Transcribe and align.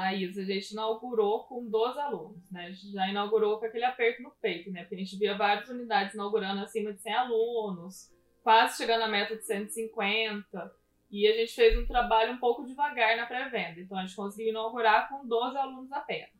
a 0.00 0.14
Isa, 0.14 0.42
a 0.42 0.44
gente 0.44 0.72
inaugurou 0.72 1.44
com 1.44 1.68
12 1.68 1.98
alunos, 2.00 2.50
né? 2.50 2.66
A 2.66 2.70
gente 2.70 2.92
já 2.92 3.08
inaugurou 3.08 3.58
com 3.58 3.66
aquele 3.66 3.84
aperto 3.84 4.22
no 4.22 4.30
peito, 4.30 4.70
né? 4.70 4.80
Porque 4.82 4.94
a 4.94 4.98
gente 4.98 5.16
via 5.16 5.36
várias 5.36 5.68
unidades 5.68 6.14
inaugurando 6.14 6.62
acima 6.62 6.92
de 6.92 7.00
100 7.00 7.12
alunos, 7.12 8.10
quase 8.42 8.78
chegando 8.78 9.02
à 9.02 9.08
meta 9.08 9.36
de 9.36 9.44
150. 9.44 10.74
E 11.10 11.26
a 11.26 11.36
gente 11.36 11.52
fez 11.52 11.78
um 11.78 11.86
trabalho 11.86 12.32
um 12.32 12.38
pouco 12.38 12.64
devagar 12.64 13.16
na 13.16 13.26
pré-venda. 13.26 13.80
Então 13.80 13.98
a 13.98 14.02
gente 14.02 14.16
conseguiu 14.16 14.50
inaugurar 14.50 15.08
com 15.08 15.26
12 15.26 15.56
alunos 15.56 15.92
apenas. 15.92 16.30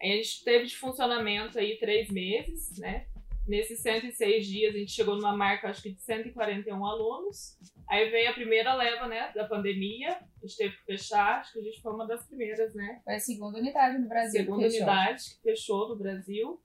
Aí 0.00 0.12
a 0.12 0.16
gente 0.16 0.44
teve 0.44 0.66
de 0.66 0.76
funcionamento 0.76 1.58
aí 1.58 1.78
três 1.78 2.10
meses, 2.10 2.78
né? 2.78 3.06
Nesses 3.46 3.80
106 3.80 4.46
dias, 4.46 4.74
a 4.74 4.78
gente 4.78 4.90
chegou 4.90 5.14
numa 5.14 5.36
marca, 5.36 5.68
acho 5.68 5.82
que 5.82 5.92
de 5.92 6.02
141 6.02 6.84
alunos. 6.84 7.56
Aí 7.88 8.10
veio 8.10 8.30
a 8.30 8.34
primeira 8.34 8.74
leva, 8.74 9.06
né, 9.06 9.30
da 9.32 9.44
pandemia. 9.44 10.18
A 10.42 10.46
gente 10.46 10.56
teve 10.56 10.76
que 10.76 10.84
fechar, 10.84 11.38
acho 11.38 11.52
que 11.52 11.60
a 11.60 11.62
gente 11.62 11.80
foi 11.80 11.92
uma 11.92 12.06
das 12.06 12.26
primeiras, 12.26 12.74
né? 12.74 13.00
Foi 13.04 13.14
a 13.14 13.20
segunda 13.20 13.58
unidade 13.58 13.98
no 13.98 14.08
Brasil. 14.08 14.40
Segunda 14.40 14.68
que 14.68 14.76
unidade 14.76 15.24
que 15.30 15.42
fechou 15.42 15.88
no 15.88 15.96
Brasil. 15.96 16.60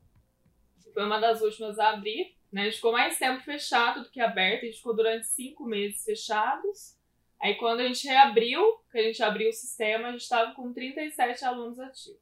Foi 0.92 1.06
uma 1.06 1.20
das 1.20 1.42
últimas 1.42 1.78
a 1.78 1.92
abrir. 1.92 2.36
Né? 2.52 2.62
A 2.62 2.66
gente 2.66 2.78
ficou 2.78 2.92
mais 2.92 3.18
tempo 3.18 3.42
fechado 3.44 4.04
do 4.04 4.10
que 4.10 4.20
aberto. 4.20 4.64
A 4.64 4.66
gente 4.66 4.78
ficou 4.78 4.96
durante 4.96 5.28
cinco 5.28 5.64
meses 5.66 6.04
fechados. 6.04 6.98
Aí 7.40 7.56
quando 7.56 7.82
a 7.82 7.88
gente 7.88 8.08
reabriu, 8.08 8.62
que 8.92 8.98
a 8.98 9.04
gente 9.04 9.22
abriu 9.22 9.50
o 9.50 9.54
sistema, 9.54 10.08
a 10.08 10.12
gente 10.12 10.22
estava 10.22 10.54
com 10.54 10.74
37 10.74 11.46
alunos 11.46 11.80
ativos. 11.80 12.20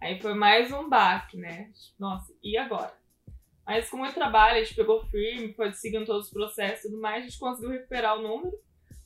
Aí 0.00 0.20
foi 0.20 0.34
mais 0.34 0.72
um 0.72 0.88
baque, 0.88 1.36
né? 1.36 1.72
Nossa, 1.98 2.32
e 2.42 2.56
agora? 2.56 2.92
Mas 3.66 3.90
com 3.90 3.96
muito 3.96 4.14
trabalho, 4.14 4.58
a 4.58 4.64
gente 4.64 4.76
pegou 4.76 5.04
firme, 5.06 5.52
foi 5.52 5.72
seguindo 5.72 6.06
todos 6.06 6.26
os 6.26 6.32
processos 6.32 6.84
e 6.84 6.88
tudo 6.88 7.00
mais, 7.00 7.24
a 7.24 7.26
gente 7.26 7.38
conseguiu 7.38 7.70
recuperar 7.70 8.16
o 8.16 8.22
número. 8.22 8.56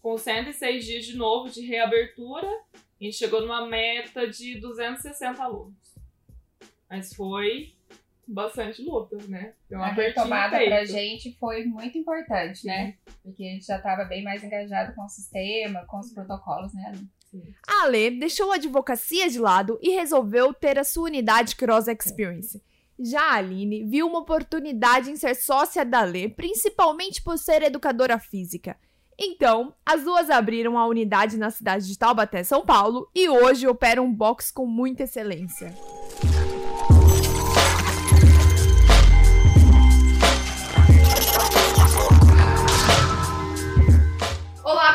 Com 0.03 0.17
106 0.17 0.85
dias 0.85 1.05
de 1.07 1.17
novo 1.17 1.51
de 1.51 1.63
reabertura, 1.63 2.47
a 2.47 3.05
gente 3.05 3.17
chegou 3.17 3.41
numa 3.41 3.67
meta 3.67 4.29
de 4.29 4.61
260 4.61 5.43
alunos. 5.43 5.75
Mas 6.89 7.15
foi 7.15 7.75
bastante 8.27 8.83
luta, 8.83 9.17
né? 9.29 9.55
Foi 9.67 9.77
uma 9.77 9.87
a 9.87 9.93
retomada 9.93 10.59
pra 10.59 10.85
gente 10.85 11.37
foi 11.39 11.65
muito 11.65 11.99
importante, 11.99 12.67
né? 12.67 12.97
Porque 13.23 13.43
a 13.43 13.49
gente 13.53 13.67
já 13.67 13.77
estava 13.77 14.05
bem 14.05 14.23
mais 14.23 14.45
engajado 14.45 14.95
com 14.95 15.05
o 15.05 15.09
sistema, 15.09 15.85
com 15.87 15.99
os 15.99 16.13
protocolos, 16.13 16.73
né? 16.75 16.93
A 17.67 17.85
Ale 17.85 18.11
deixou 18.11 18.51
a 18.53 18.57
advocacia 18.57 19.29
de 19.29 19.39
lado 19.39 19.79
e 19.81 19.91
resolveu 19.91 20.53
ter 20.53 20.79
a 20.79 20.85
sua 20.85 21.05
unidade 21.05 21.57
Cross 21.57 21.89
Experience. 21.89 22.61
Já 23.03 23.31
a 23.31 23.35
Aline 23.37 23.83
viu 23.85 24.07
uma 24.07 24.19
oportunidade 24.19 25.11
em 25.11 25.17
ser 25.17 25.35
sócia 25.35 25.87
da 25.87 26.03
Lê, 26.03 26.29
principalmente 26.29 27.23
por 27.23 27.39
ser 27.39 27.63
educadora 27.63 28.19
física. 28.19 28.77
Então, 29.19 29.75
as 29.85 30.05
duas 30.05 30.29
abriram 30.29 30.79
a 30.79 30.87
unidade 30.87 31.39
na 31.39 31.51
cidade 31.51 31.87
de 31.87 31.99
Taubaté, 31.99 32.45
São 32.45 32.65
Paulo, 32.65 33.11
e 33.15 33.29
hoje 33.29 33.67
operam 33.67 34.05
um 34.05 34.15
box 34.15 34.51
com 34.51 34.67
muita 34.67 35.05
excelência. 35.05 35.75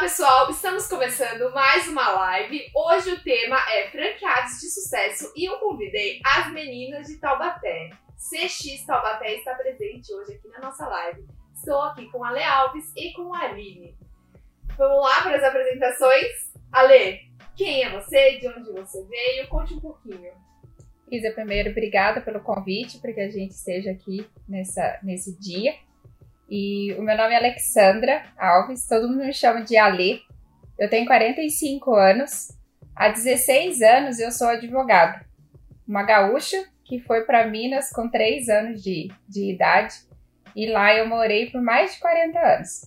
Pessoal, 0.06 0.48
estamos 0.52 0.88
começando 0.88 1.52
mais 1.52 1.88
uma 1.88 2.08
live. 2.12 2.70
Hoje 2.76 3.10
o 3.10 3.24
tema 3.24 3.58
é 3.72 3.90
franqueados 3.90 4.60
de 4.60 4.70
sucesso 4.70 5.34
e 5.36 5.50
eu 5.50 5.58
convidei 5.58 6.22
as 6.24 6.54
meninas 6.54 7.08
de 7.08 7.18
Taubaté. 7.18 7.90
CX 8.16 8.86
Taubaté 8.86 9.34
está 9.34 9.56
presente 9.56 10.14
hoje 10.14 10.34
aqui 10.34 10.48
na 10.50 10.60
nossa 10.60 10.88
live. 10.88 11.26
Estou 11.56 11.82
aqui 11.82 12.06
com 12.12 12.24
a 12.24 12.30
Ale 12.30 12.44
Alves 12.44 12.86
e 12.96 13.14
com 13.14 13.34
a 13.34 13.46
Aline. 13.46 13.98
Vamos 14.78 15.02
lá 15.02 15.24
para 15.24 15.38
as 15.38 15.44
apresentações? 15.44 16.54
Ale, 16.72 17.22
quem 17.56 17.82
é 17.82 17.90
você? 17.90 18.38
De 18.38 18.48
onde 18.48 18.74
você 18.74 19.04
veio? 19.06 19.48
Conte 19.48 19.74
um 19.74 19.80
pouquinho. 19.80 20.32
Isa, 21.12 21.32
primeiro, 21.32 21.72
obrigada 21.72 22.22
pelo 22.22 22.42
convite 22.42 23.00
para 23.00 23.12
que 23.12 23.22
a 23.22 23.30
gente 23.32 23.54
esteja 23.54 23.90
aqui 23.90 24.24
nessa, 24.48 25.00
nesse 25.02 25.36
dia. 25.40 25.74
E 26.50 26.94
o 26.94 27.02
meu 27.02 27.18
nome 27.18 27.34
é 27.34 27.38
Alexandra 27.38 28.24
Alves, 28.38 28.88
todo 28.88 29.08
mundo 29.08 29.26
me 29.26 29.34
chama 29.34 29.64
de 29.64 29.78
Ale. 29.78 30.22
Eu 30.78 30.90
tenho 30.90 31.06
45 31.06 31.96
anos. 31.96 32.50
Há 32.96 33.10
16 33.10 33.82
anos 33.82 34.20
eu 34.20 34.32
sou 34.32 34.48
advogada. 34.48 35.26
Uma 35.88 36.04
gaúcha 36.04 36.58
que 36.84 37.00
foi 37.00 37.26
para 37.26 37.48
Minas 37.48 37.90
com 37.92 38.10
3 38.10 38.48
anos 38.50 38.84
de, 38.84 39.12
de 39.28 39.52
idade. 39.52 39.96
E 40.56 40.68
lá 40.68 40.96
eu 40.96 41.08
morei 41.08 41.50
por 41.50 41.62
mais 41.62 41.96
de 41.96 42.00
40 42.00 42.40
anos. 42.40 42.82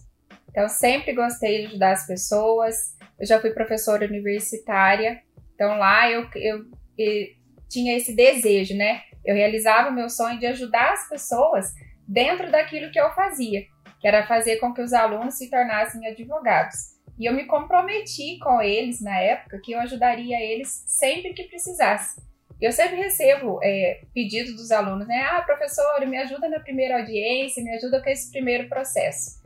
Então 0.51 0.69
sempre 0.69 1.13
gostei 1.13 1.63
de 1.63 1.67
ajudar 1.67 1.93
as 1.93 2.07
pessoas. 2.07 2.97
Eu 3.19 3.27
já 3.27 3.41
fui 3.41 3.51
professora 3.51 4.07
universitária. 4.07 5.21
Então 5.55 5.77
lá 5.79 6.11
eu, 6.11 6.29
eu, 6.37 6.65
eu 6.97 7.27
tinha 7.69 7.97
esse 7.97 8.15
desejo, 8.15 8.77
né? 8.77 9.03
Eu 9.25 9.35
realizava 9.35 9.91
o 9.91 9.95
meu 9.95 10.09
sonho 10.09 10.39
de 10.39 10.47
ajudar 10.47 10.93
as 10.93 11.09
pessoas 11.09 11.75
dentro 12.09 12.51
daquilo 12.51 12.91
que 12.91 12.99
eu 12.99 13.11
fazia, 13.11 13.67
que 14.01 14.09
era 14.09 14.27
fazer 14.27 14.57
com 14.57 14.73
que 14.73 14.81
os 14.81 14.95
alunos 14.95 15.35
se 15.35 15.51
tornassem 15.51 16.07
advogados. 16.07 16.97
E 17.19 17.27
eu 17.27 17.35
me 17.35 17.45
comprometi 17.45 18.39
com 18.39 18.63
eles 18.63 19.03
na 19.03 19.19
época 19.19 19.61
que 19.63 19.73
eu 19.73 19.81
ajudaria 19.81 20.41
eles 20.41 20.85
sempre 20.87 21.35
que 21.35 21.45
precisasse. 21.45 22.23
Eu 22.61 22.73
sempre 22.73 22.97
recebo 22.97 23.61
é, 23.63 24.01
pedidos 24.15 24.55
dos 24.55 24.71
alunos, 24.71 25.07
né? 25.07 25.21
Ah, 25.31 25.43
professor, 25.43 26.05
me 26.07 26.17
ajuda 26.17 26.49
na 26.49 26.59
primeira 26.59 26.99
audiência, 26.99 27.63
me 27.63 27.75
ajuda 27.75 28.03
com 28.03 28.09
esse 28.09 28.31
primeiro 28.31 28.69
processo. 28.69 29.43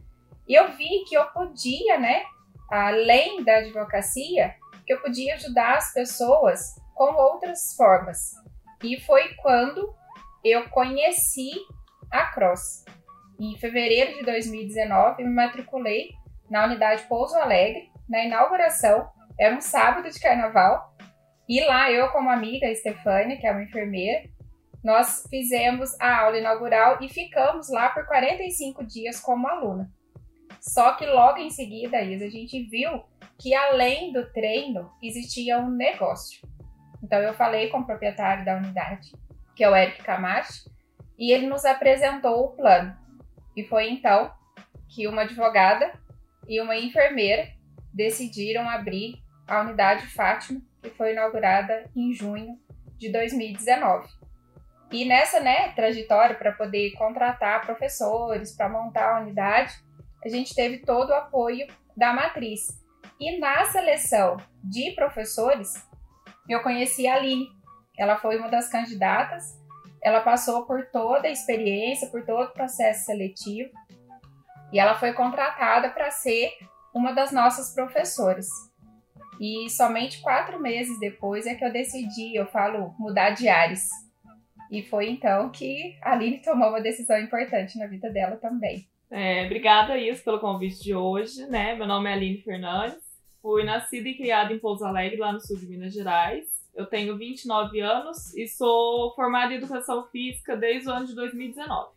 E 0.48 0.54
eu 0.54 0.72
vi 0.72 1.04
que 1.08 1.14
eu 1.14 1.24
podia, 1.26 1.98
né, 1.98 2.22
além 2.70 3.42
da 3.44 3.56
advocacia, 3.56 4.54
que 4.86 4.92
eu 4.92 5.00
podia 5.00 5.34
ajudar 5.34 5.76
as 5.76 5.92
pessoas 5.92 6.74
com 6.94 7.14
outras 7.14 7.74
formas. 7.76 8.32
E 8.82 8.98
foi 9.00 9.34
quando 9.34 9.94
eu 10.44 10.68
conheci 10.70 11.52
a 12.12 12.26
Cross. 12.26 12.84
Em 13.40 13.56
fevereiro 13.58 14.18
de 14.18 14.24
2019, 14.24 15.24
me 15.24 15.34
matriculei 15.34 16.10
na 16.50 16.66
unidade 16.66 17.04
Pouso 17.08 17.34
Alegre, 17.36 17.90
na 18.08 18.24
inauguração, 18.24 19.08
era 19.40 19.56
um 19.56 19.60
sábado 19.60 20.10
de 20.10 20.20
carnaval, 20.20 20.94
e 21.48 21.60
lá 21.64 21.90
eu, 21.90 22.08
como 22.10 22.30
amiga, 22.30 22.68
a 22.68 22.74
Stefania, 22.74 23.36
que 23.38 23.46
é 23.46 23.50
uma 23.50 23.62
enfermeira, 23.62 24.28
nós 24.84 25.26
fizemos 25.30 25.98
a 26.00 26.20
aula 26.20 26.38
inaugural 26.38 26.98
e 27.00 27.08
ficamos 27.08 27.70
lá 27.70 27.88
por 27.90 28.06
45 28.06 28.84
dias 28.84 29.20
como 29.20 29.48
aluna. 29.48 29.90
Só 30.60 30.94
que 30.94 31.06
logo 31.06 31.38
em 31.38 31.50
seguida, 31.50 32.02
Isa, 32.02 32.26
a 32.26 32.30
gente 32.30 32.62
viu 32.64 33.02
que 33.38 33.54
além 33.54 34.12
do 34.12 34.30
treino 34.32 34.90
existia 35.02 35.58
um 35.58 35.70
negócio. 35.70 36.40
Então 37.02 37.18
eu 37.20 37.34
falei 37.34 37.68
com 37.68 37.78
o 37.78 37.86
proprietário 37.86 38.44
da 38.44 38.56
unidade, 38.56 39.12
que 39.56 39.64
é 39.64 39.70
o 39.70 39.74
Eric 39.74 40.02
Camacho, 40.02 40.70
e 41.22 41.30
ele 41.30 41.46
nos 41.46 41.64
apresentou 41.64 42.46
o 42.46 42.56
plano. 42.56 42.96
E 43.56 43.62
foi 43.62 43.88
então 43.90 44.34
que 44.88 45.06
uma 45.06 45.22
advogada 45.22 45.92
e 46.48 46.60
uma 46.60 46.76
enfermeira 46.76 47.48
decidiram 47.94 48.68
abrir 48.68 49.22
a 49.46 49.60
unidade 49.60 50.04
Fátima, 50.08 50.60
que 50.82 50.90
foi 50.90 51.12
inaugurada 51.12 51.88
em 51.94 52.12
junho 52.12 52.58
de 52.98 53.08
2019. 53.12 54.08
E 54.90 55.04
nessa 55.04 55.38
né, 55.38 55.70
trajetória 55.76 56.34
para 56.34 56.50
poder 56.50 56.90
contratar 56.94 57.64
professores, 57.64 58.56
para 58.56 58.68
montar 58.68 59.16
a 59.16 59.20
unidade, 59.20 59.72
a 60.24 60.28
gente 60.28 60.52
teve 60.56 60.78
todo 60.78 61.10
o 61.10 61.14
apoio 61.14 61.68
da 61.96 62.12
matriz. 62.12 62.66
E 63.20 63.38
na 63.38 63.64
seleção 63.66 64.38
de 64.64 64.90
professores, 64.96 65.88
eu 66.48 66.64
conheci 66.64 67.06
a 67.06 67.14
Aline. 67.14 67.48
Ela 67.96 68.16
foi 68.16 68.38
uma 68.38 68.48
das 68.48 68.68
candidatas 68.68 69.61
ela 70.02 70.20
passou 70.20 70.66
por 70.66 70.86
toda 70.86 71.28
a 71.28 71.30
experiência, 71.30 72.08
por 72.08 72.24
todo 72.24 72.44
o 72.44 72.52
processo 72.52 73.04
seletivo 73.04 73.70
e 74.72 74.78
ela 74.78 74.94
foi 74.94 75.12
contratada 75.12 75.90
para 75.90 76.10
ser 76.10 76.50
uma 76.94 77.12
das 77.12 77.30
nossas 77.30 77.74
professoras. 77.74 78.48
E 79.38 79.68
somente 79.70 80.22
quatro 80.22 80.58
meses 80.60 80.98
depois 80.98 81.46
é 81.46 81.54
que 81.54 81.64
eu 81.64 81.72
decidi, 81.72 82.34
eu 82.34 82.46
falo, 82.46 82.94
mudar 82.98 83.30
de 83.30 83.48
ares. 83.48 83.88
E 84.70 84.82
foi 84.82 85.10
então 85.10 85.50
que 85.50 85.98
a 86.00 86.12
Aline 86.12 86.40
tomou 86.40 86.70
uma 86.70 86.80
decisão 86.80 87.18
importante 87.18 87.78
na 87.78 87.86
vida 87.86 88.10
dela 88.10 88.36
também. 88.36 88.86
É, 89.10 89.44
obrigada, 89.44 89.98
Is, 89.98 90.22
pelo 90.22 90.40
convite 90.40 90.82
de 90.82 90.94
hoje. 90.94 91.46
Né? 91.48 91.74
Meu 91.74 91.86
nome 91.86 92.08
é 92.08 92.14
Aline 92.14 92.40
Fernandes. 92.40 93.02
Fui 93.42 93.64
nascida 93.64 94.08
e 94.08 94.16
criada 94.16 94.54
em 94.54 94.58
Pouso 94.58 94.84
Alegre, 94.84 95.18
lá 95.18 95.32
no 95.32 95.40
sul 95.40 95.58
de 95.58 95.66
Minas 95.66 95.92
Gerais. 95.92 96.61
Eu 96.74 96.86
tenho 96.86 97.16
29 97.16 97.80
anos 97.80 98.34
e 98.34 98.46
sou 98.48 99.14
formada 99.14 99.52
em 99.52 99.56
Educação 99.56 100.06
Física 100.08 100.56
desde 100.56 100.88
o 100.88 100.92
ano 100.92 101.06
de 101.06 101.14
2019. 101.14 101.90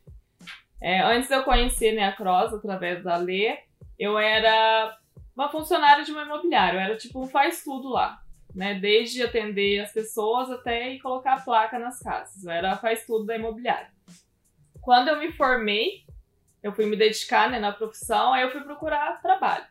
É, 0.82 1.02
antes 1.02 1.32
eu 1.32 1.44
conhecer 1.44 1.94
né, 1.94 2.04
a 2.04 2.12
Cross, 2.12 2.54
através 2.54 3.04
da 3.04 3.16
Lê, 3.16 3.58
eu 3.98 4.20
era 4.20 4.98
uma 5.36 5.50
funcionária 5.50 6.04
de 6.04 6.12
uma 6.12 6.24
imobiliária. 6.24 6.78
Eu 6.78 6.82
era 6.82 6.98
tipo 6.98 7.24
um 7.24 7.28
faz-tudo 7.28 7.90
lá. 7.90 8.22
Né? 8.54 8.76
Desde 8.76 9.24
atender 9.24 9.80
as 9.80 9.92
pessoas 9.92 10.50
até 10.50 10.94
ir 10.94 11.00
colocar 11.00 11.34
a 11.34 11.42
placa 11.42 11.80
nas 11.80 12.00
casas. 12.00 12.44
Eu 12.44 12.52
era 12.52 12.78
faz-tudo 12.78 13.26
da 13.26 13.36
imobiliária. 13.36 13.90
Quando 14.82 15.08
eu 15.08 15.20
me 15.20 15.32
formei, 15.32 16.06
eu 16.62 16.72
fui 16.72 16.86
me 16.86 16.96
dedicar 16.96 17.50
né, 17.50 17.60
na 17.60 17.72
profissão, 17.72 18.34
aí 18.34 18.44
eu 18.44 18.52
fui 18.52 18.62
procurar 18.62 19.22
trabalho. 19.22 19.66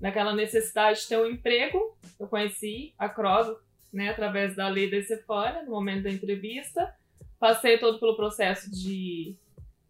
Naquela 0.00 0.34
necessidade 0.34 1.00
de 1.00 1.08
ter 1.08 1.18
um 1.18 1.26
emprego, 1.26 1.96
eu 2.20 2.28
conheci 2.28 2.94
a 2.98 3.08
Cross, 3.08 3.56
né, 3.96 4.10
através 4.10 4.54
da 4.54 4.68
lei 4.68 4.90
da 4.90 4.98
Estefânia, 4.98 5.62
no 5.62 5.70
momento 5.70 6.02
da 6.02 6.10
entrevista. 6.10 6.94
Passei 7.40 7.78
todo 7.78 7.98
pelo 7.98 8.14
processo 8.14 8.70
de 8.70 9.34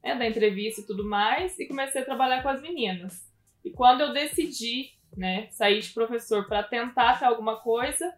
né, 0.02 0.14
da 0.14 0.26
entrevista 0.26 0.80
e 0.80 0.84
tudo 0.84 1.04
mais, 1.04 1.58
e 1.58 1.66
comecei 1.66 2.00
a 2.00 2.04
trabalhar 2.04 2.40
com 2.40 2.48
as 2.48 2.62
meninas. 2.62 3.28
E 3.64 3.70
quando 3.70 4.02
eu 4.02 4.12
decidi 4.12 4.92
né, 5.16 5.48
sair 5.50 5.80
de 5.80 5.92
professor 5.92 6.46
para 6.46 6.62
tentar 6.62 7.18
ter 7.18 7.24
alguma 7.24 7.56
coisa, 7.56 8.14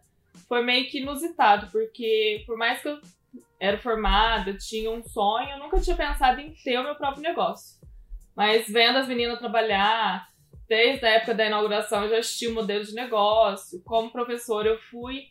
foi 0.47 0.63
meio 0.63 0.91
que 0.91 1.01
inusitado, 1.01 1.71
porque 1.73 2.45
por 2.47 2.59
mais 2.59 2.83
que 2.83 2.89
eu 2.89 3.01
era 3.59 3.79
formada, 3.79 4.53
tinha 4.59 4.91
um 4.91 5.03
sonho, 5.03 5.51
eu 5.53 5.59
nunca 5.59 5.81
tinha 5.81 5.97
pensado 5.97 6.39
em 6.39 6.53
ter 6.53 6.79
o 6.79 6.85
meu 6.85 6.97
próprio 6.97 7.23
negócio. 7.23 7.79
Mas 8.37 8.69
vendo 8.69 8.99
as 8.99 9.09
meninas 9.09 9.39
trabalhar, 9.39 10.29
desde 10.69 11.07
a 11.07 11.11
época 11.11 11.35
da 11.35 11.47
inauguração 11.47 12.05
eu 12.05 12.11
já 12.11 12.19
assisti 12.19 12.47
o 12.47 12.55
modelo 12.55 12.85
de 12.85 12.95
negócio. 12.95 13.83
Como 13.85 14.13
professor, 14.13 14.67
eu 14.67 14.79
fui 14.91 15.31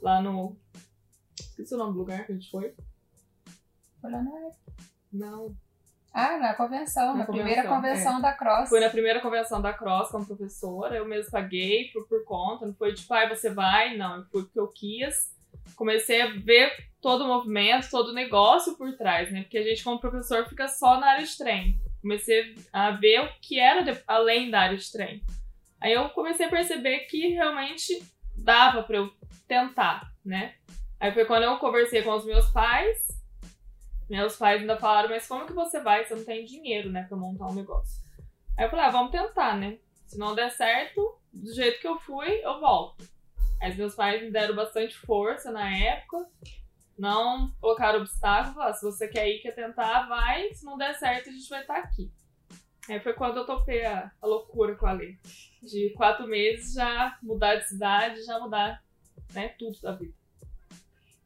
lá 0.00 0.20
no. 0.22 0.56
Esqueci 1.38 1.74
o 1.74 1.78
nome 1.78 1.92
do 1.92 1.98
lugar 1.98 2.24
que 2.26 2.32
a 2.32 2.34
gente 2.34 2.50
foi. 2.50 2.74
Foi 4.00 4.10
lá 4.10 4.22
na 4.22 4.50
Não. 5.12 5.54
Ah, 6.12 6.38
na 6.38 6.54
convenção, 6.54 7.12
na, 7.12 7.18
Na 7.18 7.24
primeira 7.26 7.62
convenção, 7.62 7.76
convenção 7.76 8.20
da 8.20 8.32
Cross. 8.32 8.68
Fui 8.68 8.80
na 8.80 8.90
primeira 8.90 9.20
convenção 9.20 9.62
da 9.62 9.72
Cross 9.72 10.10
como 10.10 10.26
professora, 10.26 10.96
eu 10.96 11.06
mesmo 11.06 11.30
paguei 11.30 11.88
por, 11.92 12.08
por 12.08 12.24
conta, 12.24 12.66
não 12.66 12.74
foi 12.74 12.92
tipo, 12.94 13.14
ai, 13.14 13.28
você 13.28 13.48
vai, 13.50 13.96
não, 13.96 14.16
eu 14.16 14.24
fui 14.24 14.42
porque 14.42 14.58
eu 14.58 14.68
quis. 14.68 15.14
Comecei 15.76 16.20
a 16.20 16.26
ver 16.34 16.72
todo 17.00 17.24
o 17.24 17.28
movimento, 17.28 17.88
todo 17.90 18.08
o 18.08 18.12
negócio 18.14 18.76
por 18.76 18.92
trás, 18.96 19.30
né? 19.32 19.42
Porque 19.42 19.58
a 19.58 19.62
gente, 19.62 19.84
como 19.84 20.00
professor, 20.00 20.48
fica 20.48 20.66
só 20.66 20.98
na 20.98 21.10
área 21.12 21.24
de 21.24 21.36
treino. 21.36 21.78
Comecei 22.02 22.56
a 22.72 22.90
ver 22.92 23.20
o 23.20 23.28
que 23.40 23.58
era 23.60 23.82
de- 23.82 24.02
além 24.06 24.50
da 24.50 24.60
área 24.62 24.76
de 24.76 24.90
treino. 24.90 25.22
Aí 25.80 25.92
eu 25.92 26.08
comecei 26.10 26.46
a 26.46 26.50
perceber 26.50 27.00
que 27.06 27.28
realmente 27.28 28.02
dava 28.42 28.82
pra 28.82 28.96
eu 28.96 29.12
tentar, 29.46 30.10
né? 30.24 30.54
Aí 30.98 31.12
foi 31.12 31.24
quando 31.24 31.44
eu 31.44 31.58
conversei 31.58 32.02
com 32.02 32.12
os 32.12 32.24
meus 32.24 32.50
pais. 32.50 33.08
Meus 34.08 34.36
pais 34.36 34.60
ainda 34.60 34.76
falaram, 34.76 35.08
mas 35.08 35.26
como 35.26 35.46
que 35.46 35.52
você 35.52 35.80
vai? 35.80 36.04
Você 36.04 36.14
não 36.14 36.24
tem 36.24 36.44
dinheiro, 36.44 36.90
né, 36.90 37.04
pra 37.08 37.16
montar 37.16 37.46
um 37.46 37.54
negócio. 37.54 38.02
Aí 38.58 38.66
eu 38.66 38.70
falei, 38.70 38.84
ah, 38.84 38.90
vamos 38.90 39.12
tentar, 39.12 39.56
né? 39.56 39.78
Se 40.06 40.18
não 40.18 40.34
der 40.34 40.50
certo, 40.50 41.18
do 41.32 41.54
jeito 41.54 41.80
que 41.80 41.86
eu 41.86 41.98
fui, 41.98 42.44
eu 42.44 42.60
volto. 42.60 43.08
Aí 43.62 43.76
meus 43.76 43.94
pais 43.94 44.22
me 44.22 44.30
deram 44.30 44.54
bastante 44.54 44.96
força 44.96 45.52
na 45.52 45.70
época. 45.70 46.26
Não 46.98 47.50
colocaram 47.60 48.00
obstáculo. 48.00 48.54
Falaram, 48.54 48.74
se 48.74 48.84
você 48.84 49.08
quer 49.08 49.28
ir, 49.28 49.40
quer 49.40 49.54
tentar, 49.54 50.08
vai. 50.08 50.52
Se 50.52 50.64
não 50.64 50.76
der 50.76 50.94
certo, 50.94 51.30
a 51.30 51.32
gente 51.32 51.48
vai 51.48 51.60
estar 51.60 51.76
aqui. 51.76 52.10
Aí 52.90 52.98
foi 52.98 53.12
quando 53.12 53.36
eu 53.36 53.46
topei 53.46 53.84
a, 53.84 54.10
a 54.20 54.26
loucura 54.26 54.74
com 54.74 54.86
a 54.86 54.92
Lê. 54.92 55.16
De 55.62 55.90
quatro 55.96 56.26
meses 56.26 56.74
já 56.74 57.16
mudar 57.22 57.54
de 57.56 57.68
cidade, 57.68 58.24
já 58.24 58.38
mudar 58.40 58.82
né, 59.32 59.54
tudo 59.58 59.80
da 59.80 59.92
vida. 59.92 60.12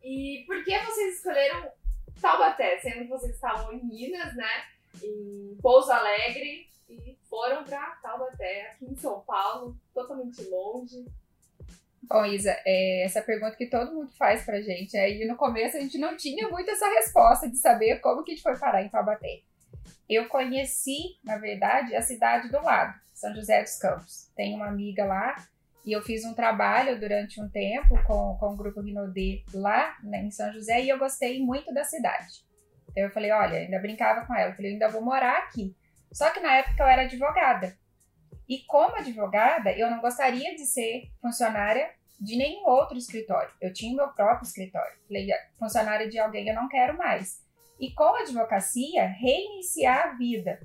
E 0.02 0.44
por 0.46 0.62
que 0.62 0.78
vocês 0.78 1.16
escolheram 1.16 1.72
Taubaté, 2.20 2.78
sendo 2.80 3.00
que 3.00 3.08
vocês 3.08 3.34
estavam 3.34 3.72
em 3.72 3.82
Minas, 3.82 4.36
né? 4.36 4.64
Em 5.02 5.56
Pouso 5.62 5.90
Alegre 5.90 6.68
e 6.88 7.16
foram 7.30 7.64
pra 7.64 7.98
Taubaté, 8.02 8.68
aqui 8.70 8.84
em 8.84 8.96
São 8.96 9.20
Paulo, 9.20 9.74
totalmente 9.94 10.42
longe. 10.44 11.06
Bom, 12.02 12.26
Isa, 12.26 12.54
é 12.66 13.04
essa 13.04 13.22
pergunta 13.22 13.56
que 13.56 13.70
todo 13.70 13.94
mundo 13.94 14.12
faz 14.18 14.44
pra 14.44 14.60
gente. 14.60 14.96
Aí 14.98 15.26
no 15.26 15.36
começo 15.36 15.78
a 15.78 15.80
gente 15.80 15.96
não 15.96 16.14
tinha 16.14 16.46
muito 16.48 16.70
essa 16.70 16.86
resposta 16.86 17.48
de 17.48 17.56
saber 17.56 18.00
como 18.00 18.22
que 18.22 18.32
a 18.32 18.34
gente 18.34 18.42
foi 18.42 18.58
parar 18.58 18.82
em 18.82 18.90
Taubaté. 18.90 19.40
Eu 20.08 20.28
conheci, 20.28 21.18
na 21.24 21.38
verdade, 21.38 21.94
a 21.94 22.02
cidade 22.02 22.50
do 22.50 22.60
lado, 22.62 22.94
São 23.14 23.34
José 23.34 23.62
dos 23.62 23.78
Campos. 23.78 24.30
Tenho 24.36 24.56
uma 24.56 24.68
amiga 24.68 25.04
lá 25.04 25.36
e 25.84 25.92
eu 25.92 26.02
fiz 26.02 26.24
um 26.24 26.34
trabalho 26.34 26.98
durante 26.98 27.40
um 27.40 27.48
tempo 27.48 27.94
com, 28.04 28.36
com 28.38 28.52
o 28.52 28.56
grupo 28.56 28.80
Rinodê 28.80 29.42
lá 29.52 29.96
né, 30.02 30.22
em 30.22 30.30
São 30.30 30.52
José 30.52 30.82
e 30.82 30.88
eu 30.88 30.98
gostei 30.98 31.42
muito 31.42 31.72
da 31.72 31.84
cidade. 31.84 32.44
Então 32.90 33.02
eu 33.02 33.10
falei, 33.10 33.30
olha, 33.32 33.58
ainda 33.58 33.78
brincava 33.78 34.26
com 34.26 34.34
ela, 34.34 34.50
eu 34.50 34.56
falei, 34.56 34.72
ainda 34.72 34.88
vou 34.88 35.02
morar 35.02 35.38
aqui. 35.38 35.76
Só 36.12 36.30
que 36.30 36.40
na 36.40 36.54
época 36.54 36.82
eu 36.82 36.86
era 36.86 37.02
advogada. 37.02 37.76
E 38.48 38.58
como 38.66 38.96
advogada, 38.96 39.72
eu 39.72 39.90
não 39.90 40.00
gostaria 40.00 40.54
de 40.54 40.66
ser 40.66 41.10
funcionária 41.20 41.90
de 42.20 42.36
nenhum 42.36 42.66
outro 42.66 42.96
escritório. 42.96 43.52
Eu 43.60 43.72
tinha 43.72 43.92
o 43.92 43.96
meu 43.96 44.08
próprio 44.08 44.46
escritório. 44.46 44.96
Falei, 45.06 45.28
funcionária 45.58 46.08
de 46.08 46.18
alguém 46.18 46.48
eu 46.48 46.54
não 46.54 46.68
quero 46.68 46.96
mais. 46.96 47.43
E 47.84 47.90
com 47.90 48.14
a 48.14 48.20
advocacia, 48.20 49.04
reiniciar 49.04 50.06
a 50.06 50.12
vida 50.14 50.58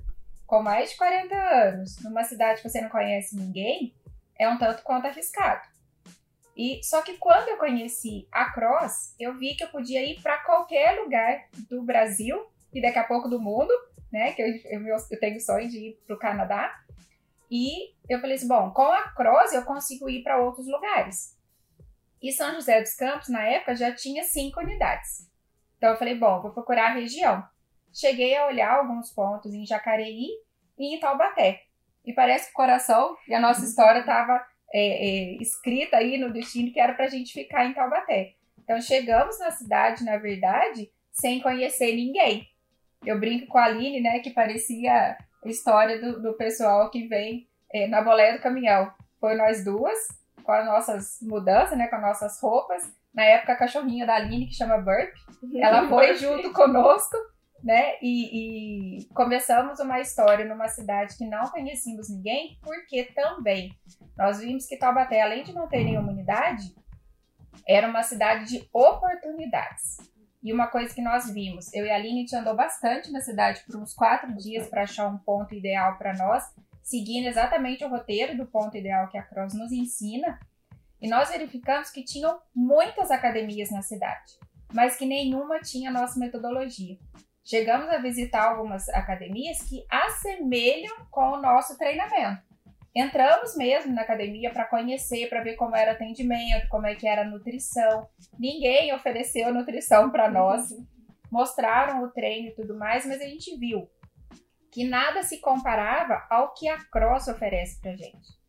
com 0.46 0.62
mais 0.62 0.92
de 0.92 0.96
40 0.96 1.34
anos, 1.36 2.02
numa 2.02 2.24
cidade 2.24 2.62
que 2.62 2.68
você 2.70 2.80
não 2.80 2.88
conhece 2.88 3.36
ninguém, 3.36 3.94
é 4.38 4.48
um 4.48 4.56
tanto 4.56 4.82
quanto 4.82 5.06
arriscado. 5.06 5.68
E 6.56 6.82
só 6.82 7.02
que 7.02 7.18
quando 7.18 7.48
eu 7.48 7.58
conheci 7.58 8.26
a 8.32 8.50
Cross, 8.54 9.14
eu 9.20 9.36
vi 9.36 9.54
que 9.54 9.62
eu 9.62 9.68
podia 9.68 10.02
ir 10.02 10.22
para 10.22 10.38
qualquer 10.38 10.98
lugar 10.98 11.46
do 11.68 11.82
Brasil 11.82 12.42
e 12.72 12.80
daqui 12.80 12.98
a 12.98 13.04
pouco 13.04 13.28
do 13.28 13.38
mundo, 13.38 13.70
né? 14.10 14.32
Que 14.32 14.40
eu, 14.40 14.80
eu, 14.80 14.96
eu 15.10 15.20
tenho 15.20 15.38
sonho 15.42 15.68
de 15.68 15.90
ir 15.90 16.02
para 16.06 16.16
o 16.16 16.18
Canadá. 16.18 16.74
E 17.50 17.92
eu 18.08 18.18
falei 18.18 18.36
assim, 18.36 18.48
bom, 18.48 18.70
com 18.70 18.90
a 18.90 19.10
Cross 19.10 19.52
eu 19.52 19.62
consigo 19.66 20.08
ir 20.08 20.22
para 20.22 20.40
outros 20.40 20.66
lugares. 20.66 21.36
E 22.22 22.32
São 22.32 22.54
José 22.54 22.80
dos 22.80 22.94
Campos, 22.94 23.28
na 23.28 23.42
época, 23.42 23.76
já 23.76 23.94
tinha 23.94 24.24
cinco 24.24 24.60
unidades. 24.60 25.29
Então 25.80 25.92
eu 25.92 25.96
falei, 25.96 26.14
bom, 26.14 26.42
vou 26.42 26.50
procurar 26.50 26.90
a 26.90 26.94
região. 26.94 27.42
Cheguei 27.90 28.36
a 28.36 28.46
olhar 28.46 28.70
alguns 28.70 29.10
pontos 29.10 29.54
em 29.54 29.64
Jacareí 29.64 30.28
e 30.78 30.94
em 30.94 31.00
Taubaté. 31.00 31.62
E 32.04 32.12
parece 32.12 32.46
que 32.46 32.50
o 32.50 32.54
coração 32.54 33.16
e 33.26 33.34
a 33.34 33.40
nossa 33.40 33.64
história 33.64 34.00
estava 34.00 34.44
é, 34.74 34.80
é, 34.80 35.36
escrita 35.40 35.96
aí 35.96 36.18
no 36.18 36.30
destino 36.30 36.70
que 36.70 36.78
era 36.78 36.92
para 36.92 37.06
a 37.06 37.08
gente 37.08 37.32
ficar 37.32 37.64
em 37.64 37.72
Taubaté. 37.72 38.34
Então 38.62 38.78
chegamos 38.78 39.38
na 39.38 39.50
cidade, 39.50 40.04
na 40.04 40.18
verdade, 40.18 40.92
sem 41.10 41.40
conhecer 41.40 41.96
ninguém. 41.96 42.46
Eu 43.02 43.18
brinco 43.18 43.46
com 43.46 43.56
a 43.56 43.64
Aline, 43.64 44.02
né, 44.02 44.18
que 44.18 44.28
parecia 44.28 45.16
a 45.42 45.48
história 45.48 45.98
do, 45.98 46.20
do 46.20 46.34
pessoal 46.34 46.90
que 46.90 47.08
vem 47.08 47.48
é, 47.72 47.86
na 47.86 48.02
boleia 48.02 48.34
do 48.34 48.42
caminhão. 48.42 48.92
Foi 49.18 49.34
nós 49.34 49.64
duas, 49.64 49.96
com 50.42 50.52
as 50.52 50.66
nossas 50.66 51.18
mudanças, 51.22 51.78
né, 51.78 51.88
com 51.88 51.96
as 51.96 52.02
nossas 52.02 52.38
roupas. 52.38 52.99
Na 53.14 53.24
época, 53.24 53.52
a 53.52 53.56
cachorrinha 53.56 54.06
da 54.06 54.14
Aline, 54.14 54.46
que 54.46 54.54
chama 54.54 54.78
Burp, 54.78 55.12
ela 55.56 55.88
foi 55.88 56.14
junto 56.14 56.52
conosco, 56.52 57.16
né? 57.62 57.94
E, 58.00 59.00
e, 59.00 59.04
começamos 59.14 59.80
uma 59.80 60.00
história 60.00 60.44
numa 60.44 60.68
cidade 60.68 61.16
que 61.16 61.26
não 61.26 61.44
conhecíamos 61.50 62.08
ninguém, 62.08 62.58
porque 62.62 63.04
também 63.14 63.74
nós 64.16 64.40
vimos 64.40 64.66
que 64.66 64.76
Taubaté, 64.76 65.20
além 65.20 65.42
de 65.42 65.52
não 65.52 65.68
ter 65.68 65.84
nenhuma 65.84 66.12
unidade, 66.12 66.74
era 67.66 67.88
uma 67.88 68.02
cidade 68.02 68.46
de 68.46 68.68
oportunidades. 68.72 69.98
E 70.42 70.52
uma 70.52 70.68
coisa 70.68 70.94
que 70.94 71.02
nós 71.02 71.30
vimos, 71.30 71.72
eu 71.74 71.84
e 71.84 71.90
a 71.90 71.96
Aline, 71.96 72.18
a 72.18 72.20
gente 72.20 72.36
andou 72.36 72.56
bastante 72.56 73.12
na 73.12 73.20
cidade 73.20 73.62
por 73.66 73.76
uns 73.76 73.92
quatro 73.92 74.34
dias 74.36 74.68
para 74.68 74.82
achar 74.82 75.06
um 75.06 75.18
ponto 75.18 75.54
ideal 75.54 75.98
para 75.98 76.16
nós, 76.16 76.44
seguindo 76.82 77.26
exatamente 77.26 77.84
o 77.84 77.88
roteiro 77.88 78.36
do 78.36 78.46
ponto 78.46 78.74
ideal 78.76 79.08
que 79.08 79.18
a 79.18 79.22
Cross 79.22 79.52
nos 79.52 79.70
ensina. 79.70 80.38
E 81.00 81.08
nós 81.08 81.30
verificamos 81.30 81.90
que 81.90 82.04
tinham 82.04 82.40
muitas 82.54 83.10
academias 83.10 83.70
na 83.70 83.82
cidade, 83.82 84.38
mas 84.72 84.96
que 84.96 85.06
nenhuma 85.06 85.60
tinha 85.60 85.90
nossa 85.90 86.18
metodologia. 86.18 86.98
Chegamos 87.42 87.88
a 87.88 87.98
visitar 87.98 88.44
algumas 88.44 88.88
academias 88.90 89.62
que 89.62 89.84
assemelham 89.90 91.06
com 91.10 91.32
o 91.32 91.40
nosso 91.40 91.76
treinamento. 91.78 92.42
Entramos 92.94 93.56
mesmo 93.56 93.94
na 93.94 94.02
academia 94.02 94.52
para 94.52 94.64
conhecer, 94.64 95.28
para 95.28 95.42
ver 95.42 95.54
como 95.54 95.76
era 95.76 95.92
o 95.92 95.94
atendimento, 95.94 96.68
como 96.68 96.86
é 96.86 96.94
que 96.94 97.06
era 97.06 97.22
a 97.22 97.28
nutrição. 97.28 98.08
Ninguém 98.38 98.92
ofereceu 98.92 99.54
nutrição 99.54 100.10
para 100.10 100.30
nós. 100.30 100.70
Mostraram 101.30 102.02
o 102.02 102.10
treino 102.10 102.48
e 102.48 102.54
tudo 102.54 102.76
mais, 102.76 103.06
mas 103.06 103.20
a 103.20 103.24
gente 103.24 103.56
viu 103.56 103.88
que 104.72 104.84
nada 104.84 105.22
se 105.22 105.38
comparava 105.38 106.26
ao 106.28 106.52
que 106.52 106.68
a 106.68 106.78
Cross 106.84 107.28
oferece 107.28 107.80
para 107.80 107.96
gente. 107.96 108.39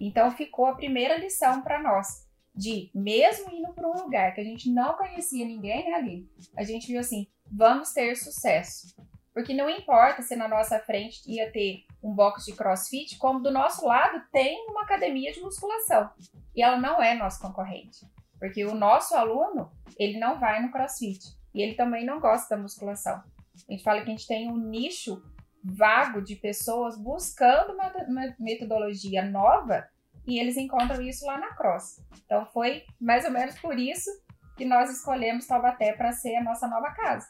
Então 0.00 0.30
ficou 0.30 0.66
a 0.66 0.74
primeira 0.74 1.16
lição 1.16 1.62
para 1.62 1.82
nós 1.82 2.24
de 2.54 2.90
mesmo 2.94 3.50
indo 3.52 3.72
para 3.72 3.88
um 3.88 4.04
lugar 4.04 4.32
que 4.32 4.40
a 4.40 4.44
gente 4.44 4.70
não 4.70 4.96
conhecia 4.96 5.44
ninguém, 5.44 5.90
né, 5.90 5.94
ali, 5.94 6.30
a 6.56 6.62
gente 6.62 6.86
viu 6.86 7.00
assim, 7.00 7.26
vamos 7.50 7.92
ter 7.92 8.14
sucesso. 8.14 8.94
Porque 9.32 9.52
não 9.52 9.68
importa 9.68 10.22
se 10.22 10.36
na 10.36 10.46
nossa 10.46 10.78
frente 10.78 11.20
ia 11.26 11.50
ter 11.50 11.84
um 12.00 12.14
box 12.14 12.44
de 12.44 12.52
crossfit, 12.52 13.18
como 13.18 13.40
do 13.40 13.50
nosso 13.50 13.84
lado 13.84 14.22
tem 14.30 14.64
uma 14.68 14.82
academia 14.82 15.32
de 15.32 15.40
musculação. 15.40 16.08
E 16.54 16.62
ela 16.62 16.76
não 16.76 17.02
é 17.02 17.14
nosso 17.14 17.40
concorrente. 17.40 18.06
Porque 18.38 18.64
o 18.64 18.76
nosso 18.76 19.16
aluno, 19.16 19.72
ele 19.98 20.20
não 20.20 20.38
vai 20.38 20.62
no 20.62 20.70
crossfit. 20.70 21.18
E 21.52 21.60
ele 21.60 21.74
também 21.74 22.06
não 22.06 22.20
gosta 22.20 22.54
da 22.54 22.62
musculação. 22.62 23.24
A 23.68 23.72
gente 23.72 23.82
fala 23.82 24.02
que 24.02 24.06
a 24.08 24.10
gente 24.10 24.28
tem 24.28 24.48
um 24.48 24.56
nicho 24.56 25.20
vago 25.64 26.20
de 26.20 26.36
pessoas 26.36 26.98
buscando 26.98 27.72
uma 27.72 28.34
metodologia 28.38 29.24
nova 29.24 29.88
e 30.26 30.38
eles 30.38 30.56
encontram 30.56 31.00
isso 31.00 31.24
lá 31.24 31.38
na 31.38 31.54
Cross. 31.54 32.02
Então 32.24 32.44
foi 32.46 32.84
mais 33.00 33.24
ou 33.24 33.30
menos 33.30 33.58
por 33.58 33.78
isso 33.78 34.10
que 34.56 34.64
nós 34.64 34.90
escolhemos 34.90 35.46
Taubaté 35.46 35.94
para 35.94 36.12
ser 36.12 36.36
a 36.36 36.44
nossa 36.44 36.68
nova 36.68 36.90
casa. 36.92 37.26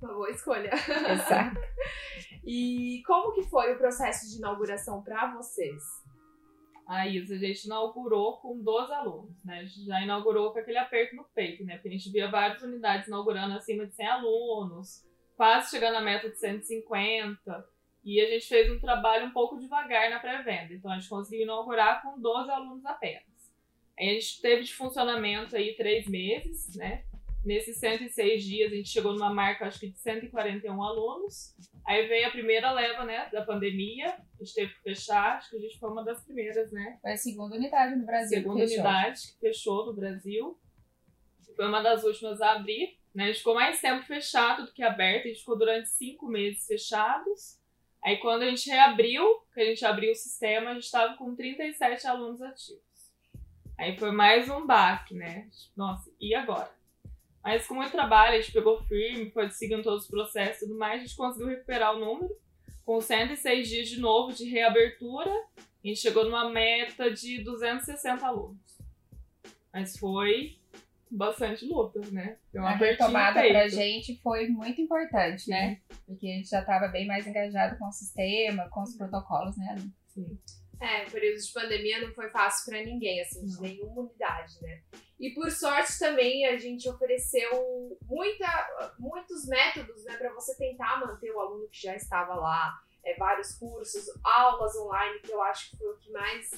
Uma 0.00 0.14
boa 0.14 0.30
escolha. 0.30 0.70
Exato. 0.72 1.60
e 2.44 3.02
como 3.06 3.32
que 3.32 3.42
foi 3.42 3.74
o 3.74 3.78
processo 3.78 4.30
de 4.30 4.38
inauguração 4.38 5.02
para 5.02 5.34
vocês? 5.34 5.82
a 6.90 7.06
ISA, 7.06 7.36
a 7.36 7.38
gente 7.38 7.66
inaugurou 7.66 8.38
com 8.38 8.60
12 8.60 8.92
alunos, 8.92 9.44
né? 9.44 9.60
A 9.60 9.64
gente 9.64 9.84
já 9.84 10.02
inaugurou 10.02 10.52
com 10.52 10.58
aquele 10.58 10.76
aperto 10.76 11.14
no 11.14 11.22
peito, 11.22 11.64
né? 11.64 11.74
Porque 11.74 11.86
a 11.88 11.92
gente 11.92 12.10
via 12.10 12.28
várias 12.28 12.60
unidades 12.62 13.06
inaugurando 13.06 13.54
acima 13.54 13.86
de 13.86 13.94
100 13.94 14.06
alunos, 14.08 15.06
quase 15.40 15.70
chegando 15.70 15.96
à 15.96 16.02
meta 16.02 16.28
de 16.28 16.36
150. 16.36 17.66
E 18.04 18.20
a 18.20 18.28
gente 18.28 18.46
fez 18.46 18.70
um 18.70 18.78
trabalho 18.78 19.24
um 19.24 19.30
pouco 19.30 19.58
devagar 19.58 20.10
na 20.10 20.18
pré-venda. 20.18 20.74
Então 20.74 20.90
a 20.90 20.98
gente 20.98 21.08
conseguiu 21.08 21.44
inaugurar 21.44 22.02
com 22.02 22.20
12 22.20 22.50
alunos 22.50 22.84
apenas. 22.84 23.24
Aí 23.98 24.10
a 24.10 24.12
gente 24.12 24.38
teve 24.42 24.64
de 24.64 24.74
funcionamento 24.74 25.56
aí 25.56 25.74
três 25.76 26.06
meses, 26.06 26.76
né? 26.76 27.04
Nesses 27.42 27.78
106 27.78 28.44
dias 28.44 28.70
a 28.70 28.76
gente 28.76 28.90
chegou 28.90 29.14
numa 29.14 29.32
marca, 29.32 29.64
acho 29.64 29.80
que 29.80 29.88
de 29.88 29.98
141 29.98 30.82
alunos. 30.82 31.56
Aí 31.86 32.06
veio 32.06 32.28
a 32.28 32.30
primeira 32.30 32.70
leva, 32.72 33.06
né, 33.06 33.30
da 33.32 33.42
pandemia. 33.42 34.08
A 34.08 34.44
gente 34.44 34.54
teve 34.54 34.74
que 34.74 34.82
fechar, 34.82 35.38
acho 35.38 35.48
que 35.48 35.56
a 35.56 35.60
gente 35.60 35.78
foi 35.78 35.90
uma 35.90 36.04
das 36.04 36.22
primeiras, 36.22 36.70
né? 36.70 36.98
Foi 37.00 37.12
a 37.12 37.16
segunda 37.16 37.56
unidade 37.56 37.96
no 37.96 38.04
Brasil. 38.04 38.40
Segunda 38.40 38.66
que 38.66 38.74
unidade 38.74 39.20
que 39.32 39.40
fechou 39.40 39.86
no 39.86 39.94
Brasil. 39.94 40.60
Foi 41.56 41.66
uma 41.66 41.80
das 41.80 42.04
últimas 42.04 42.42
a 42.42 42.52
abrir. 42.52 42.99
Né? 43.14 43.24
A 43.24 43.26
gente 43.28 43.38
ficou 43.38 43.54
mais 43.54 43.80
tempo 43.80 44.04
fechado 44.04 44.66
do 44.66 44.72
que 44.72 44.82
aberto. 44.82 45.26
A 45.26 45.28
gente 45.28 45.40
ficou 45.40 45.58
durante 45.58 45.88
cinco 45.88 46.26
meses 46.26 46.66
fechados. 46.66 47.58
Aí 48.02 48.16
quando 48.16 48.42
a 48.42 48.46
gente 48.46 48.68
reabriu, 48.70 49.22
que 49.52 49.60
a 49.60 49.64
gente 49.64 49.84
abriu 49.84 50.12
o 50.12 50.14
sistema, 50.14 50.70
a 50.70 50.74
gente 50.74 50.84
estava 50.84 51.16
com 51.16 51.34
37 51.34 52.06
alunos 52.06 52.40
ativos. 52.40 52.82
Aí 53.76 53.98
foi 53.98 54.10
mais 54.10 54.48
um 54.48 54.66
baque, 54.66 55.14
né? 55.14 55.48
Nossa, 55.76 56.10
e 56.20 56.34
agora? 56.34 56.70
Mas 57.42 57.66
com 57.66 57.74
muito 57.74 57.92
trabalho, 57.92 58.36
a 58.36 58.40
gente 58.40 58.52
pegou 58.52 58.82
firme, 58.84 59.30
foi 59.30 59.50
seguindo 59.50 59.82
todos 59.82 60.04
os 60.04 60.10
processos 60.10 60.62
e 60.62 60.66
tudo 60.66 60.78
mais, 60.78 61.00
a 61.00 61.04
gente 61.04 61.16
conseguiu 61.16 61.48
recuperar 61.48 61.96
o 61.96 61.98
número. 61.98 62.30
Com 62.84 63.00
106 63.00 63.68
dias 63.68 63.88
de 63.88 64.00
novo 64.00 64.32
de 64.32 64.44
reabertura, 64.44 65.30
a 65.56 65.86
gente 65.86 66.00
chegou 66.00 66.24
numa 66.24 66.50
meta 66.50 67.10
de 67.10 67.42
260 67.42 68.26
alunos. 68.26 68.78
Mas 69.72 69.96
foi 69.96 70.59
bastante 71.10 71.66
luta, 71.66 72.00
né? 72.12 72.38
Deu 72.52 72.62
uma 72.62 72.70
a 72.70 72.76
retomada 72.76 73.40
pra 73.40 73.68
gente 73.68 74.20
foi 74.22 74.48
muito 74.48 74.80
importante, 74.80 75.42
Sim. 75.42 75.50
né? 75.50 75.80
Porque 76.06 76.26
a 76.26 76.36
gente 76.36 76.48
já 76.48 76.60
estava 76.60 76.88
bem 76.88 77.06
mais 77.06 77.26
engajado 77.26 77.78
com 77.78 77.88
o 77.88 77.92
sistema, 77.92 78.68
com 78.70 78.82
os 78.82 78.96
protocolos, 78.96 79.56
né? 79.56 79.76
Sim. 80.08 80.38
É, 80.80 81.06
o 81.06 81.10
período 81.10 81.38
de 81.38 81.52
pandemia 81.52 82.00
não 82.00 82.14
foi 82.14 82.30
fácil 82.30 82.72
para 82.72 82.82
ninguém, 82.82 83.20
assim, 83.20 83.44
de 83.44 83.60
nenhuma 83.60 84.00
unidade, 84.00 84.54
né? 84.62 84.80
E 85.18 85.30
por 85.34 85.50
sorte 85.50 85.98
também 85.98 86.46
a 86.46 86.56
gente 86.56 86.88
ofereceu 86.88 87.98
muita, 88.06 88.94
muitos 88.98 89.46
métodos, 89.46 90.02
né, 90.04 90.16
para 90.16 90.32
você 90.32 90.56
tentar 90.56 90.98
manter 90.98 91.30
o 91.32 91.38
aluno 91.38 91.68
que 91.68 91.82
já 91.82 91.94
estava 91.94 92.34
lá, 92.34 92.80
é, 93.04 93.14
vários 93.16 93.54
cursos, 93.58 94.06
aulas 94.24 94.74
online, 94.76 95.20
que 95.20 95.30
eu 95.30 95.42
acho 95.42 95.70
que 95.70 95.76
foi 95.76 95.88
o 95.88 95.98
que 95.98 96.10
mais 96.10 96.50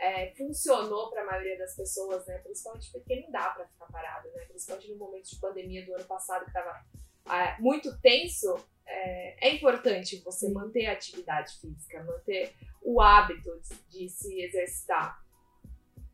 é, 0.00 0.32
funcionou 0.34 1.10
para 1.10 1.22
a 1.22 1.26
maioria 1.26 1.58
das 1.58 1.76
pessoas, 1.76 2.26
né? 2.26 2.38
Principalmente 2.38 2.90
porque 2.90 3.20
não 3.20 3.30
dá 3.30 3.50
para 3.50 3.66
ficar 3.66 3.86
parado, 3.86 4.30
né? 4.32 4.46
Principalmente 4.46 4.90
no 4.90 4.96
momento 4.96 5.28
de 5.28 5.36
pandemia 5.36 5.84
do 5.84 5.94
ano 5.94 6.04
passado 6.06 6.44
que 6.44 6.50
estava 6.50 6.82
é, 7.28 7.60
muito 7.60 8.00
tenso, 8.00 8.56
é, 8.86 9.48
é, 9.48 9.54
importante 9.54 10.22
você 10.24 10.48
manter 10.48 10.86
a 10.86 10.92
atividade 10.92 11.54
física, 11.60 12.02
manter 12.02 12.54
o 12.82 13.00
hábito 13.00 13.60
de, 13.60 13.98
de 13.98 14.08
se 14.08 14.40
exercitar. 14.40 15.22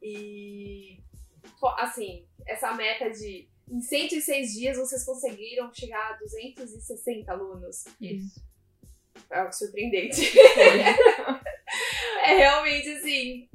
E, 0.02 1.00
assim, 1.78 2.26
essa 2.44 2.72
meta 2.74 3.08
de 3.08 3.48
em 3.68 3.80
106 3.80 4.52
dias 4.52 4.76
vocês 4.76 5.04
conseguiram 5.04 5.72
chegar 5.72 6.12
a 6.12 6.16
260 6.18 7.32
alunos. 7.32 7.84
Isso. 8.00 8.44
É 9.30 9.38
algo 9.38 9.52
surpreendente. 9.52 10.22
é 12.24 12.36
realmente 12.36 12.88
assim. 12.90 13.48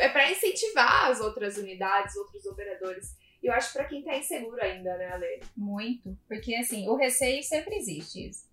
É 0.00 0.08
para 0.08 0.30
incentivar 0.30 1.10
as 1.10 1.20
outras 1.20 1.56
unidades, 1.56 2.16
outros 2.16 2.44
operadores. 2.46 3.16
E 3.42 3.46
eu 3.46 3.52
acho 3.52 3.72
para 3.72 3.84
quem 3.84 4.02
tá 4.02 4.16
inseguro 4.16 4.62
ainda, 4.62 4.96
né, 4.96 5.06
Ale? 5.12 5.42
Muito. 5.56 6.16
Porque 6.28 6.54
assim, 6.54 6.88
o 6.88 6.96
receio 6.96 7.42
sempre 7.42 7.76
existe. 7.76 8.28
Isso. 8.28 8.48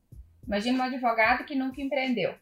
Imagina 0.46 0.80
um 0.80 0.88
advogado 0.88 1.46
que 1.46 1.56
nunca 1.56 1.82
empreendeu. 1.82 2.34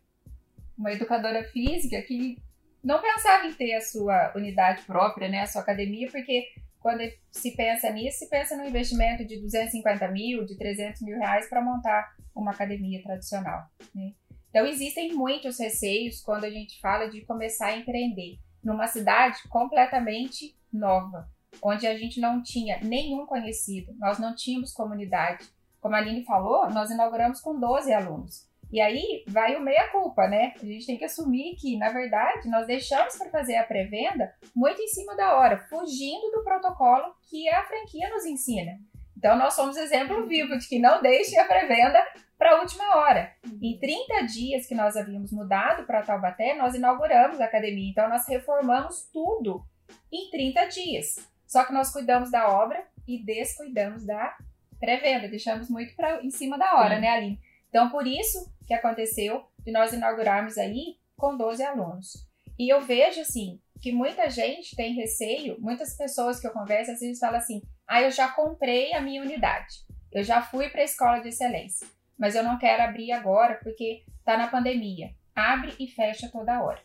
Uma 0.77 0.91
educadora 0.91 1.43
física 1.43 2.01
que 2.01 2.37
não 2.83 3.01
pensava 3.01 3.47
em 3.47 3.53
ter 3.53 3.73
a 3.73 3.81
sua 3.81 4.31
unidade 4.35 4.83
própria, 4.83 5.27
né, 5.27 5.41
a 5.41 5.47
sua 5.47 5.61
academia, 5.61 6.09
porque 6.11 6.47
quando 6.79 7.01
se 7.31 7.55
pensa 7.55 7.89
nisso, 7.89 8.19
se 8.19 8.29
pensa 8.29 8.55
no 8.55 8.67
investimento 8.67 9.25
de 9.25 9.41
250 9.41 10.07
mil, 10.09 10.45
de 10.45 10.55
300 10.55 11.01
mil 11.01 11.17
reais 11.17 11.49
para 11.49 11.63
montar 11.63 12.15
uma 12.35 12.51
academia 12.51 13.01
tradicional. 13.01 13.67
Né? 13.93 14.13
Então, 14.51 14.67
existem 14.67 15.11
muitos 15.13 15.57
receios 15.57 16.21
quando 16.21 16.43
a 16.43 16.49
gente 16.49 16.79
fala 16.79 17.09
de 17.09 17.21
começar 17.21 17.69
a 17.69 17.77
empreender 17.77 18.37
numa 18.65 18.87
cidade 18.87 19.47
completamente 19.47 20.57
nova, 20.73 21.29
onde 21.61 21.85
a 21.87 21.97
gente 21.97 22.19
não 22.19 22.41
tinha 22.41 22.79
nenhum 22.81 23.25
conhecido, 23.25 23.93
nós 23.97 24.19
não 24.19 24.35
tínhamos 24.35 24.73
comunidade, 24.73 25.45
como 25.79 25.95
a 25.95 25.99
Aline 25.99 26.25
falou, 26.25 26.67
nós 26.71 26.89
inauguramos 26.89 27.39
com 27.39 27.59
12 27.59 27.93
alunos. 27.93 28.49
E 28.71 28.81
aí 28.81 29.23
vai 29.27 29.55
o 29.55 29.61
meia-culpa, 29.61 30.27
né? 30.27 30.53
A 30.59 30.65
gente 30.65 30.87
tem 30.87 30.97
que 30.97 31.05
assumir 31.05 31.55
que, 31.55 31.77
na 31.77 31.89
verdade, 31.89 32.49
nós 32.49 32.65
deixamos 32.65 33.15
para 33.15 33.29
fazer 33.29 33.55
a 33.57 33.63
pré-venda 33.63 34.33
muito 34.55 34.81
em 34.81 34.87
cima 34.87 35.15
da 35.15 35.37
hora, 35.37 35.59
fugindo 35.69 36.31
do 36.31 36.43
protocolo 36.43 37.13
que 37.29 37.47
a 37.49 37.63
franquia 37.63 38.09
nos 38.09 38.25
ensina. 38.25 38.79
Então, 39.15 39.37
nós 39.37 39.53
somos 39.53 39.77
exemplo 39.77 40.25
vivo 40.27 40.57
de 40.57 40.67
que 40.67 40.79
não 40.79 41.01
deixe 41.01 41.37
a 41.39 41.45
pré-venda 41.45 42.03
para 42.45 42.57
a 42.57 42.61
última 42.61 42.97
hora. 42.97 43.33
Em 43.59 43.75
30 43.79 44.21
dias 44.27 44.67
que 44.67 44.75
nós 44.75 44.95
havíamos 44.95 45.31
mudado 45.31 45.83
para 45.87 46.03
Taubaté, 46.03 46.53
nós 46.53 46.75
inauguramos 46.75 47.41
a 47.41 47.45
academia. 47.45 47.89
Então, 47.89 48.07
nós 48.07 48.27
reformamos 48.27 49.09
tudo 49.11 49.65
em 50.13 50.29
30 50.29 50.67
dias. 50.67 51.15
Só 51.47 51.65
que 51.65 51.73
nós 51.73 51.91
cuidamos 51.91 52.29
da 52.29 52.47
obra 52.47 52.85
e 53.07 53.17
descuidamos 53.17 54.05
da 54.05 54.37
pré-venda, 54.79 55.27
deixamos 55.27 55.71
muito 55.71 55.95
pra, 55.95 56.23
em 56.23 56.29
cima 56.29 56.55
da 56.55 56.75
hora, 56.75 56.95
Sim. 56.95 57.01
né, 57.01 57.09
Aline? 57.09 57.39
Então, 57.67 57.89
por 57.89 58.05
isso 58.05 58.53
que 58.67 58.75
aconteceu 58.75 59.43
de 59.65 59.71
nós 59.71 59.91
inaugurarmos 59.91 60.55
aí 60.59 60.97
com 61.17 61.35
12 61.35 61.63
alunos. 61.63 62.27
E 62.59 62.71
eu 62.71 62.79
vejo, 62.79 63.21
assim, 63.21 63.59
que 63.81 63.91
muita 63.91 64.29
gente 64.29 64.75
tem 64.75 64.93
receio, 64.93 65.59
muitas 65.59 65.97
pessoas 65.97 66.39
que 66.39 66.45
eu 66.45 66.51
converso, 66.51 66.91
às 66.91 66.99
vezes 66.99 67.17
falam 67.17 67.39
assim, 67.39 67.63
ah, 67.87 68.03
eu 68.03 68.11
já 68.11 68.27
comprei 68.27 68.93
a 68.93 69.01
minha 69.01 69.23
unidade, 69.23 69.83
eu 70.11 70.23
já 70.23 70.43
fui 70.43 70.69
para 70.69 70.81
a 70.81 70.85
escola 70.85 71.19
de 71.19 71.29
excelência, 71.29 71.87
mas 72.17 72.35
eu 72.35 72.43
não 72.43 72.57
quero 72.57 72.83
abrir 72.83 73.11
agora 73.11 73.59
porque 73.63 74.03
está 74.19 74.37
na 74.37 74.47
pandemia. 74.47 75.13
Abre 75.35 75.73
e 75.79 75.87
fecha 75.87 76.29
toda 76.31 76.63
hora. 76.63 76.81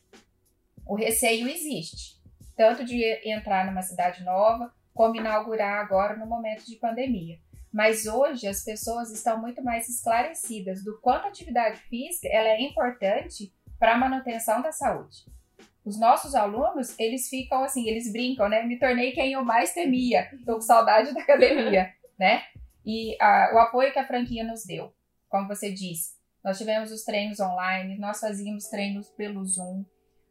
O 0.86 0.94
receio 0.94 1.48
existe, 1.48 2.20
tanto 2.56 2.84
de 2.84 3.02
entrar 3.28 3.64
numa 3.66 3.82
cidade 3.82 4.24
nova, 4.24 4.72
como 4.92 5.16
inaugurar 5.16 5.78
agora 5.80 6.16
no 6.16 6.26
momento 6.26 6.66
de 6.66 6.76
pandemia. 6.76 7.38
Mas 7.72 8.06
hoje 8.06 8.48
as 8.48 8.64
pessoas 8.64 9.12
estão 9.12 9.40
muito 9.40 9.62
mais 9.62 9.88
esclarecidas 9.88 10.82
do 10.82 11.00
quanto 11.00 11.26
a 11.26 11.28
atividade 11.28 11.78
física 11.82 12.28
ela 12.28 12.48
é 12.48 12.60
importante 12.60 13.54
para 13.78 13.94
a 13.94 13.98
manutenção 13.98 14.60
da 14.60 14.72
saúde. 14.72 15.24
Os 15.84 15.98
nossos 15.98 16.34
alunos, 16.34 16.98
eles 16.98 17.28
ficam 17.28 17.62
assim, 17.62 17.88
eles 17.88 18.12
brincam, 18.12 18.48
né? 18.48 18.62
Me 18.64 18.78
tornei 18.78 19.12
quem 19.12 19.32
eu 19.32 19.44
mais 19.44 19.72
temia. 19.72 20.28
Tô 20.44 20.56
com 20.56 20.60
saudade 20.60 21.14
da 21.14 21.20
academia, 21.22 21.90
né? 22.18 22.42
E 22.84 23.16
a, 23.20 23.52
o 23.54 23.58
apoio 23.58 23.92
que 23.92 23.98
a 23.98 24.06
franquia 24.06 24.44
nos 24.44 24.64
deu, 24.64 24.92
como 25.30 25.48
você 25.48 25.72
disse, 25.72 26.14
nós 26.44 26.58
tivemos 26.58 26.92
os 26.92 27.04
treinos 27.04 27.40
online, 27.40 27.98
nós 27.98 28.20
fazíamos 28.20 28.66
treinos 28.66 29.08
pelo 29.08 29.44
Zoom, 29.44 29.84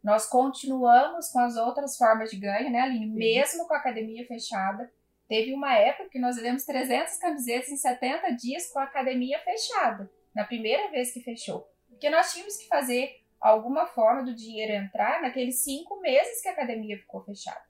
nós 0.04 0.26
continuamos 0.26 1.28
com 1.28 1.40
as 1.40 1.56
outras 1.56 1.96
formas 1.96 2.30
de 2.30 2.36
ganho, 2.36 2.70
né, 2.70 2.80
Aline? 2.80 3.06
Mesmo 3.06 3.66
com 3.66 3.74
a 3.74 3.78
academia 3.78 4.24
fechada, 4.26 4.88
Teve 5.30 5.54
uma 5.54 5.72
época 5.76 6.08
que 6.08 6.18
nós 6.18 6.34
vendemos 6.34 6.64
300 6.64 7.16
camisetas 7.18 7.68
em 7.68 7.76
70 7.76 8.32
dias 8.32 8.68
com 8.72 8.80
a 8.80 8.82
academia 8.82 9.38
fechada, 9.38 10.10
na 10.34 10.42
primeira 10.42 10.90
vez 10.90 11.12
que 11.12 11.20
fechou. 11.20 11.70
Porque 11.88 12.10
nós 12.10 12.32
tínhamos 12.32 12.56
que 12.56 12.66
fazer 12.66 13.22
alguma 13.40 13.86
forma 13.86 14.24
do 14.24 14.34
dinheiro 14.34 14.72
entrar 14.72 15.22
naqueles 15.22 15.62
cinco 15.62 16.00
meses 16.00 16.42
que 16.42 16.48
a 16.48 16.52
academia 16.52 16.98
ficou 16.98 17.22
fechada. 17.22 17.62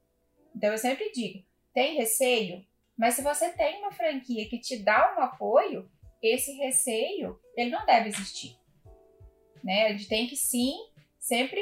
Então 0.56 0.72
eu 0.72 0.78
sempre 0.78 1.12
digo: 1.12 1.44
tem 1.74 1.96
receio, 1.96 2.64
mas 2.96 3.12
se 3.12 3.20
você 3.20 3.50
tem 3.50 3.80
uma 3.80 3.92
franquia 3.92 4.48
que 4.48 4.58
te 4.58 4.82
dá 4.82 5.14
um 5.18 5.20
apoio, 5.20 5.86
esse 6.22 6.52
receio 6.52 7.38
ele 7.56 7.70
não 7.70 7.84
deve 7.86 8.08
existir. 8.08 8.56
Né? 9.62 9.86
A 9.86 9.92
gente 9.92 10.08
tem 10.08 10.26
que 10.26 10.36
sim 10.36 10.74
sempre 11.18 11.60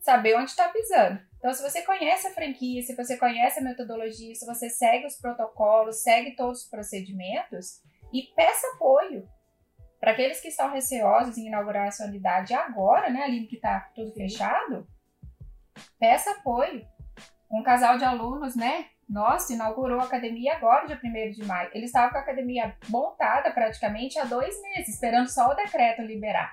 saber 0.00 0.36
onde 0.36 0.50
está 0.50 0.68
pisando. 0.68 1.20
Então, 1.38 1.52
se 1.52 1.62
você 1.62 1.82
conhece 1.82 2.26
a 2.26 2.34
franquia, 2.34 2.82
se 2.82 2.96
você 2.96 3.16
conhece 3.16 3.60
a 3.60 3.62
metodologia, 3.62 4.34
se 4.34 4.44
você 4.44 4.68
segue 4.68 5.06
os 5.06 5.16
protocolos, 5.16 6.02
segue 6.02 6.34
todos 6.34 6.62
os 6.62 6.68
procedimentos 6.68 7.80
e 8.12 8.22
peça 8.34 8.66
apoio 8.74 9.28
para 10.00 10.12
aqueles 10.12 10.40
que 10.40 10.48
estão 10.48 10.70
receosos 10.70 11.36
em 11.36 11.46
inaugurar 11.46 11.88
a 11.88 11.90
sua 11.90 12.06
unidade 12.06 12.54
agora, 12.54 13.10
né, 13.10 13.22
ali 13.22 13.46
que 13.46 13.56
está 13.56 13.80
tudo 13.94 14.12
fechado, 14.12 14.86
peça 15.98 16.30
apoio. 16.32 16.86
Um 17.50 17.62
casal 17.62 17.96
de 17.98 18.04
alunos, 18.04 18.54
né, 18.54 18.86
nossa, 19.08 19.54
inaugurou 19.54 20.00
a 20.00 20.04
academia 20.04 20.54
agora, 20.54 20.86
dia 20.86 21.00
1 21.02 21.30
de 21.30 21.44
maio. 21.44 21.70
Eles 21.72 21.86
estavam 21.86 22.10
com 22.10 22.18
a 22.18 22.20
academia 22.20 22.76
montada 22.88 23.50
praticamente 23.50 24.18
há 24.18 24.24
dois 24.24 24.60
meses, 24.62 24.94
esperando 24.94 25.28
só 25.28 25.50
o 25.50 25.54
decreto 25.54 26.02
liberar. 26.02 26.50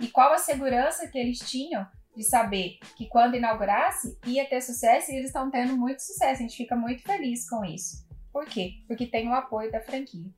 E 0.00 0.08
qual 0.08 0.32
a 0.32 0.38
segurança 0.38 1.06
que 1.06 1.18
eles 1.18 1.38
tinham 1.38 1.86
de 2.16 2.24
saber 2.24 2.78
que 2.96 3.08
quando 3.08 3.36
inaugurasse 3.36 4.18
ia 4.26 4.44
ter 4.46 4.60
sucesso 4.60 5.10
e 5.10 5.16
eles 5.16 5.28
estão 5.28 5.50
tendo 5.50 5.76
muito 5.76 6.00
sucesso. 6.00 6.42
A 6.42 6.46
gente 6.46 6.56
fica 6.56 6.76
muito 6.76 7.02
feliz 7.02 7.48
com 7.48 7.64
isso. 7.64 8.06
Por 8.32 8.44
quê? 8.46 8.72
Porque 8.86 9.06
tem 9.06 9.28
o 9.28 9.34
apoio 9.34 9.70
da 9.70 9.80
franquia. 9.80 10.30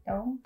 Então, 0.00 0.38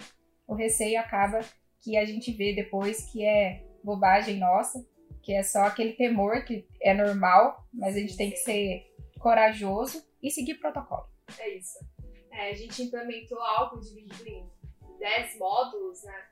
o 0.46 0.54
receio 0.54 0.98
acaba 0.98 1.40
que 1.80 1.96
a 1.96 2.04
gente 2.04 2.32
vê 2.32 2.54
depois 2.54 3.10
que 3.10 3.24
é 3.24 3.64
bobagem 3.82 4.38
nossa, 4.38 4.84
que 5.22 5.32
é 5.32 5.42
só 5.42 5.64
aquele 5.64 5.92
temor 5.92 6.44
que 6.44 6.66
é 6.80 6.94
normal, 6.94 7.66
mas 7.72 7.96
a 7.96 8.00
gente 8.00 8.16
tem 8.16 8.30
que 8.30 8.36
ser 8.38 8.84
corajoso 9.18 10.04
e 10.22 10.30
seguir 10.30 10.54
protocolo. 10.54 11.08
É 11.38 11.56
isso. 11.56 11.78
É, 12.30 12.50
a 12.50 12.54
gente 12.54 12.82
implementou 12.82 13.40
algo 13.40 13.80
dividido 13.80 14.28
em 14.28 14.50
10 14.98 15.38
módulos, 15.38 16.02
né? 16.04 16.28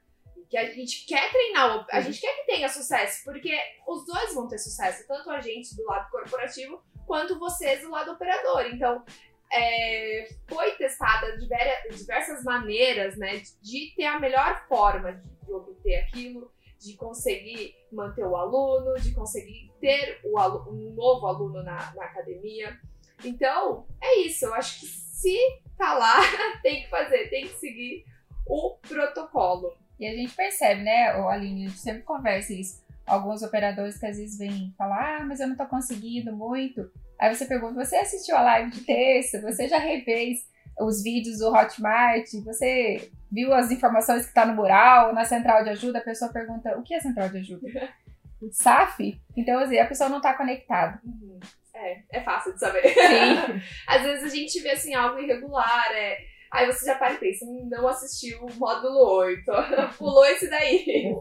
Que 0.48 0.56
a 0.56 0.72
gente 0.72 1.06
quer 1.06 1.30
treinar, 1.30 1.86
a 1.90 2.00
gente 2.00 2.20
quer 2.20 2.34
que 2.36 2.46
tenha 2.46 2.68
sucesso, 2.68 3.22
porque 3.24 3.56
os 3.86 4.04
dois 4.04 4.34
vão 4.34 4.48
ter 4.48 4.58
sucesso, 4.58 5.06
tanto 5.06 5.30
a 5.30 5.40
gente 5.40 5.76
do 5.76 5.84
lado 5.84 6.10
corporativo 6.10 6.82
quanto 7.06 7.38
vocês 7.38 7.82
do 7.82 7.90
lado 7.90 8.12
operador. 8.12 8.66
Então, 8.66 9.04
é, 9.52 10.28
foi 10.48 10.72
testada 10.76 11.36
diversas 11.36 12.44
maneiras 12.44 13.16
né, 13.16 13.42
de 13.60 13.92
ter 13.96 14.04
a 14.04 14.18
melhor 14.18 14.66
forma 14.68 15.12
de 15.12 15.52
obter 15.52 15.96
aquilo, 15.96 16.50
de 16.78 16.96
conseguir 16.96 17.74
manter 17.92 18.24
o 18.24 18.36
aluno, 18.36 18.94
de 18.94 19.12
conseguir 19.12 19.70
ter 19.80 20.20
o 20.24 20.38
aluno, 20.38 20.70
um 20.70 20.94
novo 20.94 21.26
aluno 21.26 21.62
na, 21.62 21.94
na 21.94 22.04
academia. 22.04 22.78
Então, 23.24 23.86
é 24.00 24.20
isso. 24.20 24.46
Eu 24.46 24.54
acho 24.54 24.80
que 24.80 24.86
se 24.86 25.38
tá 25.76 25.94
lá, 25.94 26.16
tem 26.62 26.82
que 26.82 26.90
fazer, 26.90 27.28
tem 27.28 27.46
que 27.46 27.58
seguir 27.58 28.04
o 28.46 28.76
protocolo. 28.88 29.76
E 29.98 30.06
a 30.06 30.14
gente 30.14 30.34
percebe, 30.34 30.82
né, 30.82 31.10
Aline, 31.10 31.66
a 31.66 31.68
gente 31.68 31.80
sempre 31.80 32.02
conversa 32.02 32.52
isso. 32.52 32.82
Alguns 33.06 33.42
operadores 33.42 33.98
que 33.98 34.06
às 34.06 34.16
vezes 34.16 34.38
vêm 34.38 34.74
falar, 34.78 35.20
ah, 35.20 35.24
mas 35.24 35.40
eu 35.40 35.48
não 35.48 35.56
tô 35.56 35.66
conseguindo 35.66 36.34
muito. 36.34 36.90
Aí 37.18 37.34
você 37.34 37.44
pergunta, 37.44 37.84
você 37.84 37.96
assistiu 37.96 38.36
a 38.36 38.42
live 38.42 38.70
de 38.70 38.80
terça? 38.82 39.42
Você 39.42 39.68
já 39.68 39.78
refez 39.78 40.48
os 40.80 41.02
vídeos 41.02 41.38
do 41.38 41.52
Hotmart? 41.52 42.26
Você 42.44 43.10
viu 43.30 43.52
as 43.52 43.70
informações 43.70 44.26
que 44.26 44.32
tá 44.32 44.46
no 44.46 44.54
mural, 44.54 45.12
na 45.12 45.24
central 45.24 45.62
de 45.62 45.70
ajuda? 45.70 45.98
A 45.98 46.02
pessoa 46.02 46.32
pergunta, 46.32 46.78
o 46.78 46.82
que 46.82 46.94
é 46.94 47.00
central 47.00 47.28
de 47.28 47.38
ajuda? 47.38 47.68
SAF? 48.52 49.20
Então, 49.36 49.58
assim, 49.58 49.78
a 49.78 49.86
pessoa 49.86 50.08
não 50.08 50.20
tá 50.20 50.32
conectada. 50.32 50.98
Uhum. 51.04 51.38
É, 51.80 52.02
é 52.10 52.20
fácil 52.20 52.52
de 52.52 52.60
saber. 52.60 52.82
Sim. 52.88 53.62
Às 53.88 54.02
vezes 54.02 54.24
a 54.24 54.36
gente 54.36 54.60
vê 54.60 54.70
assim 54.70 54.94
algo 54.94 55.18
irregular, 55.18 55.90
é. 55.92 56.18
Aí 56.52 56.66
você 56.66 56.84
já 56.84 56.96
para 56.96 57.14
e 57.14 57.18
pensa, 57.18 57.44
hum, 57.44 57.68
não 57.70 57.86
assistiu 57.86 58.44
o 58.44 58.52
módulo 58.54 59.18
8, 59.18 59.44
pulou 59.96 60.26
esse 60.26 60.50
daí. 60.50 61.16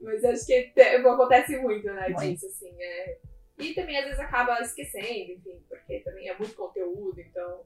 Mas 0.00 0.24
acho 0.24 0.46
que 0.46 0.72
acontece 0.80 1.58
muito, 1.58 1.86
né, 1.86 2.08
muito. 2.08 2.20
disso, 2.20 2.46
assim. 2.46 2.74
É... 2.80 3.18
E 3.58 3.74
também 3.74 3.98
às 3.98 4.04
vezes 4.04 4.20
acaba 4.20 4.60
esquecendo, 4.60 5.32
enfim, 5.32 5.62
porque 5.68 6.00
também 6.00 6.28
é 6.28 6.36
muito 6.36 6.54
conteúdo, 6.54 7.18
então 7.20 7.62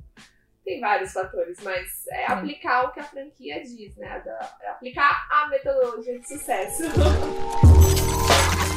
tem 0.65 0.81
vários 0.81 1.13
fatores, 1.13 1.59
mas 1.63 2.07
é 2.09 2.27
aplicar 2.27 2.85
o 2.85 2.93
que 2.93 3.01
a 3.01 3.05
franquia 3.05 3.61
diz, 3.63 3.97
né? 3.97 4.21
Da, 4.21 4.39
aplicar 4.71 5.27
a 5.31 5.49
metodologia 5.49 6.19
de 6.19 6.29
sucesso. 6.29 6.85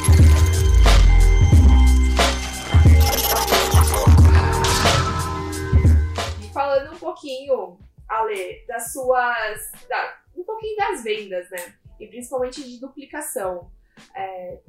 falando 6.54 6.94
um 6.94 7.00
pouquinho, 7.00 7.80
Ale, 8.08 8.66
das 8.68 8.94
suas. 8.94 9.72
Da, 9.90 10.22
um 10.36 10.44
pouquinho 10.44 10.78
das 10.78 11.04
vendas, 11.04 11.50
né? 11.50 11.76
E 12.00 12.08
principalmente 12.08 12.64
de 12.64 12.80
duplicação. 12.80 13.72
É, 14.16 14.60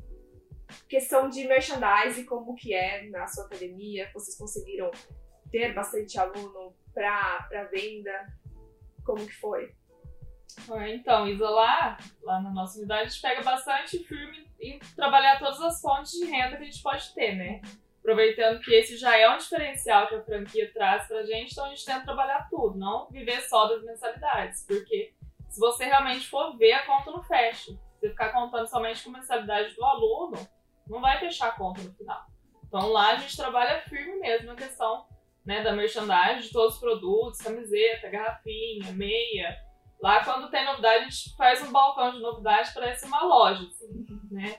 questão 0.89 1.29
de 1.29 1.47
merchandising, 1.47 2.25
como 2.25 2.55
que 2.55 2.75
é 2.75 3.09
na 3.11 3.27
sua 3.27 3.47
academia? 3.47 4.11
Vocês 4.13 4.37
conseguiram 4.37 4.91
ter 5.51 5.73
bastante 5.75 6.19
aluno 6.19 6.75
para 6.93 7.69
venda? 7.71 8.27
Como 9.05 9.27
que 9.27 9.35
foi? 9.35 9.75
Então, 10.89 11.27
isolar, 11.27 11.99
lá 12.23 12.41
na 12.41 12.51
nossa 12.51 12.79
unidade, 12.79 13.03
a 13.03 13.05
gente 13.09 13.21
pega 13.21 13.43
bastante 13.43 13.99
firme 14.05 14.49
em 14.61 14.79
trabalhar 14.95 15.39
todas 15.39 15.61
as 15.61 15.81
fontes 15.81 16.13
de 16.13 16.27
renda 16.27 16.57
que 16.57 16.63
a 16.63 16.67
gente 16.67 16.83
pode 16.83 17.13
ter, 17.13 17.35
né? 17.35 17.61
Aproveitando 18.05 18.61
que 18.61 18.75
esse 18.75 18.99
já 18.99 19.17
é 19.17 19.27
um 19.31 19.39
diferencial 19.39 20.07
que 20.07 20.15
a 20.15 20.23
franquia 20.23 20.71
traz 20.75 21.09
pra 21.09 21.25
gente, 21.25 21.53
então 21.53 21.65
a 21.65 21.71
gente 21.71 21.87
tenta 21.87 22.05
trabalhar 22.05 22.47
tudo, 22.51 22.79
não 22.79 23.09
viver 23.09 23.41
só 23.41 23.67
das 23.67 23.83
mensalidades, 23.83 24.67
porque 24.67 25.15
se 25.49 25.59
você 25.59 25.87
realmente 25.87 26.29
for 26.29 26.55
ver, 26.59 26.73
a 26.73 26.85
conta 26.85 27.11
não 27.11 27.23
fecha. 27.23 27.73
Se 27.73 28.01
você 28.01 28.11
ficar 28.11 28.31
contando 28.31 28.69
somente 28.69 29.03
com 29.03 29.11
mensalidade 29.11 29.75
do 29.75 29.83
aluno, 29.83 30.37
não 30.87 31.01
vai 31.01 31.19
fechar 31.19 31.49
a 31.49 31.53
conta 31.53 31.81
no 31.81 31.95
final. 31.95 32.27
Então 32.67 32.89
lá 32.89 33.13
a 33.13 33.17
gente 33.17 33.37
trabalha 33.37 33.81
firme 33.89 34.17
mesmo 34.17 34.49
na 34.49 34.55
questão 34.55 35.07
né, 35.43 35.63
da 35.63 35.73
merchandising, 35.73 36.41
de 36.41 36.53
todos 36.53 36.75
os 36.75 36.81
produtos, 36.81 37.41
camiseta, 37.41 38.11
garrafinha, 38.11 38.93
meia. 38.93 39.57
Lá 40.03 40.23
quando 40.23 40.51
tem 40.51 40.67
novidade, 40.67 41.05
a 41.05 41.09
gente 41.09 41.35
faz 41.37 41.63
um 41.63 41.73
balcão 41.73 42.13
de 42.13 42.21
novidade, 42.21 42.75
parece 42.75 43.07
uma 43.07 43.25
loja, 43.25 43.67
assim, 43.67 44.07
né? 44.31 44.59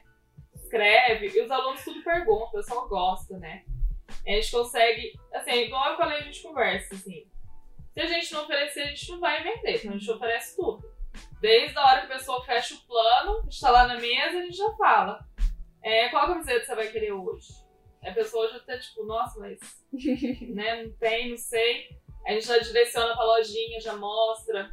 Escreve 0.65 1.28
e 1.28 1.41
os 1.41 1.51
alunos 1.51 1.84
tudo 1.84 2.04
perguntam, 2.04 2.47
o 2.47 2.51
pessoal 2.51 2.88
gosta, 2.88 3.38
né? 3.38 3.63
A 4.25 4.32
gente 4.32 4.51
consegue, 4.51 5.13
assim, 5.34 5.51
igual 5.51 5.91
eu 5.91 5.97
falei, 5.97 6.17
a 6.19 6.21
gente 6.21 6.41
conversa, 6.41 6.95
assim. 6.95 7.28
Se 7.93 7.99
a 8.01 8.06
gente 8.08 8.34
não 8.34 8.43
oferecer, 8.43 8.82
a 8.82 8.88
gente 8.88 9.10
não 9.12 9.19
vai 9.19 9.43
vender, 9.43 9.78
então 9.78 9.91
a 9.91 9.97
gente 9.97 10.12
oferece 10.12 10.56
tudo. 10.56 10.93
Desde 11.39 11.78
a 11.78 11.86
hora 11.86 11.99
que 12.01 12.12
a 12.12 12.17
pessoa 12.17 12.43
fecha 12.43 12.75
o 12.75 12.88
plano, 12.88 13.47
está 13.47 13.69
lá 13.69 13.88
na 13.88 13.97
mesa, 13.99 14.39
a 14.39 14.41
gente 14.41 14.58
já 14.58 14.69
fala. 14.75 15.25
É, 15.82 16.10
qual 16.10 16.28
camiseta 16.28 16.65
você 16.65 16.75
vai 16.75 16.88
querer 16.91 17.13
hoje? 17.13 17.47
A 18.04 18.12
pessoa 18.12 18.51
já 18.51 18.60
tá 18.60 18.78
tipo, 18.78 19.06
nossa, 19.06 19.39
mas 19.39 19.60
né, 20.54 20.84
não 20.84 20.91
tem, 20.97 21.30
não 21.30 21.38
sei. 21.38 21.88
A 22.25 22.34
gente 22.34 22.47
já 22.47 22.58
direciona 22.58 23.15
pra 23.15 23.23
lojinha, 23.23 23.80
já 23.80 23.95
mostra. 23.95 24.71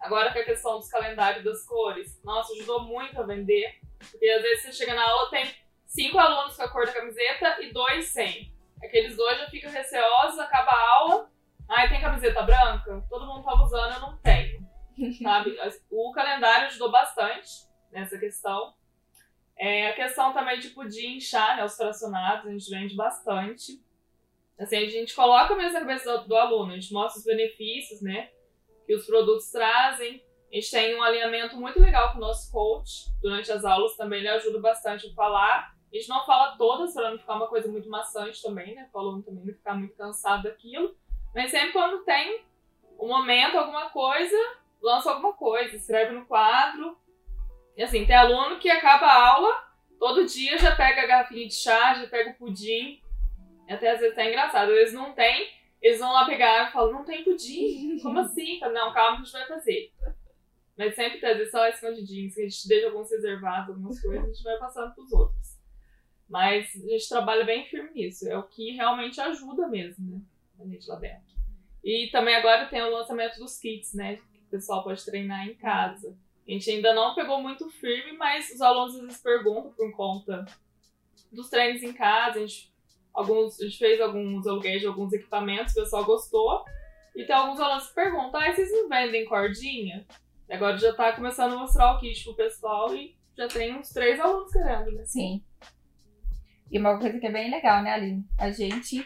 Agora 0.00 0.32
com 0.32 0.38
a 0.38 0.44
questão 0.44 0.78
dos 0.78 0.88
calendários 0.88 1.44
das 1.44 1.64
cores, 1.66 2.20
nossa, 2.22 2.52
ajudou 2.52 2.84
muito 2.84 3.18
a 3.20 3.24
vender. 3.24 3.80
Porque 3.98 4.28
às 4.28 4.42
vezes 4.42 4.62
você 4.62 4.72
chega 4.72 4.94
na 4.94 5.02
aula, 5.02 5.30
tem 5.30 5.46
cinco 5.86 6.18
alunos 6.18 6.56
com 6.56 6.62
a 6.62 6.68
cor 6.68 6.86
da 6.86 6.92
camiseta 6.92 7.62
e 7.62 7.72
dois 7.72 8.06
sem. 8.08 8.52
Aqueles 8.82 9.16
dois 9.16 9.38
já 9.38 9.48
ficam 9.48 9.70
receosos, 9.70 10.38
acaba 10.38 10.70
a 10.70 10.90
aula. 10.98 11.30
Ai, 11.68 11.88
tem 11.88 12.00
camiseta 12.00 12.42
branca? 12.42 13.04
Todo 13.08 13.26
mundo 13.26 13.44
tava 13.44 13.62
usando, 13.62 13.94
eu 13.94 14.00
não 14.00 14.16
tenho. 14.18 14.64
Sabe? 15.22 15.56
O 15.90 16.12
calendário 16.12 16.66
ajudou 16.66 16.90
bastante 16.90 17.50
nessa 17.90 18.18
questão. 18.18 18.74
É, 19.58 19.88
a 19.88 19.94
questão 19.94 20.32
também 20.32 20.60
de 20.60 20.68
pudim, 20.70 21.18
chá, 21.18 21.56
né? 21.56 21.64
Os 21.64 21.76
fracionados, 21.76 22.46
a 22.46 22.50
gente 22.50 22.70
vende 22.70 22.94
bastante. 22.94 23.82
Assim, 24.58 24.76
a 24.76 24.88
gente 24.88 25.14
coloca 25.14 25.54
mesmo 25.54 25.74
na 25.74 25.80
cabeça 25.80 26.18
do, 26.18 26.28
do 26.28 26.36
aluno, 26.36 26.72
a 26.72 26.74
gente 26.74 26.92
mostra 26.92 27.18
os 27.18 27.24
benefícios, 27.24 28.00
né? 28.00 28.30
Que 28.86 28.94
os 28.94 29.06
produtos 29.06 29.50
trazem. 29.50 30.22
A 30.50 30.54
gente 30.54 30.70
tem 30.70 30.96
um 30.96 31.02
alinhamento 31.02 31.56
muito 31.56 31.80
legal 31.80 32.12
com 32.12 32.18
o 32.18 32.20
nosso 32.20 32.50
coach. 32.52 33.06
Durante 33.20 33.50
as 33.50 33.64
aulas 33.64 33.96
também 33.96 34.20
ele 34.20 34.28
ajuda 34.28 34.60
bastante 34.60 35.08
a 35.08 35.14
falar. 35.14 35.74
A 35.92 35.96
gente 35.96 36.08
não 36.08 36.24
fala 36.24 36.56
todas 36.56 36.94
para 36.94 37.10
não 37.10 37.18
ficar 37.18 37.34
uma 37.34 37.48
coisa 37.48 37.68
muito 37.68 37.88
maçante 37.88 38.42
também, 38.42 38.74
né? 38.74 38.88
Para 38.92 39.00
o 39.00 39.04
aluno 39.04 39.22
também 39.22 39.44
não 39.44 39.54
ficar 39.54 39.74
muito 39.74 39.96
cansado 39.96 40.44
daquilo. 40.44 40.96
Mas 41.34 41.50
sempre 41.50 41.72
quando 41.72 42.04
tem 42.04 42.44
um 42.98 43.08
momento, 43.08 43.58
alguma 43.58 43.90
coisa, 43.90 44.36
lança 44.80 45.10
alguma 45.10 45.32
coisa, 45.32 45.76
escreve 45.76 46.12
no 46.12 46.26
quadro. 46.26 46.96
E 47.76 47.82
assim, 47.82 48.06
tem 48.06 48.16
aluno 48.16 48.58
que 48.58 48.70
acaba 48.70 49.06
a 49.06 49.28
aula, 49.28 49.64
todo 49.98 50.24
dia 50.24 50.56
já 50.58 50.74
pega 50.74 51.02
a 51.02 51.06
garrafinha 51.06 51.46
de 51.46 51.54
chá, 51.54 51.94
já 51.94 52.06
pega 52.06 52.30
o 52.30 52.34
pudim. 52.34 53.00
E 53.68 53.72
até 53.72 53.90
às 53.90 54.00
vezes 54.00 54.16
é 54.16 54.28
engraçado. 54.28 54.70
Às 54.70 54.76
vezes 54.76 54.94
não 54.94 55.12
tem, 55.12 55.50
eles 55.82 55.98
vão 55.98 56.12
lá 56.12 56.24
pegar 56.24 56.68
e 56.68 56.72
falam, 56.72 56.92
não 56.92 57.04
tem 57.04 57.24
pudim? 57.24 57.98
Como 58.02 58.18
assim? 58.20 58.60
Não, 58.60 58.92
calma, 58.92 59.18
a 59.18 59.22
gente 59.22 59.32
vai 59.32 59.46
fazer. 59.46 59.92
Mas 60.76 60.94
sempre 60.94 61.18
trazer 61.18 61.46
só 61.46 61.66
escondidinhos, 61.68 62.34
que 62.34 62.42
a 62.42 62.44
gente 62.44 62.68
deixa 62.68 62.86
alguns 62.88 63.10
reservados, 63.10 63.70
algumas 63.70 64.00
coisas, 64.00 64.24
a 64.24 64.26
gente 64.26 64.42
vai 64.42 64.58
passando 64.58 64.94
pros 64.94 65.10
outros. 65.12 65.56
Mas 66.28 66.68
a 66.74 66.88
gente 66.88 67.08
trabalha 67.08 67.44
bem 67.44 67.64
firme 67.66 67.90
nisso. 67.92 68.28
É 68.28 68.36
o 68.36 68.42
que 68.42 68.72
realmente 68.72 69.20
ajuda 69.20 69.68
mesmo, 69.68 70.10
né? 70.10 70.20
A 70.60 70.66
gente 70.66 70.86
lá 70.88 70.96
dentro. 70.96 71.36
E 71.82 72.08
também 72.10 72.34
agora 72.34 72.66
tem 72.66 72.82
o 72.82 72.90
lançamento 72.90 73.38
dos 73.38 73.58
kits, 73.58 73.94
né? 73.94 74.16
Que 74.16 74.22
o 74.22 74.50
pessoal 74.50 74.82
pode 74.82 75.04
treinar 75.04 75.46
em 75.46 75.54
casa. 75.54 76.16
A 76.46 76.50
gente 76.50 76.70
ainda 76.70 76.92
não 76.94 77.14
pegou 77.14 77.40
muito 77.40 77.70
firme, 77.70 78.12
mas 78.12 78.50
os 78.50 78.60
alunos 78.60 78.96
às 78.96 79.02
vezes 79.02 79.22
perguntam 79.22 79.72
por 79.72 79.90
conta 79.92 80.44
dos 81.32 81.48
treinos 81.48 81.82
em 81.82 81.92
casa. 81.92 82.38
A 82.38 82.46
gente, 82.46 82.72
alguns, 83.14 83.60
a 83.60 83.64
gente 83.64 83.78
fez 83.78 84.00
alguns 84.00 84.46
aluguéis 84.46 84.80
de 84.80 84.86
alguns 84.86 85.12
equipamentos, 85.12 85.72
o 85.72 85.82
pessoal 85.82 86.04
gostou. 86.04 86.64
E 87.14 87.24
tem 87.24 87.34
alguns 87.34 87.58
alunos 87.60 87.88
que 87.88 87.94
perguntam: 87.94 88.40
ah, 88.40 88.52
vocês 88.52 88.70
não 88.70 88.88
vendem 88.88 89.24
cordinha? 89.24 90.06
Agora 90.50 90.76
já 90.78 90.92
tá 90.94 91.12
começando 91.12 91.54
a 91.54 91.58
mostrar 91.58 91.94
o 91.94 92.00
kit 92.00 92.22
pro 92.24 92.36
pessoal 92.36 92.94
e 92.94 93.16
já 93.36 93.48
tem 93.48 93.76
uns 93.76 93.90
três 93.90 94.18
alunos 94.20 94.52
querendo, 94.52 94.92
né? 94.92 95.04
Sim. 95.04 95.42
E 96.70 96.78
uma 96.78 96.98
coisa 96.98 97.18
que 97.18 97.26
é 97.26 97.32
bem 97.32 97.50
legal, 97.50 97.82
né, 97.82 97.92
Aline? 97.92 98.24
A 98.38 98.50
gente 98.50 99.04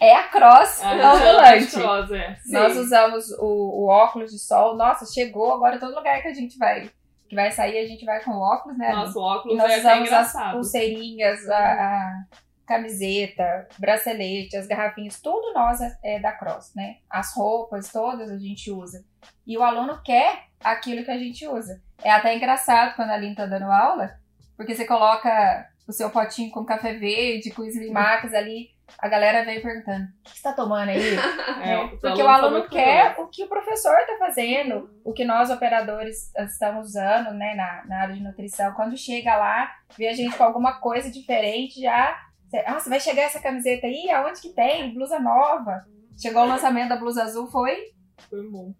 é 0.00 0.14
a 0.16 0.28
cross 0.28 0.82
a 0.82 0.92
ambulante. 0.92 1.70
Cross, 1.72 2.10
é. 2.12 2.38
Nós 2.46 2.76
usamos 2.76 3.30
o, 3.38 3.84
o, 3.84 3.88
óculos 3.88 4.30
de 4.30 4.38
sol. 4.38 4.76
Nossa, 4.76 5.12
chegou 5.12 5.54
agora 5.54 5.78
todo 5.78 5.94
lugar 5.94 6.20
que 6.22 6.28
a 6.28 6.34
gente 6.34 6.56
vai 6.58 6.90
que 7.28 7.36
vai 7.36 7.50
sair, 7.50 7.78
a 7.78 7.86
gente 7.86 8.04
vai 8.04 8.22
com 8.22 8.32
óculos, 8.32 8.76
né? 8.76 8.92
Nosso 8.92 9.18
óculos 9.18 9.54
e 9.54 9.58
nós 9.58 9.72
é 9.72 9.78
usamos 9.78 10.12
as 10.12 10.52
pulseirinhas, 10.52 11.48
a, 11.48 11.56
a 11.56 12.24
camiseta, 12.72 13.68
bracelete, 13.78 14.56
as 14.56 14.66
garrafinhas, 14.66 15.20
tudo 15.20 15.52
nós 15.52 15.78
é, 16.02 16.18
da 16.18 16.32
Cross, 16.32 16.74
né? 16.74 16.96
As 17.10 17.34
roupas 17.34 17.90
todas 17.92 18.30
a 18.30 18.38
gente 18.38 18.70
usa. 18.70 19.04
E 19.46 19.58
o 19.58 19.62
aluno 19.62 20.00
quer 20.02 20.44
aquilo 20.62 21.04
que 21.04 21.10
a 21.10 21.18
gente 21.18 21.46
usa. 21.46 21.82
É 22.02 22.10
até 22.10 22.34
engraçado 22.34 22.96
quando 22.96 23.10
a 23.10 23.14
Aline 23.14 23.34
tá 23.34 23.46
dando 23.46 23.70
aula, 23.70 24.18
porque 24.56 24.74
você 24.74 24.86
coloca 24.86 25.68
o 25.86 25.92
seu 25.92 26.08
potinho 26.10 26.50
com 26.50 26.64
café 26.64 26.94
verde, 26.94 27.50
com 27.50 27.64
Slimax 27.64 28.32
ali, 28.32 28.70
a 28.98 29.08
galera 29.08 29.44
vem 29.44 29.60
perguntando, 29.60 30.04
o 30.04 30.22
que 30.24 30.36
você 30.36 30.42
tá 30.42 30.52
tomando 30.52 30.90
aí? 30.90 31.16
É, 31.62 31.76
né? 31.76 31.88
Porque 32.00 32.22
o 32.22 32.28
alunos 32.28 32.40
são 32.40 32.46
aluno 32.56 32.68
quer 32.68 33.14
o 33.18 33.26
que 33.28 33.44
o 33.44 33.48
professor 33.48 33.96
está 33.98 34.16
fazendo, 34.18 34.90
o 35.04 35.12
que 35.12 35.24
nós 35.24 35.50
operadores 35.50 36.32
estamos 36.36 36.88
usando 36.88 37.32
né, 37.32 37.54
na, 37.54 37.84
na 37.86 38.00
área 38.02 38.14
de 38.14 38.22
nutrição. 38.22 38.72
Quando 38.72 38.96
chega 38.96 39.36
lá, 39.36 39.70
vê 39.96 40.08
a 40.08 40.12
gente 40.12 40.36
com 40.36 40.42
alguma 40.42 40.80
coisa 40.80 41.10
diferente, 41.10 41.80
já. 41.80 42.18
Ah, 42.66 42.78
você 42.78 42.88
vai 42.90 43.00
chegar 43.00 43.22
essa 43.22 43.40
camiseta 43.40 43.86
aí? 43.86 44.10
Aonde 44.10 44.40
que 44.40 44.50
tem? 44.50 44.92
Blusa 44.94 45.18
nova. 45.18 45.84
Chegou 46.20 46.42
o 46.42 46.46
lançamento 46.46 46.90
da 46.90 46.96
blusa 46.96 47.22
azul, 47.22 47.46
foi? 47.46 47.92
Foi 48.28 48.42
bom. 48.48 48.74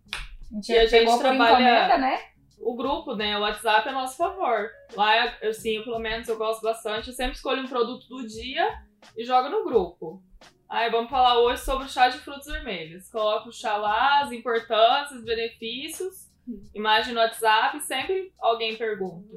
A 0.51 0.55
gente 0.57 0.73
E 0.73 0.79
a 0.79 0.87
gente 0.87 1.19
trabalha- 1.19 1.53
encomenda, 1.53 1.99
né? 1.99 2.21
O 2.61 2.77
grupo, 2.77 3.15
né? 3.17 3.37
O 3.37 3.41
WhatsApp 3.41 3.89
é 3.89 3.91
a 3.91 3.95
nosso 3.95 4.17
favor. 4.17 4.69
Lá, 4.95 5.25
assim, 5.43 5.77
eu, 5.77 5.85
pelo 5.85 5.99
menos 5.99 6.29
eu 6.29 6.37
gosto 6.37 6.63
bastante. 6.63 7.09
Eu 7.09 7.15
sempre 7.15 7.35
escolho 7.37 7.63
um 7.63 7.69
produto 7.69 8.07
do 8.09 8.27
dia 8.27 8.69
e 9.17 9.25
jogo 9.25 9.49
no 9.49 9.65
grupo. 9.65 10.23
Aí 10.69 10.91
vamos 10.91 11.11
falar 11.11 11.39
hoje 11.41 11.63
sobre 11.65 11.87
o 11.87 11.89
chá 11.89 12.09
de 12.09 12.19
frutos 12.19 12.47
vermelhos. 12.47 13.11
Coloco 13.11 13.49
o 13.49 13.53
chá 13.53 13.77
lá, 13.77 14.21
as 14.21 14.31
importâncias, 14.33 15.19
os 15.19 15.25
benefícios, 15.25 16.31
imagem 16.75 17.15
no 17.15 17.21
WhatsApp, 17.21 17.81
sempre 17.81 18.33
alguém 18.39 18.77
pergunta. 18.77 19.37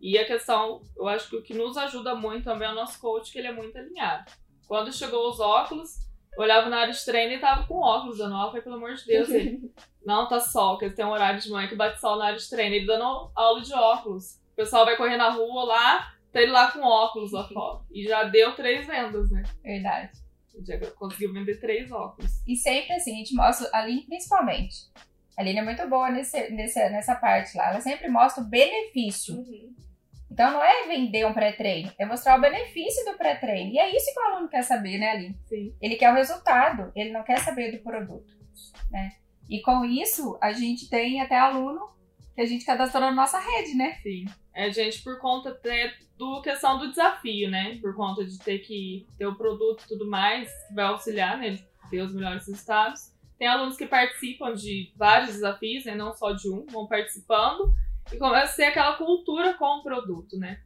E 0.00 0.16
a 0.16 0.24
questão, 0.24 0.82
eu 0.96 1.08
acho 1.08 1.28
que 1.28 1.36
o 1.36 1.42
que 1.42 1.54
nos 1.54 1.76
ajuda 1.76 2.14
muito 2.14 2.44
também 2.44 2.68
é 2.68 2.72
o 2.72 2.74
nosso 2.74 3.00
coach, 3.00 3.32
que 3.32 3.38
ele 3.38 3.48
é 3.48 3.52
muito 3.52 3.76
alinhado. 3.76 4.30
Quando 4.66 4.92
chegou 4.92 5.28
os 5.28 5.40
óculos, 5.40 5.96
eu 6.36 6.42
olhava 6.42 6.68
na 6.68 6.78
área 6.78 6.92
de 6.92 7.04
treino 7.04 7.32
e 7.32 7.40
tava 7.40 7.66
com 7.66 7.80
óculos 7.80 8.18
dando 8.18 8.34
aula. 8.34 8.48
Falei, 8.48 8.62
pelo 8.62 8.76
amor 8.76 8.94
de 8.94 9.04
Deus, 9.04 9.28
ele, 9.28 9.72
não 10.04 10.28
tá 10.28 10.38
sol, 10.38 10.78
porque 10.78 10.94
tem 10.94 11.04
um 11.04 11.10
horário 11.10 11.40
de 11.40 11.50
manhã 11.50 11.66
que 11.68 11.74
bate 11.74 12.00
sol 12.00 12.16
na 12.16 12.26
área 12.26 12.38
de 12.38 12.48
treino. 12.48 12.76
Ele 12.76 12.86
dando 12.86 13.30
aula 13.34 13.60
de 13.60 13.74
óculos. 13.74 14.36
O 14.52 14.56
pessoal 14.56 14.84
vai 14.84 14.96
correr 14.96 15.16
na 15.16 15.30
rua 15.30 15.64
lá, 15.64 16.14
tá 16.32 16.40
ele 16.40 16.52
lá 16.52 16.70
com 16.70 16.80
óculos 16.80 17.32
lá 17.32 17.46
fora. 17.48 17.80
E 17.90 18.04
já 18.04 18.24
deu 18.24 18.54
três 18.54 18.86
vendas, 18.86 19.30
né? 19.30 19.42
Verdade. 19.62 20.12
Já 20.66 20.78
conseguiu 20.92 21.32
vender 21.32 21.60
três 21.60 21.90
óculos. 21.90 22.30
E 22.46 22.56
sempre 22.56 22.92
assim, 22.94 23.14
a 23.14 23.16
gente 23.16 23.34
mostra, 23.34 23.68
a 23.72 23.78
Aline 23.78 24.06
principalmente. 24.06 24.76
A 25.36 25.40
Aline 25.40 25.60
é 25.60 25.64
muito 25.64 25.88
boa 25.88 26.10
nesse, 26.10 26.50
nesse, 26.50 26.78
nessa 26.90 27.14
parte 27.14 27.56
lá. 27.56 27.70
Ela 27.70 27.80
sempre 27.80 28.08
mostra 28.08 28.42
o 28.42 28.46
benefício. 28.46 29.36
Uhum. 29.36 29.74
Então 30.30 30.52
não 30.52 30.62
é 30.62 30.86
vender 30.86 31.26
um 31.26 31.32
pré-treino, 31.32 31.92
é 31.98 32.04
mostrar 32.04 32.38
o 32.38 32.40
benefício 32.40 33.04
do 33.04 33.16
pré-treino. 33.16 33.72
E 33.72 33.78
é 33.78 33.94
isso 33.94 34.12
que 34.12 34.20
o 34.20 34.22
aluno 34.24 34.48
quer 34.48 34.62
saber, 34.62 34.98
né, 34.98 35.10
Aline? 35.10 35.38
Sim. 35.46 35.74
Ele 35.80 35.96
quer 35.96 36.12
o 36.12 36.14
resultado, 36.14 36.92
ele 36.94 37.12
não 37.12 37.22
quer 37.22 37.38
saber 37.38 37.72
do 37.72 37.82
produto, 37.82 38.36
né? 38.90 39.12
E 39.48 39.60
com 39.62 39.84
isso, 39.84 40.38
a 40.42 40.52
gente 40.52 40.90
tem 40.90 41.20
até 41.20 41.38
aluno 41.38 41.88
que 42.34 42.42
a 42.42 42.46
gente 42.46 42.64
cadastrou 42.64 43.02
na 43.02 43.10
nossa 43.10 43.38
rede, 43.38 43.74
né? 43.74 43.98
Sim. 44.02 44.26
É, 44.54 44.70
gente, 44.70 45.02
por 45.02 45.18
conta 45.18 45.50
até 45.50 45.94
do 46.16 46.42
questão 46.42 46.78
do 46.78 46.88
desafio, 46.88 47.50
né? 47.50 47.78
Por 47.80 47.96
conta 47.96 48.24
de 48.24 48.38
ter 48.38 48.58
que 48.58 49.06
ter 49.16 49.26
o 49.26 49.36
produto 49.36 49.84
e 49.84 49.88
tudo 49.88 50.08
mais, 50.08 50.50
que 50.66 50.74
vai 50.74 50.84
auxiliar, 50.84 51.38
né? 51.38 51.58
Ter 51.90 52.02
os 52.02 52.14
melhores 52.14 52.46
resultados. 52.46 53.12
Tem 53.38 53.48
alunos 53.48 53.76
que 53.76 53.86
participam 53.86 54.52
de 54.52 54.92
vários 54.96 55.34
desafios, 55.34 55.84
né? 55.84 55.94
Não 55.94 56.12
só 56.12 56.32
de 56.32 56.50
um, 56.50 56.66
vão 56.66 56.86
participando. 56.86 57.72
E 58.12 58.16
começa 58.16 58.52
a 58.52 58.54
ser 58.54 58.64
aquela 58.64 58.96
cultura 58.96 59.54
com 59.54 59.78
o 59.78 59.82
produto, 59.82 60.36
né? 60.38 60.60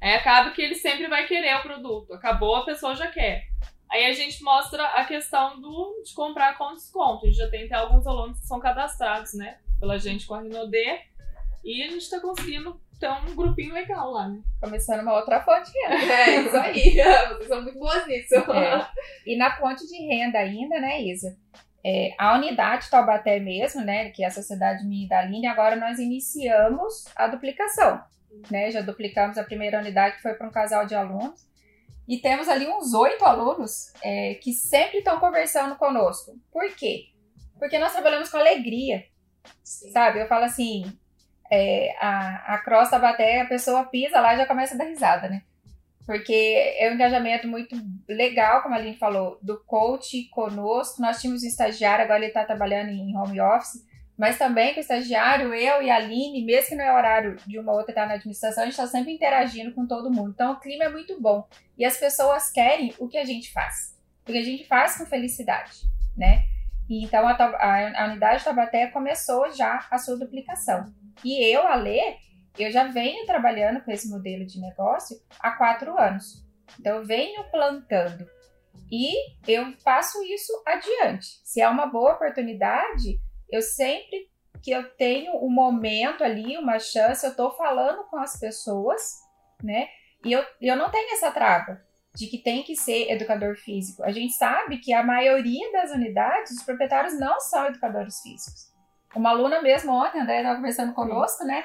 Aí 0.00 0.14
acaba 0.14 0.50
que 0.50 0.60
ele 0.60 0.74
sempre 0.74 1.08
vai 1.08 1.26
querer 1.26 1.56
o 1.56 1.62
produto. 1.62 2.12
Acabou, 2.12 2.56
a 2.56 2.64
pessoa 2.64 2.94
já 2.94 3.06
quer. 3.06 3.46
Aí 3.90 4.06
a 4.06 4.12
gente 4.12 4.42
mostra 4.42 4.84
a 4.88 5.04
questão 5.04 5.60
do, 5.60 6.02
de 6.04 6.12
comprar 6.14 6.58
com 6.58 6.74
desconto. 6.74 7.24
A 7.24 7.28
gente 7.28 7.38
já 7.38 7.48
tem 7.48 7.64
até 7.64 7.74
alguns 7.76 8.06
alunos 8.06 8.40
que 8.40 8.46
são 8.46 8.58
cadastrados, 8.60 9.34
né? 9.34 9.58
Pela 9.78 9.98
gente 9.98 10.26
com 10.26 10.34
a 10.34 10.42
Rinodê. 10.42 11.00
E 11.64 11.82
a 11.82 11.90
gente 11.90 12.10
tá 12.10 12.20
conseguindo 12.20 12.78
ter 12.98 13.08
um 13.08 13.34
grupinho 13.34 13.72
legal 13.72 14.10
lá, 14.10 14.28
né? 14.28 14.42
Começando 14.60 15.00
uma 15.00 15.14
outra 15.14 15.42
fonte 15.42 15.72
de 15.72 15.78
renda. 15.78 16.12
É, 16.12 16.40
isso 16.40 16.56
aí. 16.56 16.96
Vocês 17.28 17.48
são 17.48 17.62
muito 17.62 17.78
boas 17.78 18.06
nisso. 18.06 18.34
É. 18.34 18.90
E 19.26 19.36
na 19.36 19.56
fonte 19.56 19.86
de 19.86 19.96
renda 20.06 20.38
ainda, 20.38 20.80
né, 20.80 21.02
Isa? 21.02 21.36
É, 21.84 22.14
a 22.18 22.34
unidade 22.34 22.88
Taubaté 22.88 23.38
mesmo, 23.38 23.82
né, 23.82 24.08
que 24.10 24.24
é 24.24 24.26
a 24.26 24.30
Sociedade 24.30 24.86
Minha 24.86 25.06
da 25.06 25.18
Aline, 25.18 25.46
agora 25.46 25.76
nós 25.76 25.98
iniciamos 25.98 27.04
a 27.14 27.26
duplicação. 27.26 28.02
Né? 28.50 28.70
Já 28.70 28.80
duplicamos 28.80 29.36
a 29.36 29.44
primeira 29.44 29.78
unidade, 29.78 30.16
que 30.16 30.22
foi 30.22 30.34
para 30.34 30.48
um 30.48 30.50
casal 30.50 30.86
de 30.86 30.94
alunos. 30.94 31.46
E 32.08 32.18
temos 32.18 32.48
ali 32.48 32.66
uns 32.66 32.92
oito 32.94 33.24
alunos 33.24 33.92
é, 34.02 34.34
que 34.34 34.52
sempre 34.52 34.98
estão 34.98 35.18
conversando 35.18 35.76
conosco. 35.76 36.38
Por 36.50 36.74
quê? 36.74 37.06
Porque 37.58 37.78
nós 37.78 37.92
trabalhamos 37.92 38.30
com 38.30 38.36
alegria, 38.36 39.04
Sim. 39.62 39.90
sabe? 39.90 40.20
Eu 40.20 40.26
falo 40.26 40.44
assim, 40.44 40.84
é, 41.50 41.94
a, 42.00 42.54
a 42.54 42.58
cross 42.58 42.90
Taubaté, 42.90 43.40
a 43.40 43.46
pessoa 43.46 43.84
pisa 43.84 44.20
lá 44.20 44.34
e 44.34 44.38
já 44.38 44.46
começa 44.46 44.74
a 44.74 44.78
dar 44.78 44.84
risada, 44.84 45.28
né? 45.28 45.42
Porque 46.06 46.76
é 46.78 46.90
um 46.90 46.94
engajamento 46.94 47.48
muito 47.48 47.74
legal, 48.08 48.62
como 48.62 48.74
a 48.74 48.78
Aline 48.78 48.96
falou, 48.96 49.38
do 49.40 49.58
coach 49.64 50.28
conosco. 50.30 51.00
Nós 51.00 51.20
tínhamos 51.20 51.42
um 51.42 51.46
estagiário, 51.46 52.04
agora 52.04 52.18
ele 52.18 52.26
está 52.26 52.44
trabalhando 52.44 52.90
em 52.90 53.16
home 53.16 53.40
office, 53.40 53.82
mas 54.16 54.38
também 54.38 54.72
com 54.72 54.80
o 54.80 54.82
estagiário, 54.82 55.54
eu 55.54 55.82
e 55.82 55.90
a 55.90 55.96
Aline, 55.96 56.44
mesmo 56.44 56.68
que 56.68 56.74
não 56.74 56.84
é 56.84 56.92
horário 56.92 57.36
de 57.46 57.58
uma 57.58 57.72
outra 57.72 57.90
estar 57.90 58.06
na 58.06 58.14
administração, 58.14 58.62
a 58.62 58.66
gente 58.66 58.74
está 58.74 58.86
sempre 58.86 59.12
interagindo 59.12 59.72
com 59.72 59.86
todo 59.86 60.12
mundo. 60.12 60.30
Então 60.34 60.52
o 60.52 60.60
clima 60.60 60.84
é 60.84 60.88
muito 60.88 61.20
bom. 61.20 61.48
E 61.76 61.84
as 61.84 61.96
pessoas 61.96 62.50
querem 62.50 62.94
o 62.98 63.08
que 63.08 63.18
a 63.18 63.24
gente 63.24 63.52
faz. 63.52 63.96
Porque 64.24 64.38
a 64.38 64.44
gente 64.44 64.66
faz 64.66 64.96
com 64.96 65.06
felicidade, 65.06 65.82
né? 66.16 66.44
E 66.88 67.04
então 67.04 67.26
a, 67.26 67.32
a, 67.32 68.04
a 68.04 68.06
unidade 68.08 68.44
Tabaté 68.44 68.86
começou 68.88 69.50
já 69.52 69.86
a 69.90 69.98
sua 69.98 70.16
duplicação. 70.16 70.92
E 71.24 71.42
eu, 71.44 71.66
a 71.66 71.74
Lê, 71.74 72.16
eu 72.62 72.70
já 72.70 72.84
venho 72.84 73.26
trabalhando 73.26 73.80
com 73.82 73.90
esse 73.90 74.08
modelo 74.08 74.46
de 74.46 74.60
negócio 74.60 75.20
há 75.40 75.52
quatro 75.52 75.98
anos. 75.98 76.44
Então, 76.78 76.96
eu 76.98 77.04
venho 77.04 77.42
plantando 77.50 78.28
e 78.90 79.12
eu 79.46 79.72
passo 79.82 80.22
isso 80.22 80.52
adiante. 80.66 81.40
Se 81.44 81.60
é 81.60 81.68
uma 81.68 81.86
boa 81.86 82.14
oportunidade, 82.14 83.20
eu 83.50 83.60
sempre 83.60 84.30
que 84.62 84.70
eu 84.70 84.88
tenho 84.96 85.36
um 85.44 85.50
momento 85.50 86.24
ali, 86.24 86.56
uma 86.56 86.78
chance, 86.78 87.24
eu 87.24 87.32
estou 87.32 87.50
falando 87.50 88.04
com 88.04 88.16
as 88.16 88.38
pessoas, 88.40 89.20
né? 89.62 89.88
E 90.24 90.32
eu, 90.32 90.42
eu 90.58 90.74
não 90.74 90.90
tenho 90.90 91.12
essa 91.12 91.30
trava 91.30 91.82
de 92.14 92.28
que 92.28 92.38
tem 92.38 92.62
que 92.62 92.74
ser 92.74 93.10
educador 93.10 93.56
físico. 93.56 94.02
A 94.02 94.10
gente 94.10 94.32
sabe 94.32 94.78
que 94.78 94.92
a 94.92 95.02
maioria 95.02 95.70
das 95.70 95.90
unidades, 95.90 96.52
os 96.52 96.62
proprietários 96.62 97.18
não 97.18 97.38
são 97.40 97.66
educadores 97.66 98.20
físicos. 98.22 98.72
Uma 99.14 99.30
aluna 99.30 99.60
mesmo 99.60 99.92
ontem, 99.92 100.20
André 100.20 100.38
estava 100.38 100.56
conversando 100.56 100.94
conosco, 100.94 101.44
né? 101.44 101.64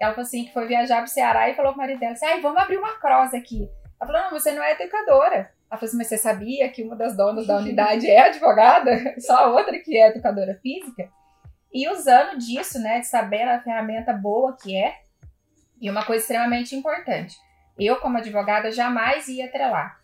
Ela 0.00 0.12
falou 0.12 0.26
assim, 0.26 0.44
que 0.46 0.52
foi 0.52 0.66
viajar 0.66 1.02
pro 1.02 1.10
Ceará 1.10 1.50
e 1.50 1.54
falou 1.54 1.72
pro 1.72 1.82
marido 1.82 2.00
dela 2.00 2.12
assim, 2.12 2.26
ai, 2.26 2.40
vamos 2.40 2.60
abrir 2.60 2.78
uma 2.78 2.98
cross 2.98 3.34
aqui. 3.34 3.68
Ela 4.00 4.10
falou, 4.10 4.22
não, 4.22 4.30
você 4.30 4.50
não 4.52 4.62
é 4.62 4.72
educadora. 4.72 5.36
Ela 5.36 5.78
falou 5.78 5.84
assim, 5.84 5.96
mas 5.98 6.06
você 6.06 6.16
sabia 6.16 6.68
que 6.70 6.82
uma 6.82 6.96
das 6.96 7.16
donas 7.16 7.46
da 7.46 7.58
unidade 7.58 8.08
é 8.08 8.28
advogada? 8.28 8.90
Só 9.20 9.36
a 9.36 9.46
outra 9.48 9.78
que 9.78 9.96
é 9.96 10.08
educadora 10.08 10.58
física? 10.62 11.08
E 11.72 11.88
usando 11.88 12.38
disso, 12.38 12.80
né, 12.80 13.00
de 13.00 13.06
saber 13.06 13.42
a 13.42 13.60
ferramenta 13.60 14.12
boa 14.12 14.56
que 14.56 14.74
é, 14.74 14.94
e 15.80 15.88
uma 15.88 16.04
coisa 16.04 16.22
extremamente 16.22 16.74
importante. 16.74 17.36
Eu, 17.78 17.96
como 17.96 18.18
advogada, 18.18 18.72
jamais 18.72 19.28
ia 19.28 19.46
atrelar 19.46 20.00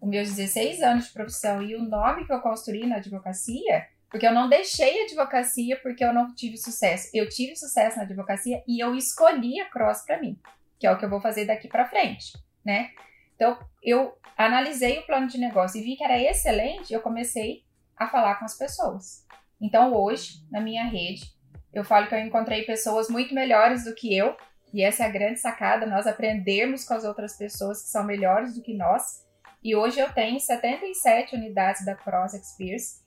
os 0.00 0.08
meus 0.08 0.28
16 0.34 0.82
anos 0.82 1.06
de 1.06 1.12
profissão 1.12 1.62
e 1.62 1.74
o 1.74 1.82
nome 1.82 2.24
que 2.24 2.32
eu 2.32 2.40
construí 2.40 2.86
na 2.86 2.96
advocacia 2.96 3.86
porque 4.10 4.26
eu 4.26 4.32
não 4.32 4.48
deixei 4.48 5.02
a 5.02 5.04
advocacia 5.04 5.78
porque 5.82 6.04
eu 6.04 6.12
não 6.12 6.34
tive 6.34 6.56
sucesso. 6.56 7.10
Eu 7.12 7.28
tive 7.28 7.56
sucesso 7.56 7.96
na 7.96 8.04
advocacia 8.04 8.62
e 8.66 8.82
eu 8.82 8.94
escolhi 8.94 9.60
a 9.60 9.68
cross 9.68 10.02
para 10.04 10.20
mim, 10.20 10.38
que 10.78 10.86
é 10.86 10.92
o 10.92 10.98
que 10.98 11.04
eu 11.04 11.10
vou 11.10 11.20
fazer 11.20 11.44
daqui 11.44 11.68
para 11.68 11.88
frente, 11.88 12.32
né? 12.64 12.90
Então, 13.34 13.58
eu 13.82 14.16
analisei 14.36 14.98
o 14.98 15.06
plano 15.06 15.26
de 15.26 15.38
negócio 15.38 15.78
e 15.78 15.84
vi 15.84 15.96
que 15.96 16.04
era 16.04 16.18
excelente, 16.18 16.92
eu 16.92 17.00
comecei 17.00 17.64
a 17.96 18.06
falar 18.08 18.36
com 18.36 18.44
as 18.44 18.56
pessoas. 18.56 19.26
Então, 19.60 19.94
hoje, 19.94 20.42
na 20.50 20.60
minha 20.60 20.84
rede, 20.84 21.34
eu 21.72 21.84
falo 21.84 22.06
que 22.06 22.14
eu 22.14 22.20
encontrei 22.20 22.62
pessoas 22.64 23.08
muito 23.08 23.34
melhores 23.34 23.84
do 23.84 23.94
que 23.94 24.16
eu, 24.16 24.36
e 24.72 24.82
essa 24.82 25.04
é 25.04 25.06
a 25.06 25.10
grande 25.10 25.40
sacada, 25.40 25.86
nós 25.86 26.06
aprendermos 26.06 26.84
com 26.84 26.94
as 26.94 27.04
outras 27.04 27.36
pessoas 27.36 27.82
que 27.82 27.88
são 27.88 28.04
melhores 28.04 28.54
do 28.54 28.62
que 28.62 28.74
nós. 28.74 29.24
E 29.62 29.74
hoje 29.74 29.98
eu 29.98 30.12
tenho 30.12 30.38
77 30.38 31.34
unidades 31.34 31.84
da 31.84 31.94
Cross 31.94 32.34
Experience, 32.34 33.00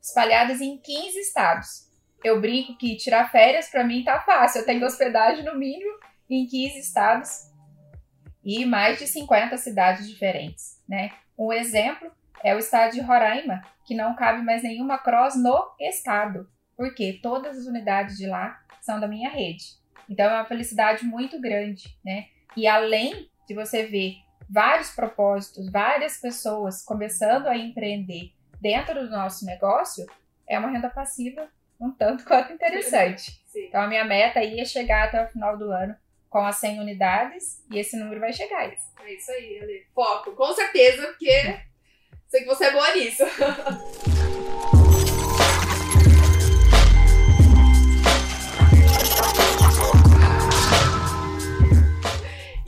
espalhadas 0.00 0.60
em 0.60 0.78
15 0.78 1.18
estados. 1.18 1.90
Eu 2.22 2.40
brinco 2.40 2.76
que 2.76 2.96
tirar 2.96 3.30
férias 3.30 3.68
para 3.68 3.84
mim 3.84 4.04
tá 4.04 4.20
fácil. 4.20 4.60
Eu 4.60 4.66
tenho 4.66 4.84
hospedagem 4.84 5.44
no 5.44 5.56
mínimo 5.56 5.98
em 6.28 6.46
15 6.46 6.78
estados 6.78 7.50
e 8.44 8.64
mais 8.64 8.98
de 8.98 9.06
50 9.06 9.56
cidades 9.56 10.08
diferentes, 10.08 10.82
né? 10.88 11.10
Um 11.38 11.52
exemplo 11.52 12.10
é 12.42 12.54
o 12.54 12.58
estado 12.58 12.92
de 12.92 13.00
Roraima, 13.00 13.62
que 13.84 13.94
não 13.94 14.14
cabe 14.14 14.42
mais 14.42 14.62
nenhuma 14.62 14.98
cross 14.98 15.34
no 15.36 15.74
estado, 15.78 16.48
porque 16.76 17.18
todas 17.22 17.58
as 17.58 17.66
unidades 17.66 18.16
de 18.16 18.26
lá 18.26 18.58
são 18.80 18.98
da 18.98 19.08
minha 19.08 19.28
rede. 19.28 19.64
Então 20.08 20.26
é 20.26 20.34
uma 20.34 20.44
felicidade 20.44 21.04
muito 21.04 21.40
grande, 21.40 21.96
né? 22.04 22.26
E 22.56 22.66
além 22.66 23.30
de 23.46 23.54
você 23.54 23.86
ver 23.86 24.16
vários 24.48 24.90
propósitos, 24.90 25.70
várias 25.70 26.18
pessoas 26.18 26.82
começando 26.82 27.46
a 27.46 27.56
empreender 27.56 28.32
dentro 28.60 28.94
do 28.94 29.10
nosso 29.10 29.44
negócio, 29.44 30.06
é 30.46 30.58
uma 30.58 30.70
renda 30.70 30.90
passiva 30.90 31.48
um 31.80 31.90
tanto 31.90 32.24
quanto 32.26 32.52
interessante. 32.52 33.40
Sim. 33.46 33.66
Então 33.66 33.80
a 33.80 33.86
minha 33.86 34.04
meta 34.04 34.40
aí 34.40 34.60
é 34.60 34.64
chegar 34.64 35.08
até 35.08 35.24
o 35.24 35.28
final 35.28 35.56
do 35.56 35.70
ano 35.72 35.96
com 36.28 36.38
as 36.38 36.56
100 36.56 36.80
unidades 36.80 37.64
e 37.70 37.78
esse 37.78 37.96
número 37.96 38.20
vai 38.20 38.32
chegar. 38.32 38.68
É 38.68 39.14
isso 39.14 39.30
aí, 39.32 39.58
Ale. 39.60 39.86
Foco, 39.94 40.32
com 40.32 40.52
certeza, 40.52 41.08
porque 41.08 41.58
sei 42.28 42.42
que 42.42 42.46
você 42.46 42.66
é 42.66 42.72
boa 42.72 42.94
nisso. 42.94 43.24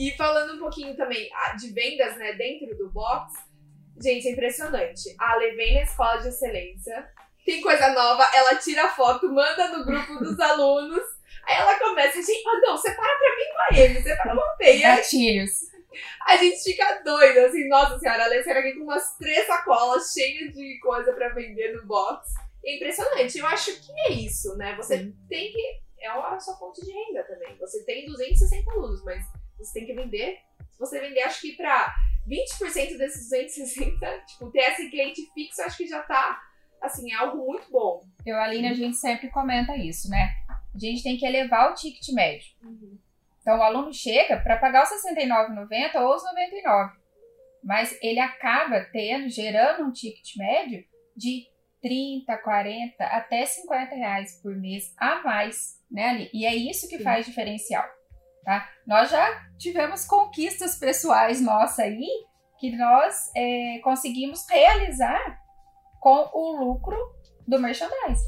E 0.03 0.11
falando 0.17 0.55
um 0.55 0.59
pouquinho 0.59 0.97
também 0.97 1.31
ah, 1.33 1.55
de 1.55 1.69
vendas, 1.73 2.17
né, 2.17 2.33
dentro 2.33 2.77
do 2.77 2.91
box, 2.91 3.35
gente, 4.03 4.29
é 4.29 4.33
impressionante. 4.33 5.15
A 5.19 5.33
Ale 5.33 5.53
vem 5.53 5.75
na 5.75 5.83
escola 5.83 6.17
de 6.19 6.29
excelência, 6.29 7.09
tem 7.45 7.61
coisa 7.61 7.89
nova, 7.91 8.29
ela 8.35 8.57
tira 8.57 8.89
foto, 8.91 9.29
manda 9.33 9.69
no 9.69 9.85
grupo 9.85 10.19
dos 10.19 10.39
alunos, 10.41 11.03
aí 11.45 11.57
ela 11.57 11.79
começa, 11.79 12.23
gente, 12.23 12.49
ah, 12.49 12.61
não, 12.61 12.77
separa 12.77 13.19
pra 13.19 13.37
mim 13.37 13.53
com 13.53 13.75
a 13.75 13.79
ele, 13.79 14.03
separa 14.03 14.33
uma 14.35 14.57
feia. 14.57 14.97
Gatilhos. 14.97 15.73
A 16.27 16.37
gente 16.37 16.63
fica 16.63 17.03
doida, 17.05 17.47
assim, 17.47 17.69
nossa 17.69 17.99
senhora, 17.99 18.23
a 18.23 18.27
Ale 18.27 18.43
sai 18.43 18.59
aqui 18.59 18.73
com 18.79 18.85
umas 18.85 19.17
três 19.19 19.47
sacolas 19.47 20.13
cheias 20.13 20.55
de 20.55 20.79
coisa 20.81 21.13
pra 21.13 21.31
vender 21.31 21.75
no 21.75 21.87
box. 21.87 22.33
É 22.65 22.77
impressionante, 22.77 23.39
eu 23.39 23.47
acho 23.47 23.73
que 23.81 23.93
é 24.07 24.13
isso, 24.13 24.57
né? 24.57 24.75
Você 24.77 24.99
Sim. 24.99 25.17
tem 25.29 25.53
que. 25.53 25.83
É 26.01 26.09
a 26.09 26.41
sua 26.41 26.57
fonte 26.57 26.85
de 26.85 26.91
renda 26.91 27.23
também. 27.25 27.57
Você 27.59 27.85
tem 27.85 28.07
260 28.07 28.73
alunos, 28.73 29.05
mas 29.05 29.25
você 29.59 29.81
tem 29.81 29.87
que 29.87 29.95
vender. 29.95 30.39
Se 30.71 30.79
você 30.79 30.99
vender, 30.99 31.23
acho 31.23 31.41
que 31.41 31.57
pra 31.57 31.95
20% 32.27 32.97
desses 32.99 33.29
260, 33.31 34.25
tipo, 34.27 34.51
ter 34.51 34.71
esse 34.71 34.91
cliente 34.91 35.29
fixo, 35.35 35.63
acho 35.63 35.77
que 35.77 35.87
já 35.87 36.03
tá, 36.03 36.41
assim, 36.81 37.13
é 37.13 37.17
algo 37.17 37.45
muito 37.45 37.71
bom. 37.71 38.03
Eu, 38.25 38.37
Aline, 38.37 38.69
a 38.69 38.75
gente 38.75 38.97
sempre 38.97 39.29
comenta 39.29 39.77
isso, 39.77 40.09
né? 40.09 40.31
A 40.75 40.79
gente 40.79 41.03
tem 41.03 41.17
que 41.17 41.27
elevar 41.27 41.71
o 41.71 41.75
ticket 41.75 42.09
médio. 42.15 42.47
Então, 43.41 43.59
o 43.59 43.63
aluno 43.63 43.93
chega 43.93 44.39
para 44.39 44.57
pagar 44.57 44.85
os 44.85 45.05
R$ 45.05 45.15
69,90 45.15 46.01
ou 46.01 46.15
os 46.15 46.25
99. 46.25 46.97
Mas 47.63 47.97
ele 48.03 48.21
acaba 48.21 48.81
tendo, 48.93 49.29
gerando 49.29 49.85
um 49.85 49.93
ticket 49.93 50.37
médio 50.37 50.85
de 51.17 51.47
30, 51.83 52.39
40, 52.39 53.05
até 53.05 53.45
50 53.45 53.95
reais 53.95 54.41
por 54.41 54.57
mês 54.57 54.95
a 54.97 55.23
mais, 55.23 55.81
né, 55.91 56.11
Ali? 56.11 56.31
E 56.33 56.47
é 56.47 56.55
isso 56.55 56.89
que 56.89 56.99
Sim. 56.99 57.03
faz 57.03 57.27
diferencial, 57.27 57.85
tá? 58.45 58.69
Nós 58.87 59.11
já 59.11 59.47
tivemos 59.59 60.05
conquistas 60.05 60.77
pessoais 60.77 61.41
nossas 61.41 61.79
aí 61.81 62.09
que 62.59 62.77
nós 62.77 63.31
é, 63.37 63.81
conseguimos 63.83 64.47
realizar 64.49 65.39
com 66.01 66.31
o 66.33 66.57
lucro 66.57 66.97
do 67.47 67.59
merchandise. 67.59 68.25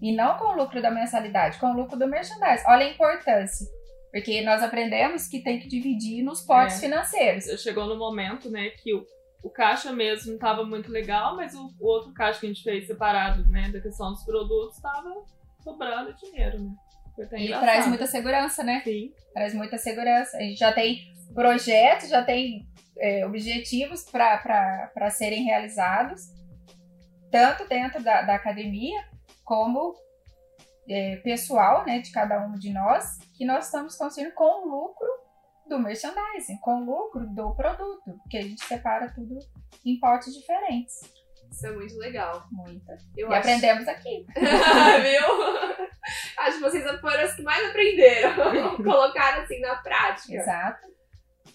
E 0.00 0.14
não 0.14 0.36
com 0.36 0.46
o 0.46 0.56
lucro 0.56 0.82
da 0.82 0.90
mensalidade, 0.90 1.58
com 1.58 1.70
o 1.70 1.76
lucro 1.76 1.98
do 1.98 2.06
merchandise. 2.06 2.64
Olha 2.66 2.86
a 2.86 2.90
importância. 2.90 3.66
Porque 4.12 4.42
nós 4.42 4.62
aprendemos 4.62 5.26
que 5.26 5.42
tem 5.42 5.58
que 5.58 5.68
dividir 5.68 6.22
nos 6.22 6.40
potes 6.42 6.76
É. 6.76 6.80
financeiros. 6.80 7.44
Chegou 7.60 7.86
no 7.86 7.96
momento, 7.98 8.50
né, 8.50 8.70
que 8.70 8.94
o, 8.94 9.04
o 9.42 9.50
caixa 9.50 9.92
mesmo 9.92 10.32
não 10.32 10.38
tava 10.38 10.64
muito 10.64 10.90
legal, 10.90 11.36
mas 11.36 11.54
o, 11.54 11.70
o 11.80 11.86
outro 11.86 12.12
caixa 12.12 12.40
que 12.40 12.46
a 12.46 12.48
gente 12.48 12.62
fez 12.62 12.86
separado, 12.86 13.48
né, 13.48 13.70
da 13.70 13.80
questão 13.80 14.12
dos 14.12 14.24
produtos, 14.24 14.78
tava 14.80 15.10
sobrando 15.62 16.14
dinheiro, 16.14 16.60
né? 16.60 16.70
Até 17.18 17.38
E 17.38 17.48
traz 17.48 17.86
muita 17.86 18.06
segurança, 18.06 18.62
né? 18.62 18.80
Sim. 18.84 19.12
Traz 19.32 19.54
muita 19.54 19.78
segurança. 19.78 20.36
A 20.36 20.40
gente 20.40 20.58
já 20.58 20.72
tem 20.72 21.12
projetos, 21.34 22.08
já 22.08 22.22
tem 22.22 22.66
é, 22.98 23.26
objetivos 23.26 24.04
para 24.04 25.10
serem 25.10 25.44
realizados, 25.44 26.22
tanto 27.30 27.66
dentro 27.68 28.02
da, 28.02 28.22
da 28.22 28.34
academia, 28.34 29.04
como 29.44 29.94
é, 30.88 31.16
pessoal, 31.16 31.84
né, 31.84 31.98
de 31.98 32.10
cada 32.12 32.46
um 32.46 32.52
de 32.52 32.72
nós, 32.72 33.18
que 33.34 33.44
nós 33.44 33.66
estamos 33.66 33.96
construindo 33.96 34.32
com 34.34 34.44
o 34.44 34.68
lucro 34.68 35.08
do 35.68 35.78
merchandising, 35.78 36.58
com 36.60 36.82
o 36.82 36.84
lucro 36.84 37.26
do 37.26 37.54
produto, 37.54 38.18
porque 38.22 38.36
a 38.36 38.42
gente 38.42 38.64
separa 38.64 39.10
tudo 39.12 39.38
em 39.84 39.98
potes 39.98 40.34
diferentes. 40.34 41.00
Isso 41.54 41.66
é 41.68 41.70
muito 41.70 41.96
legal. 41.96 42.46
Muita. 42.50 42.98
Eu 43.16 43.30
e 43.30 43.34
acho... 43.34 43.38
aprendemos 43.38 43.86
aqui. 43.86 44.26
Viu? 44.34 46.04
Acho 46.38 46.56
que 46.56 46.62
vocês 46.62 47.00
foram 47.00 47.20
as 47.20 47.34
que 47.34 47.42
mais 47.42 47.70
aprenderam. 47.70 48.76
Colocaram 48.82 49.42
assim 49.42 49.60
na 49.60 49.76
prática. 49.76 50.34
Exato. 50.34 50.94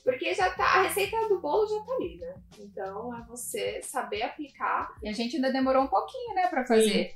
Porque 0.02 0.34
já 0.34 0.50
tá, 0.52 0.64
a 0.64 0.84
receita 0.84 1.18
do 1.28 1.42
bolo 1.42 1.68
já 1.68 1.86
tá 1.86 1.94
ali, 1.96 2.18
né? 2.18 2.34
Então 2.58 3.16
é 3.16 3.22
você 3.28 3.82
saber 3.82 4.24
aplicar. 4.24 4.90
E 5.04 5.10
a 5.10 5.14
gente 5.14 5.36
ainda 5.36 5.52
demorou 5.52 5.84
um 5.84 5.88
pouquinho, 5.88 6.34
né, 6.34 6.48
para 6.48 6.66
fazer. 6.66 7.16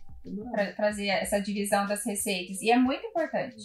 para 0.51 0.73
trazer 0.73 1.07
essa 1.07 1.39
divisão 1.39 1.87
das 1.87 2.05
receitas. 2.05 2.61
E 2.61 2.69
é 2.69 2.77
muito 2.77 3.05
importante. 3.05 3.63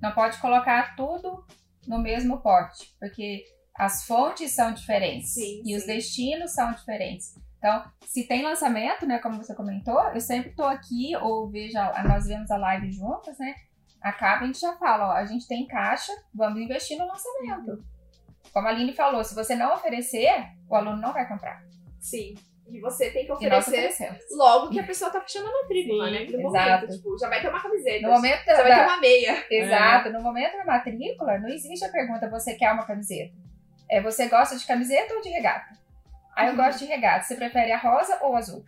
Não 0.00 0.12
pode 0.12 0.38
colocar 0.38 0.94
tudo 0.94 1.44
no 1.88 1.98
mesmo 1.98 2.40
pote, 2.40 2.94
porque 3.00 3.44
as 3.74 4.04
fontes 4.06 4.54
são 4.54 4.72
diferentes 4.72 5.34
Sim, 5.34 5.62
e 5.64 5.74
os 5.74 5.82
sim. 5.82 5.88
destinos 5.88 6.52
são 6.52 6.72
diferentes. 6.72 7.34
Então, 7.64 7.82
se 8.02 8.28
tem 8.28 8.42
lançamento, 8.42 9.06
né, 9.06 9.18
como 9.20 9.42
você 9.42 9.54
comentou, 9.54 9.98
eu 10.12 10.20
sempre 10.20 10.50
tô 10.50 10.64
aqui 10.64 11.16
ou 11.16 11.48
vejo, 11.48 11.78
a- 11.78 12.04
nós 12.06 12.26
vemos 12.26 12.50
a 12.50 12.58
live 12.58 12.92
juntas, 12.92 13.38
né? 13.38 13.54
Acaba 14.02 14.42
a 14.42 14.46
gente 14.46 14.60
já 14.60 14.74
fala, 14.74 15.08
ó, 15.08 15.12
a 15.12 15.24
gente 15.24 15.48
tem 15.48 15.66
caixa, 15.66 16.12
vamos 16.34 16.60
investir 16.60 16.98
no 16.98 17.06
lançamento. 17.06 17.82
Como 18.52 18.68
a 18.68 18.70
Aline 18.70 18.92
falou, 18.94 19.24
se 19.24 19.34
você 19.34 19.54
não 19.54 19.72
oferecer, 19.72 20.30
o 20.68 20.74
aluno 20.76 21.00
não 21.00 21.14
vai 21.14 21.26
comprar. 21.26 21.62
Sim. 21.98 22.34
E 22.68 22.80
você 22.80 23.10
tem 23.10 23.24
que 23.24 23.48
nós 23.48 23.66
oferecer 23.66 24.14
logo 24.32 24.68
que 24.68 24.78
a 24.78 24.84
pessoa 24.84 25.10
tá 25.10 25.22
fechando 25.22 25.48
a 25.48 25.62
matrícula, 25.62 26.04
Sim, 26.04 26.12
né? 26.12 26.18
No 26.18 26.26
exato. 26.26 26.42
momento, 26.42 26.96
tipo, 26.96 27.18
já 27.18 27.28
vai 27.30 27.40
ter 27.40 27.48
uma 27.48 27.62
camiseta. 27.62 28.06
No 28.06 28.12
momento 28.12 28.44
da, 28.44 28.56
já 28.56 28.62
vai 28.62 28.74
ter 28.74 28.86
uma 28.90 29.00
meia. 29.00 29.46
Exato. 29.50 30.10
No 30.10 30.22
momento 30.22 30.52
da 30.58 30.64
matrícula, 30.66 31.38
não 31.38 31.48
existe 31.48 31.82
a 31.82 31.88
pergunta: 31.90 32.28
você 32.28 32.54
quer 32.56 32.72
uma 32.72 32.84
camiseta? 32.84 33.34
É 33.90 34.02
você 34.02 34.28
gosta 34.28 34.54
de 34.56 34.66
camiseta 34.66 35.14
ou 35.14 35.22
de 35.22 35.30
regata? 35.30 35.83
Aí 36.36 36.48
eu 36.48 36.56
gosto 36.56 36.80
de 36.80 36.86
regata. 36.86 37.24
Você 37.24 37.36
prefere 37.36 37.72
a 37.72 37.78
rosa 37.78 38.18
ou 38.22 38.36
azul? 38.36 38.64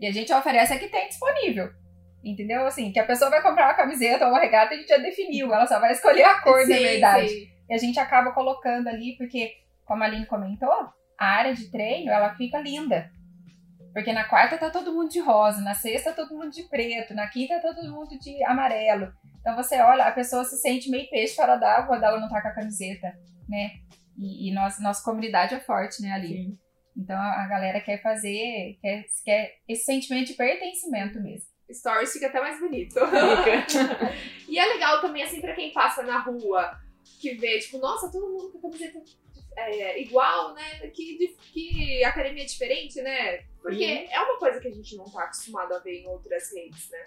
E 0.00 0.06
a 0.06 0.12
gente 0.12 0.32
oferece 0.32 0.72
a 0.72 0.78
que 0.78 0.88
tem 0.88 1.08
disponível. 1.08 1.70
Entendeu? 2.24 2.66
Assim, 2.66 2.92
que 2.92 2.98
a 2.98 3.06
pessoa 3.06 3.30
vai 3.30 3.42
comprar 3.42 3.66
uma 3.68 3.74
camiseta 3.74 4.24
ou 4.24 4.32
uma 4.32 4.40
regata, 4.40 4.74
a 4.74 4.76
gente 4.76 4.88
já 4.88 4.98
definiu. 4.98 5.52
Ela 5.52 5.66
só 5.66 5.78
vai 5.78 5.92
escolher 5.92 6.24
a 6.24 6.40
cor, 6.40 6.58
na 6.66 6.76
Sim, 6.76 6.82
verdade. 6.82 7.28
sim. 7.28 7.48
E 7.68 7.74
a 7.74 7.78
gente 7.78 8.00
acaba 8.00 8.32
colocando 8.32 8.88
ali, 8.88 9.16
porque, 9.16 9.52
como 9.84 10.02
a 10.02 10.06
Aline 10.06 10.26
comentou, 10.26 10.70
a 11.18 11.26
área 11.26 11.54
de 11.54 11.70
treino, 11.70 12.10
ela 12.10 12.34
fica 12.34 12.58
linda. 12.58 13.10
Porque 13.92 14.12
na 14.12 14.24
quarta 14.24 14.56
tá 14.58 14.70
todo 14.70 14.92
mundo 14.92 15.10
de 15.10 15.20
rosa, 15.20 15.60
na 15.60 15.74
sexta 15.74 16.12
todo 16.12 16.34
mundo 16.34 16.50
de 16.50 16.62
preto, 16.64 17.14
na 17.14 17.26
quinta 17.28 17.60
tá 17.60 17.72
todo 17.74 17.90
mundo 17.92 18.18
de 18.18 18.42
amarelo. 18.44 19.12
Então 19.40 19.56
você 19.56 19.80
olha, 19.80 20.04
a 20.04 20.12
pessoa 20.12 20.44
se 20.44 20.56
sente 20.58 20.90
meio 20.90 21.08
peixe 21.10 21.34
fora 21.34 21.56
d'água 21.56 21.86
quando 21.86 22.04
ela 22.04 22.20
não 22.20 22.28
tá 22.28 22.40
com 22.40 22.48
a 22.48 22.54
camiseta, 22.54 23.12
né? 23.48 23.70
E, 24.18 24.48
e 24.48 24.54
nós, 24.54 24.80
nossa 24.80 25.02
comunidade 25.02 25.54
é 25.54 25.60
forte, 25.60 26.02
né, 26.02 26.12
ali. 26.12 26.28
Sim. 26.28 26.58
Então 26.96 27.16
a 27.16 27.46
galera 27.46 27.80
quer 27.80 28.02
fazer, 28.02 28.76
quer, 28.82 29.06
quer 29.24 29.58
esse 29.68 29.84
sentimento 29.84 30.26
de 30.26 30.34
pertencimento 30.34 31.20
mesmo. 31.20 31.46
Stories 31.70 32.12
fica 32.12 32.26
até 32.26 32.40
mais 32.40 32.58
bonito. 32.58 32.96
e 34.48 34.58
é 34.58 34.66
legal 34.66 35.00
também, 35.00 35.22
assim, 35.22 35.40
pra 35.40 35.54
quem 35.54 35.72
passa 35.72 36.02
na 36.02 36.18
rua, 36.18 36.76
que 37.20 37.34
vê, 37.34 37.58
tipo, 37.60 37.78
nossa, 37.78 38.10
todo 38.10 38.28
mundo 38.28 38.50
com 38.50 38.60
camiseta 38.60 39.00
é, 39.56 40.00
igual, 40.00 40.54
né? 40.54 40.88
Que, 40.88 41.36
que 41.52 42.02
academia 42.04 42.44
diferente, 42.44 43.00
né? 43.02 43.44
Porque 43.60 43.86
Sim. 43.86 44.08
é 44.10 44.20
uma 44.20 44.38
coisa 44.38 44.58
que 44.58 44.68
a 44.68 44.72
gente 44.72 44.96
não 44.96 45.04
tá 45.04 45.24
acostumado 45.24 45.74
a 45.74 45.78
ver 45.78 46.00
em 46.00 46.08
outras 46.08 46.52
redes, 46.52 46.90
né? 46.90 47.04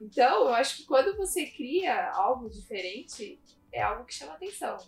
Então, 0.00 0.46
eu 0.46 0.54
acho 0.54 0.78
que 0.78 0.84
quando 0.84 1.16
você 1.16 1.46
cria 1.46 2.10
algo 2.12 2.48
diferente, 2.48 3.38
é 3.72 3.82
algo 3.82 4.04
que 4.04 4.14
chama 4.14 4.32
atenção 4.32 4.78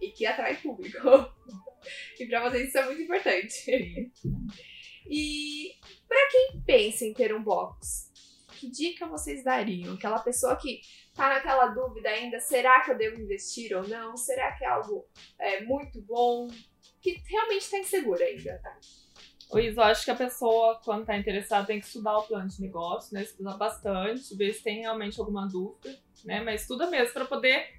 e 0.00 0.10
que 0.10 0.26
atrai 0.26 0.56
público. 0.56 0.98
e 2.18 2.26
pra 2.26 2.48
vocês 2.48 2.68
isso 2.68 2.78
é 2.78 2.84
muito 2.84 3.02
importante. 3.02 4.12
E 5.08 5.74
pra 6.06 6.28
quem 6.30 6.60
pensa 6.66 7.04
em 7.04 7.14
ter 7.14 7.34
um 7.34 7.42
box, 7.42 8.12
que 8.58 8.70
dica 8.70 9.06
vocês 9.06 9.42
dariam? 9.42 9.94
Aquela 9.94 10.18
pessoa 10.18 10.56
que 10.56 10.80
tá 11.14 11.28
naquela 11.28 11.68
dúvida 11.68 12.08
ainda, 12.08 12.40
será 12.40 12.80
que 12.82 12.90
eu 12.90 12.98
devo 12.98 13.20
investir 13.20 13.74
ou 13.76 13.86
não? 13.86 14.16
Será 14.16 14.52
que 14.52 14.64
é 14.64 14.68
algo 14.68 15.06
é, 15.38 15.62
muito 15.62 16.02
bom? 16.02 16.48
Que 17.00 17.22
realmente 17.26 17.70
tá 17.70 17.78
insegura 17.78 18.24
ainda. 18.24 18.60
O 19.50 19.58
Isa, 19.58 19.80
eu 19.80 19.84
acho 19.84 20.04
que 20.04 20.10
a 20.10 20.16
pessoa, 20.16 20.78
quando 20.84 21.06
tá 21.06 21.16
interessada, 21.16 21.66
tem 21.66 21.80
que 21.80 21.86
estudar 21.86 22.18
o 22.18 22.24
plano 22.24 22.48
de 22.48 22.60
negócio, 22.60 23.14
né? 23.14 23.22
Estudar 23.22 23.56
bastante, 23.56 24.36
ver 24.36 24.52
se 24.52 24.62
tem 24.62 24.80
realmente 24.80 25.18
alguma 25.18 25.46
dúvida, 25.46 25.98
né? 26.24 26.42
Mas 26.42 26.62
estuda 26.62 26.90
mesmo 26.90 27.14
pra 27.14 27.24
poder, 27.24 27.77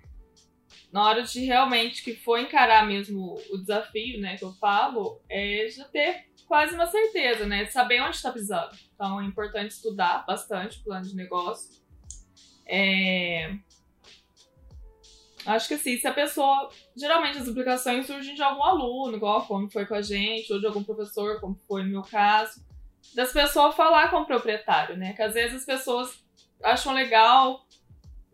na 0.91 1.03
hora 1.03 1.23
de 1.23 1.45
realmente 1.45 2.03
que 2.03 2.15
for 2.15 2.39
encarar 2.39 2.85
mesmo 2.85 3.35
o 3.51 3.57
desafio, 3.57 4.19
né, 4.19 4.37
que 4.37 4.43
eu 4.43 4.53
falo, 4.53 5.21
é 5.29 5.67
já 5.69 5.85
ter 5.85 6.29
quase 6.47 6.73
uma 6.73 6.87
certeza, 6.87 7.45
né? 7.45 7.65
Saber 7.67 8.01
onde 8.01 8.21
tá 8.21 8.31
pisando. 8.31 8.75
Então 8.93 9.21
é 9.21 9.25
importante 9.25 9.71
estudar 9.71 10.25
bastante 10.25 10.79
o 10.79 10.83
plano 10.83 11.05
de 11.05 11.15
negócio. 11.15 11.79
É, 12.65 13.53
Acho 15.45 15.67
que 15.67 15.73
assim, 15.75 15.97
se 15.97 16.07
a 16.07 16.13
pessoa. 16.13 16.69
Geralmente 16.95 17.37
as 17.37 17.47
aplicações 17.47 18.05
surgem 18.05 18.35
de 18.35 18.43
algum 18.43 18.63
aluno, 18.63 19.15
igual 19.15 19.45
como 19.45 19.69
foi 19.69 19.85
com 19.85 19.95
a 19.95 20.01
gente, 20.01 20.51
ou 20.51 20.59
de 20.59 20.67
algum 20.67 20.83
professor, 20.83 21.39
como 21.39 21.59
foi 21.67 21.83
no 21.83 21.89
meu 21.89 22.01
caso. 22.01 22.63
Das 23.15 23.31
pessoas 23.31 23.75
falar 23.75 24.09
com 24.09 24.17
o 24.17 24.25
proprietário, 24.25 24.97
né? 24.97 25.13
Que 25.13 25.21
às 25.21 25.33
vezes 25.33 25.57
as 25.57 25.65
pessoas 25.65 26.23
acham 26.63 26.93
legal, 26.93 27.65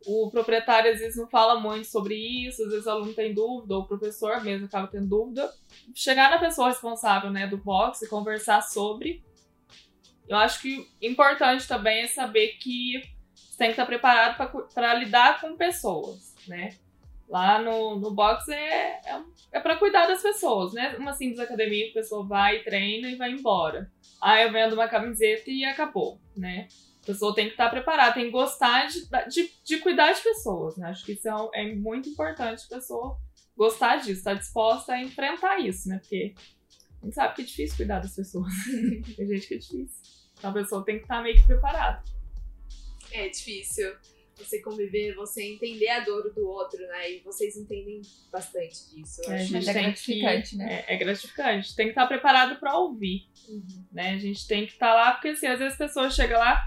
o 0.06 0.30
proprietário 0.30 0.91
às 0.91 1.00
vezes 1.00 1.18
não 1.18 1.28
fala 1.28 1.60
muito 1.60 1.88
sobre 1.88 2.15
isso, 2.15 2.63
às 2.63 2.70
vezes 2.70 2.86
o 2.86 2.89
aluno 2.89 3.13
tem 3.13 3.34
dúvida, 3.34 3.76
ou 3.76 3.82
o 3.82 3.88
professor 3.88 4.44
mesmo 4.44 4.68
acaba 4.68 4.88
tendo 4.88 5.08
dúvida. 5.08 5.52
Chegar 5.94 6.30
na 6.30 6.39
pessoa 6.39 6.70
responsável 6.70 7.32
né, 7.32 7.48
do 7.48 7.58
box 7.58 8.02
e 8.02 8.10
conversar 8.10 8.62
sobre. 8.62 9.24
Eu 10.28 10.38
acho 10.38 10.62
que 10.62 10.88
importante 11.02 11.68
também 11.68 12.04
é 12.04 12.08
saber 12.08 12.58
que 12.60 13.02
você 13.36 13.58
tem 13.58 13.68
que 13.68 13.74
estar 13.74 13.86
preparado 13.86 14.68
para 14.74 14.94
lidar 14.96 15.39
com 15.39 15.56
pessoas, 15.56 16.36
né? 16.48 16.76
Lá 17.27 17.59
no, 17.59 17.99
no 17.99 18.13
box 18.13 18.47
é, 18.49 19.01
é, 19.03 19.23
é 19.53 19.59
para 19.59 19.77
cuidar 19.77 20.07
das 20.07 20.21
pessoas, 20.21 20.73
né? 20.73 20.95
Uma 20.97 21.13
simples 21.13 21.39
academia, 21.39 21.89
a 21.89 21.93
pessoa 21.93 22.25
vai, 22.25 22.59
treina 22.59 23.09
e 23.09 23.15
vai 23.15 23.31
embora. 23.31 23.91
Ah, 24.21 24.41
eu 24.41 24.51
vendo 24.51 24.73
uma 24.73 24.88
camiseta 24.88 25.49
e 25.49 25.65
acabou, 25.65 26.19
né? 26.38 26.67
A 27.01 27.05
pessoa 27.05 27.33
tem 27.33 27.45
que 27.45 27.51
estar 27.51 27.69
preparada, 27.69 28.13
tem 28.13 28.25
que 28.25 28.31
gostar 28.31 28.88
de, 28.88 29.07
de, 29.29 29.51
de 29.63 29.77
cuidar 29.79 30.11
de 30.11 30.21
pessoas, 30.21 30.77
né? 30.77 30.89
Acho 30.89 31.05
que 31.05 31.13
isso 31.13 31.27
é, 31.27 31.61
é 31.61 31.75
muito 31.75 32.09
importante 32.09 32.63
a 32.65 32.75
pessoa 32.75 33.17
gostar 33.55 33.97
disso, 33.97 34.19
estar 34.19 34.33
disposta 34.33 34.93
a 34.93 35.01
enfrentar 35.01 35.59
isso, 35.59 35.89
né? 35.89 35.99
Porque 35.99 36.35
a 37.01 37.05
gente 37.05 37.15
sabe 37.15 37.35
que 37.35 37.41
é 37.41 37.45
difícil 37.45 37.77
cuidar 37.77 37.99
das 37.99 38.15
pessoas. 38.15 38.53
tem 39.15 39.27
gente 39.27 39.47
que 39.47 39.55
é 39.55 39.57
difícil. 39.57 39.89
Então 40.38 40.51
a 40.51 40.53
pessoa 40.53 40.85
tem 40.85 40.97
que 40.97 41.03
estar 41.03 41.23
meio 41.23 41.35
que 41.35 41.45
preparada. 41.45 42.03
É 43.11 43.29
difícil 43.29 43.95
você 44.38 44.62
conviver, 44.62 45.15
você 45.15 45.43
entender 45.43 45.88
a 45.89 46.02
dor 46.02 46.34
do 46.34 46.48
outro, 46.48 46.80
né? 46.88 47.12
E 47.12 47.19
vocês 47.19 47.56
entendem 47.56 48.02
bastante 48.32 48.93
disso. 48.93 49.21
É, 49.30 49.36
a 49.36 49.38
gente 49.38 49.69
é 49.69 49.74
gratificante, 49.74 50.50
que, 50.52 50.56
né? 50.58 50.84
É, 50.88 50.93
é, 50.93 50.98
gratificante. 50.98 51.76
Tem 51.76 51.86
que 51.88 51.91
estar 51.91 52.08
preparado 52.08 52.60
para 52.60 52.78
ouvir, 52.78 53.28
uhum. 53.48 53.86
né? 53.91 54.12
A 54.12 54.17
gente 54.17 54.48
tem 54.48 54.65
que 54.65 54.74
estar 54.74 54.93
lá, 54.93 55.13
porque 55.13 55.30
assim, 55.30 55.48
às 55.48 55.60
vezes 55.60 55.76
a 55.76 55.86
pessoa 55.86 56.10
chega 56.10 56.38
lá, 56.38 56.65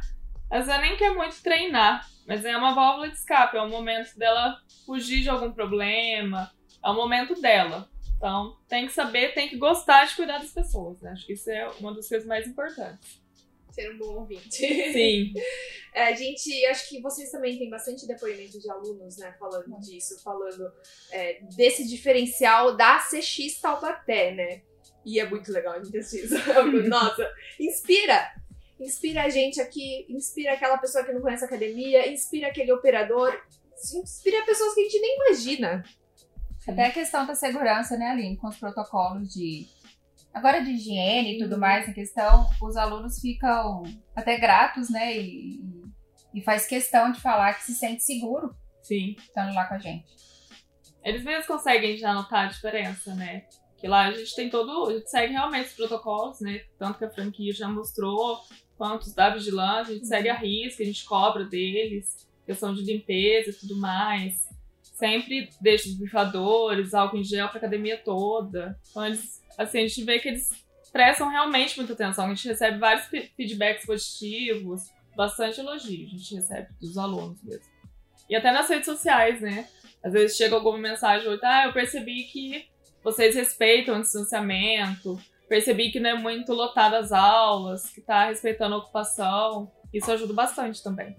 às 0.51 0.67
vezes 0.67 0.81
nem 0.81 0.97
quer 0.97 1.15
muito 1.15 1.43
treinar, 1.43 2.09
mas 2.27 2.45
é 2.45 2.57
uma 2.57 2.75
válvula 2.75 3.09
de 3.09 3.17
escape, 3.17 3.57
é 3.57 3.63
o 3.63 3.69
momento 3.69 4.17
dela 4.19 4.61
fugir 4.87 5.23
de 5.23 5.29
algum 5.29 5.53
problema, 5.53 6.51
é 6.85 6.89
o 6.89 6.95
momento 6.95 7.41
dela. 7.41 7.89
Então, 8.17 8.57
tem 8.69 8.87
que 8.87 8.93
saber, 8.93 9.33
tem 9.33 9.49
que 9.49 9.57
gostar 9.57 10.05
de 10.05 10.17
cuidar 10.17 10.39
das 10.39 10.53
pessoas, 10.53 11.01
né? 11.01 11.13
Acho 11.13 11.25
que 11.25 11.35
isso 11.35 11.49
é 11.51 11.69
uma 11.79 11.95
das 11.95 12.09
coisas 12.09 12.27
mais 12.27 12.47
importantes 12.49 13.28
ser 13.79 13.93
um 13.93 13.99
bom 13.99 14.21
ouvinte. 14.21 14.57
Sim. 14.57 15.33
é, 15.95 16.05
a 16.05 16.13
gente, 16.15 16.67
acho 16.67 16.89
que 16.89 17.01
vocês 17.01 17.31
também 17.31 17.57
têm 17.59 17.71
bastante 17.71 18.07
depoimento 18.07 18.59
de 18.59 18.69
alunos, 18.71 19.17
né, 19.19 19.35
falando 19.39 19.79
disso, 19.81 20.21
falando 20.23 20.71
é, 21.13 21.41
desse 21.57 21.87
diferencial 21.87 22.77
da 22.77 22.99
CX 22.99 23.61
Taubaté, 23.61 24.35
né? 24.35 24.63
E 25.05 25.21
é 25.21 25.29
muito 25.29 25.53
legal 25.53 25.75
a 25.75 25.83
gente 25.83 25.97
assistir 25.97 26.29
Nossa, 26.89 27.31
inspira! 27.59 28.33
Inspira 28.81 29.25
a 29.25 29.29
gente 29.29 29.61
aqui, 29.61 30.07
inspira 30.09 30.53
aquela 30.53 30.79
pessoa 30.79 31.05
que 31.05 31.13
não 31.13 31.21
conhece 31.21 31.43
a 31.43 31.49
academia, 31.49 32.09
inspira 32.09 32.47
aquele 32.47 32.73
operador, 32.73 33.37
inspira 33.95 34.45
pessoas 34.45 34.75
que 34.75 34.81
a 34.81 34.85
gente 34.85 35.01
nem 35.01 35.17
imagina. 35.17 35.85
Até 36.67 36.87
a 36.87 36.93
questão 36.93 37.27
da 37.27 37.35
segurança, 37.35 37.97
né, 37.97 38.11
Aline, 38.11 38.37
com 38.37 38.47
os 38.47 38.57
protocolos 38.57 39.33
de 39.33 39.67
Agora 40.33 40.63
de 40.63 40.71
higiene 40.71 41.35
e 41.35 41.39
tudo 41.39 41.55
uhum. 41.55 41.61
mais 41.61 41.89
em 41.89 41.93
questão, 41.93 42.49
os 42.63 42.77
alunos 42.77 43.21
ficam 43.21 43.83
até 44.15 44.39
gratos, 44.39 44.91
né? 44.91 45.17
E, 45.17 45.61
e 46.35 46.43
faz 46.43 46.67
questão 46.67 47.11
de 47.11 47.21
falar 47.21 47.55
que 47.55 47.65
se 47.65 47.75
sente 47.75 48.03
seguro 48.03 48.55
Sim. 48.83 49.17
estando 49.19 49.55
lá 49.55 49.67
com 49.67 49.75
a 49.75 49.79
gente. 49.79 50.07
Eles 51.03 51.25
mesmos 51.25 51.47
conseguem 51.47 51.97
já 51.97 52.13
notar 52.13 52.47
a 52.47 52.51
diferença, 52.51 53.15
né? 53.15 53.47
Que 53.79 53.89
lá 53.89 54.07
a 54.07 54.13
gente 54.13 54.35
tem 54.35 54.51
todo. 54.51 54.89
A 54.89 54.93
gente 54.93 55.11
segue 55.11 55.33
realmente 55.33 55.69
os 55.69 55.75
protocolos, 55.75 56.41
né? 56.41 56.63
Tanto 56.79 56.99
que 56.99 57.05
a 57.05 57.11
franquia 57.11 57.53
já 57.53 57.69
mostrou, 57.69 58.41
quanto 58.77 59.03
os 59.03 59.15
da 59.15 59.31
vigilância, 59.31 59.93
a 59.93 59.95
gente 59.95 60.03
uhum. 60.03 60.09
segue 60.09 60.29
a 60.29 60.35
risca, 60.35 60.83
a 60.83 60.87
gente 60.87 61.05
cobra 61.05 61.45
deles, 61.45 62.29
questão 62.45 62.75
de 62.75 62.83
limpeza 62.83 63.51
e 63.51 63.55
tudo 63.55 63.77
mais. 63.77 64.47
Sempre 64.83 65.49
deixa 65.61 65.89
os 65.89 65.99
bifadores, 65.99 66.93
álcool 66.93 67.19
em 67.19 67.25
gel 67.25 67.49
pra 67.49 67.59
academia 67.59 67.97
toda. 67.99 68.79
Então 68.91 69.07
eles 69.07 69.41
assim, 69.59 69.79
a 69.79 69.87
gente 69.87 70.05
vê 70.05 70.19
que 70.19 70.29
eles 70.29 70.51
prestam 70.93 71.29
realmente 71.29 71.77
muita 71.77 71.93
atenção. 71.93 72.27
A 72.27 72.29
gente 72.29 72.49
recebe 72.49 72.79
vários 72.79 73.07
feedbacks 73.37 73.85
positivos, 73.85 74.83
bastante 75.17 75.61
elogio 75.61 76.07
a 76.07 76.11
gente 76.11 76.35
recebe 76.37 76.69
dos 76.81 76.97
alunos 76.97 77.43
mesmo. 77.43 77.67
E 78.31 78.37
até 78.37 78.53
nas 78.53 78.69
redes 78.69 78.87
sociais, 78.87 79.41
né? 79.41 79.67
Às 80.03 80.13
vezes 80.13 80.37
chega 80.37 80.55
alguma 80.55 80.79
mensagem, 80.79 81.27
ah, 81.43 81.67
eu 81.67 81.73
percebi 81.73 82.25
que 82.25 82.69
vocês 83.03 83.35
respeitam 83.35 83.99
o 83.99 84.01
distanciamento, 84.01 85.19
percebi 85.49 85.91
que 85.91 85.99
não 85.99 86.11
é 86.11 86.15
muito 86.15 86.53
lotada 86.53 86.99
as 86.99 87.11
aulas, 87.11 87.91
que 87.91 88.01
tá 88.01 88.27
respeitando 88.27 88.77
a 88.77 88.79
ocupação. 88.79 89.73
Isso 89.93 90.13
ajuda 90.13 90.35
bastante 90.35 90.83
também. 90.83 91.17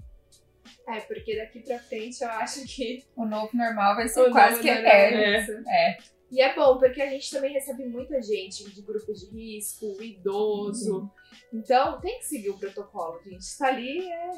É, 0.88 1.02
porque 1.02 1.36
daqui 1.36 1.60
pra 1.62 1.80
frente 1.80 2.24
eu 2.24 2.30
acho 2.30 2.66
que. 2.66 3.04
O 3.16 3.26
novo 3.26 3.50
normal 3.54 3.96
vai 3.96 4.08
ser 4.08 4.22
o 4.22 4.32
quase 4.32 4.62
que 4.62 4.70
eterno. 4.70 5.64
É. 5.68 5.92
é. 5.92 5.98
E 6.32 6.42
é 6.42 6.54
bom, 6.54 6.78
porque 6.78 7.02
a 7.02 7.10
gente 7.10 7.32
também 7.32 7.54
recebe 7.54 7.86
muita 7.86 8.22
gente 8.22 8.70
de 8.70 8.82
grupo 8.82 9.12
de 9.14 9.26
risco, 9.26 10.02
idoso. 10.02 11.00
Uhum. 11.00 11.10
Então, 11.54 12.00
tem 12.00 12.20
que 12.20 12.26
seguir 12.26 12.50
o 12.50 12.58
protocolo, 12.58 13.20
gente. 13.24 13.42
Está 13.42 13.68
ali 13.68 14.08
é, 14.08 14.32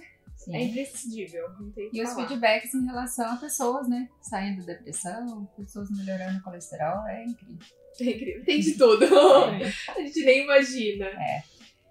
é 0.49 0.63
imprescindível. 0.63 1.47
e 1.91 2.01
os 2.01 2.13
feedbacks 2.13 2.73
em 2.73 2.86
relação 2.86 3.34
a 3.34 3.36
pessoas, 3.36 3.89
né? 3.89 4.10
Saindo 4.21 4.65
da 4.65 4.73
depressão, 4.73 5.45
pessoas 5.58 5.89
melhorando 5.91 6.39
o 6.39 6.43
colesterol, 6.43 7.06
é 7.08 7.25
incrível. 7.25 7.60
É 7.99 8.04
incrível. 8.04 8.45
Tem 8.45 8.60
de 8.60 8.77
tudo. 8.77 9.06
É. 9.06 9.73
A 9.91 9.99
gente 9.99 10.23
nem 10.23 10.43
imagina. 10.43 11.06
É. 11.06 11.43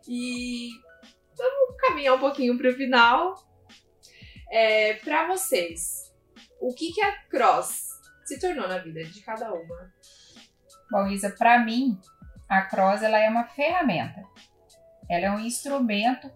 E 0.08 0.70
vamos 1.36 1.76
caminhar 1.78 2.16
um 2.16 2.20
pouquinho 2.20 2.56
para 2.56 2.70
o 2.70 2.74
final. 2.74 3.34
É, 4.50 4.94
para 4.94 5.28
vocês, 5.28 6.12
o 6.58 6.74
que, 6.74 6.92
que 6.92 7.00
a 7.00 7.22
Cross 7.28 7.90
se 8.30 8.38
tornou 8.38 8.68
na 8.68 8.78
vida 8.78 9.02
de 9.02 9.20
cada 9.22 9.52
uma? 9.52 9.92
Bom, 10.88 11.08
Isa, 11.08 11.30
para 11.30 11.58
mim, 11.64 11.98
a 12.48 12.62
Cross 12.62 13.02
ela 13.02 13.18
é 13.18 13.28
uma 13.28 13.44
ferramenta. 13.44 14.22
Ela 15.08 15.26
é 15.26 15.30
um 15.32 15.40
instrumento 15.40 16.30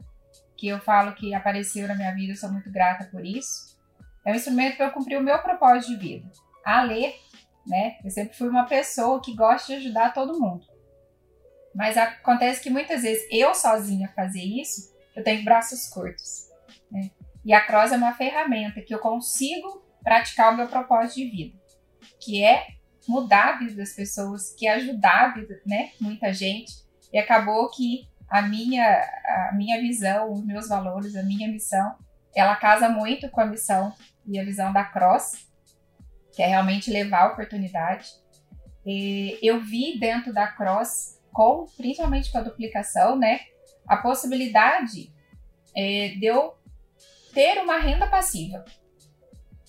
que 0.56 0.66
eu 0.66 0.80
falo 0.80 1.14
que 1.14 1.32
apareceu 1.32 1.86
na 1.86 1.94
minha 1.94 2.12
vida, 2.12 2.32
eu 2.32 2.36
sou 2.36 2.50
muito 2.50 2.70
grata 2.72 3.04
por 3.04 3.24
isso. 3.24 3.78
É 4.26 4.32
um 4.32 4.34
instrumento 4.34 4.76
para 4.76 4.86
eu 4.86 4.92
cumprir 4.92 5.18
o 5.18 5.22
meu 5.22 5.38
propósito 5.38 5.92
de 5.92 5.96
vida. 5.96 6.28
A 6.64 6.82
ler, 6.82 7.14
né? 7.64 7.98
Eu 8.02 8.10
sempre 8.10 8.36
fui 8.36 8.48
uma 8.48 8.66
pessoa 8.66 9.22
que 9.22 9.36
gosta 9.36 9.72
de 9.72 9.78
ajudar 9.78 10.12
todo 10.12 10.40
mundo. 10.40 10.66
Mas 11.76 11.96
acontece 11.96 12.60
que 12.60 12.70
muitas 12.70 13.02
vezes 13.02 13.24
eu 13.30 13.54
sozinha 13.54 14.12
fazer 14.16 14.42
isso, 14.42 14.92
eu 15.14 15.22
tenho 15.22 15.44
braços 15.44 15.88
curtos. 15.88 16.48
Né? 16.90 17.10
E 17.44 17.52
a 17.52 17.64
Cross 17.64 17.92
é 17.92 17.96
uma 17.96 18.14
ferramenta 18.14 18.80
que 18.80 18.92
eu 18.92 18.98
consigo 18.98 19.84
praticar 20.02 20.52
o 20.52 20.56
meu 20.56 20.66
propósito 20.66 21.16
de 21.16 21.30
vida 21.30 21.63
que 22.24 22.42
é 22.42 22.66
mudar 23.06 23.54
a 23.54 23.58
vida 23.58 23.74
das 23.74 23.92
pessoas, 23.92 24.54
que 24.54 24.66
é 24.66 24.74
ajudar 24.74 25.24
a 25.24 25.34
vida, 25.34 25.60
né, 25.66 25.90
muita 26.00 26.32
gente. 26.32 26.72
E 27.12 27.18
acabou 27.18 27.70
que 27.70 28.08
a 28.28 28.42
minha, 28.42 28.84
a 29.50 29.52
minha 29.54 29.80
visão, 29.80 30.32
os 30.32 30.44
meus 30.44 30.68
valores, 30.68 31.14
a 31.14 31.22
minha 31.22 31.48
missão, 31.48 31.94
ela 32.34 32.56
casa 32.56 32.88
muito 32.88 33.28
com 33.30 33.40
a 33.40 33.46
missão 33.46 33.94
e 34.26 34.38
a 34.38 34.44
visão 34.44 34.72
da 34.72 34.84
Cross, 34.84 35.46
que 36.34 36.42
é 36.42 36.46
realmente 36.46 36.90
levar 36.90 37.22
a 37.22 37.32
oportunidade. 37.32 38.08
E 38.84 39.38
eu 39.42 39.60
vi 39.60 39.98
dentro 39.98 40.32
da 40.32 40.46
Cross, 40.46 41.20
com, 41.32 41.66
principalmente 41.76 42.32
com 42.32 42.38
a 42.38 42.42
duplicação, 42.42 43.16
né, 43.16 43.40
a 43.86 43.98
possibilidade 43.98 45.12
é, 45.76 46.08
de 46.18 46.24
eu 46.24 46.54
ter 47.32 47.62
uma 47.62 47.78
renda 47.78 48.06
passiva. 48.06 48.64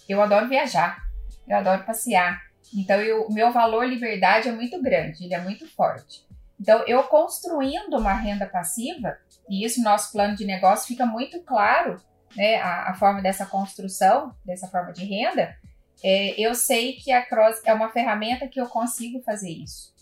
Eu 0.08 0.22
adoro 0.22 0.48
viajar, 0.48 1.04
eu 1.48 1.58
adoro 1.58 1.84
passear. 1.84 2.45
Então, 2.74 3.00
o 3.28 3.34
meu 3.34 3.52
valor 3.52 3.86
liberdade 3.86 4.50
é 4.50 4.52
muito 4.52 4.82
grande, 4.82 5.24
ele 5.24 5.34
é 5.34 5.42
muito 5.42 5.68
forte. 5.68 6.26
Então, 6.60 6.84
eu 6.88 7.04
construindo 7.04 7.98
uma 7.98 8.14
renda 8.14 8.46
passiva, 8.46 9.18
e 9.50 9.66
isso 9.66 9.80
no 9.80 9.86
nosso 9.86 10.12
plano 10.12 10.36
de 10.36 10.46
negócio 10.46 10.88
fica 10.88 11.06
muito 11.06 11.42
claro, 11.42 12.02
né, 12.36 12.58
a, 12.58 12.92
a 12.92 12.94
forma 12.96 13.22
dessa 13.22 13.46
construção, 13.46 14.34
dessa 14.44 14.68
forma 14.68 14.92
de 14.92 15.06
renda, 15.06 15.56
é, 16.04 16.40
eu 16.40 16.54
sei 16.56 16.94
que 16.94 17.12
a 17.12 17.26
Cross 17.26 17.62
é 17.66 17.74
uma 17.74 17.90
ferramenta 17.90 18.48
que 18.48 18.60
eu 18.60 18.68
consigo 18.68 19.22
fazer 19.22 19.50
isso. 19.50 19.94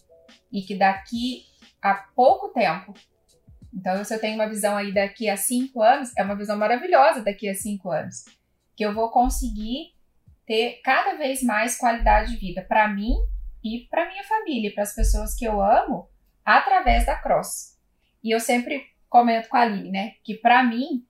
E 0.51 0.61
que 0.61 0.75
daqui 0.75 1.45
a 1.81 1.93
pouco 1.93 2.49
tempo, 2.49 2.93
então 3.73 4.03
se 4.03 4.13
eu 4.13 4.19
tenho 4.19 4.35
uma 4.35 4.47
visão 4.47 4.75
aí 4.77 4.93
daqui 4.93 5.29
a 5.29 5.37
cinco 5.37 5.81
anos, 5.81 6.11
é 6.17 6.23
uma 6.23 6.35
visão 6.35 6.57
maravilhosa 6.57 7.21
daqui 7.21 7.49
a 7.49 7.55
cinco 7.55 7.91
anos, 7.91 8.25
que 8.75 8.85
eu 8.85 8.93
vou 8.93 9.09
conseguir 9.11 9.93
ter 10.45 10.81
cada 10.83 11.15
vez 11.15 11.41
mais 11.41 11.77
qualidade 11.77 12.31
de 12.31 12.37
vida 12.37 12.61
para 12.61 12.87
mim 12.87 13.15
e 13.63 13.87
para 13.89 14.09
minha 14.09 14.23
família, 14.23 14.73
para 14.73 14.83
as 14.83 14.93
pessoas 14.93 15.35
que 15.35 15.45
eu 15.45 15.61
amo, 15.61 16.09
através 16.43 17.05
da 17.05 17.15
Cross. 17.15 17.77
E 18.23 18.31
eu 18.31 18.39
sempre 18.39 18.85
comento 19.09 19.47
com 19.47 19.57
a 19.57 19.61
Aline, 19.61 19.91
né, 19.91 20.15
que 20.23 20.35
para 20.35 20.63
mim, 20.63 21.05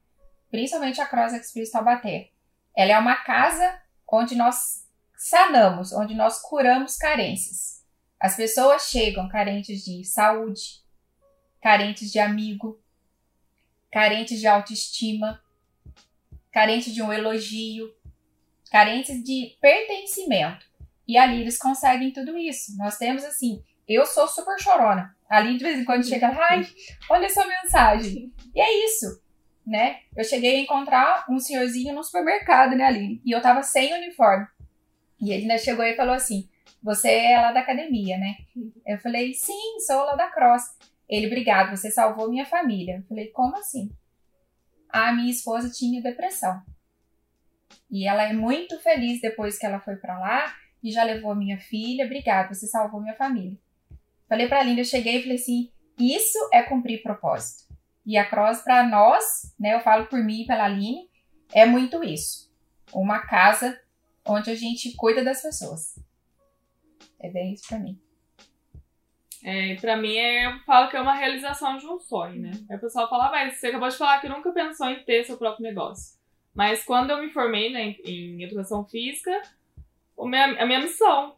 principalmente 0.51 1.01
a 1.01 1.05
Cross 1.05 1.34
Experience 1.34 1.71
Taubaté, 1.71 2.29
ela 2.75 2.91
é 2.91 2.99
uma 2.99 3.15
casa 3.15 3.81
onde 4.11 4.36
nós 4.36 4.88
sanamos, 5.15 5.93
onde 5.93 6.13
nós 6.13 6.41
curamos 6.41 6.97
carências. 6.97 7.84
As 8.19 8.36
pessoas 8.36 8.89
chegam 8.89 9.27
carentes 9.27 9.84
de 9.84 10.03
saúde, 10.03 10.84
carentes 11.61 12.11
de 12.11 12.19
amigo, 12.19 12.79
carentes 13.91 14.39
de 14.39 14.47
autoestima, 14.47 15.41
carentes 16.51 16.93
de 16.93 17.01
um 17.01 17.11
elogio, 17.11 17.93
carentes 18.74 19.24
de 19.24 19.55
pertencimento. 19.61 20.65
E 21.07 21.15
ali 21.15 21.41
eles 21.41 21.59
conseguem 21.59 22.11
tudo 22.11 22.36
isso. 22.36 22.76
Nós 22.76 22.97
temos 22.97 23.24
assim, 23.24 23.63
eu 23.88 24.03
sou 24.03 24.28
super 24.28 24.59
chorona. 24.59 25.15
Ali 25.30 25.59
de 25.59 25.63
vez 25.63 25.78
em 25.78 25.86
quando 25.86 26.03
chega, 26.03 26.30
ai, 26.30 26.65
olha 27.07 27.28
essa 27.28 27.45
mensagem. 27.45 28.34
E 28.55 28.59
é 28.59 28.86
isso, 28.86 29.21
né? 29.63 29.99
Eu 30.17 30.24
cheguei 30.24 30.55
a 30.55 30.59
encontrar 30.59 31.24
um 31.30 31.38
senhorzinho 31.38 31.93
no 31.93 32.03
supermercado, 32.03 32.76
né, 32.76 32.86
Aline? 32.86 33.21
E 33.24 33.32
eu 33.32 33.43
tava 33.43 33.61
sem 33.61 33.93
uniforme. 33.93 34.47
E 35.21 35.32
ele 35.32 35.43
ainda 35.43 35.59
chegou 35.59 35.86
e 35.86 35.95
falou 35.95 36.15
assim: 36.15 36.49
Você 36.82 37.11
é 37.11 37.39
lá 37.39 37.51
da 37.51 37.59
academia, 37.59 38.17
né? 38.17 38.38
Eu 38.88 38.97
falei: 38.97 39.36
Sim, 39.36 39.80
sou 39.86 40.03
lá 40.03 40.15
da 40.15 40.32
Cross. 40.32 40.63
Ele, 41.07 41.28
obrigado, 41.28 41.78
você 41.78 41.91
salvou 41.91 42.28
minha 42.28 42.45
família. 42.45 42.97
Eu 42.97 43.03
falei: 43.03 43.28
Como 43.28 43.55
assim? 43.55 43.91
A 44.89 45.13
minha 45.13 45.32
esposa 45.32 45.69
tinha 45.69 46.01
depressão. 46.01 46.61
E 47.93 48.07
ela 48.07 48.23
é 48.23 48.33
muito 48.33 48.79
feliz 48.79 49.21
depois 49.21 49.59
que 49.59 49.67
ela 49.67 49.79
foi 49.79 49.95
para 49.97 50.17
lá 50.17 50.51
e 50.83 50.91
já 50.91 51.03
levou 51.03 51.29
a 51.29 51.35
minha 51.35 51.59
filha. 51.59 52.05
Obrigado, 52.05 52.51
você 52.51 52.65
salvou 52.65 52.99
minha 52.99 53.13
família. 53.13 53.55
Falei 54.27 54.47
para 54.47 54.61
a 54.61 54.63
Linda, 54.63 54.81
eu 54.81 54.85
cheguei 54.85 55.19
e 55.19 55.21
falei 55.21 55.37
assim: 55.37 55.71
Isso 55.99 56.39
é 56.51 56.63
cumprir 56.63 57.03
propósito. 57.03 57.71
E 58.03 58.17
a 58.17 58.27
Cross, 58.27 58.63
para 58.63 58.81
nós, 58.87 59.53
né, 59.59 59.75
eu 59.75 59.79
falo 59.81 60.07
por 60.07 60.23
mim 60.23 60.41
e 60.41 60.47
pela 60.47 60.65
Aline, 60.65 61.07
é 61.53 61.67
muito 61.67 62.03
isso. 62.03 62.51
Uma 62.91 63.19
casa 63.27 63.79
onde 64.25 64.49
a 64.49 64.55
gente 64.55 64.95
cuida 64.95 65.23
das 65.23 65.43
pessoas. 65.43 65.93
É 67.19 67.29
bem 67.29 67.53
isso 67.53 67.67
para 67.69 67.77
mim. 67.77 68.01
É, 69.43 69.75
pra 69.75 69.97
mim, 69.97 70.17
é, 70.17 70.47
eu 70.47 70.59
falo 70.61 70.89
que 70.89 70.97
é 70.97 71.01
uma 71.01 71.13
realização 71.13 71.77
de 71.77 71.85
um 71.85 71.99
sonho, 71.99 72.41
né? 72.41 72.51
Aí 72.71 72.75
o 72.75 72.81
pessoal 72.81 73.07
fala, 73.07 73.29
mas 73.29 73.59
você 73.59 73.67
acabou 73.67 73.87
de 73.87 73.97
falar 73.97 74.19
que 74.19 74.27
nunca 74.27 74.51
pensou 74.51 74.89
em 74.89 75.03
ter 75.03 75.23
seu 75.25 75.37
próprio 75.37 75.61
negócio. 75.61 76.22
Mas 76.53 76.83
quando 76.83 77.09
eu 77.09 77.21
me 77.21 77.29
formei 77.29 77.71
né, 77.71 77.95
em, 78.05 78.43
educação 78.43 78.85
física, 78.85 79.41
minha, 80.19 80.61
a 80.61 80.65
minha 80.65 80.79
missão 80.79 81.35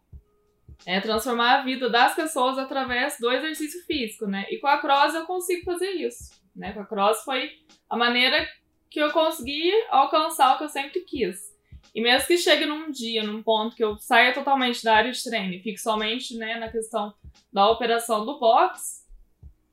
é 0.85 0.99
transformar 0.99 1.59
a 1.59 1.63
vida 1.63 1.89
das 1.89 2.15
pessoas 2.15 2.57
através 2.57 3.17
do 3.19 3.31
exercício 3.31 3.83
físico, 3.85 4.27
né? 4.27 4.45
E 4.49 4.57
com 4.57 4.67
a 4.67 4.79
Cross 4.79 5.15
eu 5.15 5.25
consigo 5.25 5.63
fazer 5.63 5.89
isso, 5.91 6.31
né? 6.55 6.73
Com 6.73 6.81
a 6.81 6.85
Cross 6.85 7.23
foi 7.23 7.51
a 7.89 7.95
maneira 7.95 8.47
que 8.89 8.99
eu 8.99 9.11
consegui 9.11 9.71
alcançar 9.89 10.53
o 10.53 10.57
que 10.57 10.65
eu 10.65 10.69
sempre 10.69 11.01
quis. 11.01 11.55
E 11.93 12.01
mesmo 12.01 12.27
que 12.27 12.37
chegue 12.37 12.65
num 12.65 12.91
dia, 12.91 13.23
num 13.23 13.41
ponto 13.41 13.75
que 13.75 13.83
eu 13.83 13.97
saia 13.97 14.33
totalmente 14.33 14.83
da 14.83 14.95
área 14.95 15.11
de 15.11 15.23
treino 15.23 15.53
e 15.53 15.61
fique 15.61 15.77
somente 15.77 16.37
né, 16.37 16.59
na 16.59 16.69
questão 16.69 17.13
da 17.53 17.69
operação 17.69 18.25
do 18.25 18.37
box, 18.37 19.05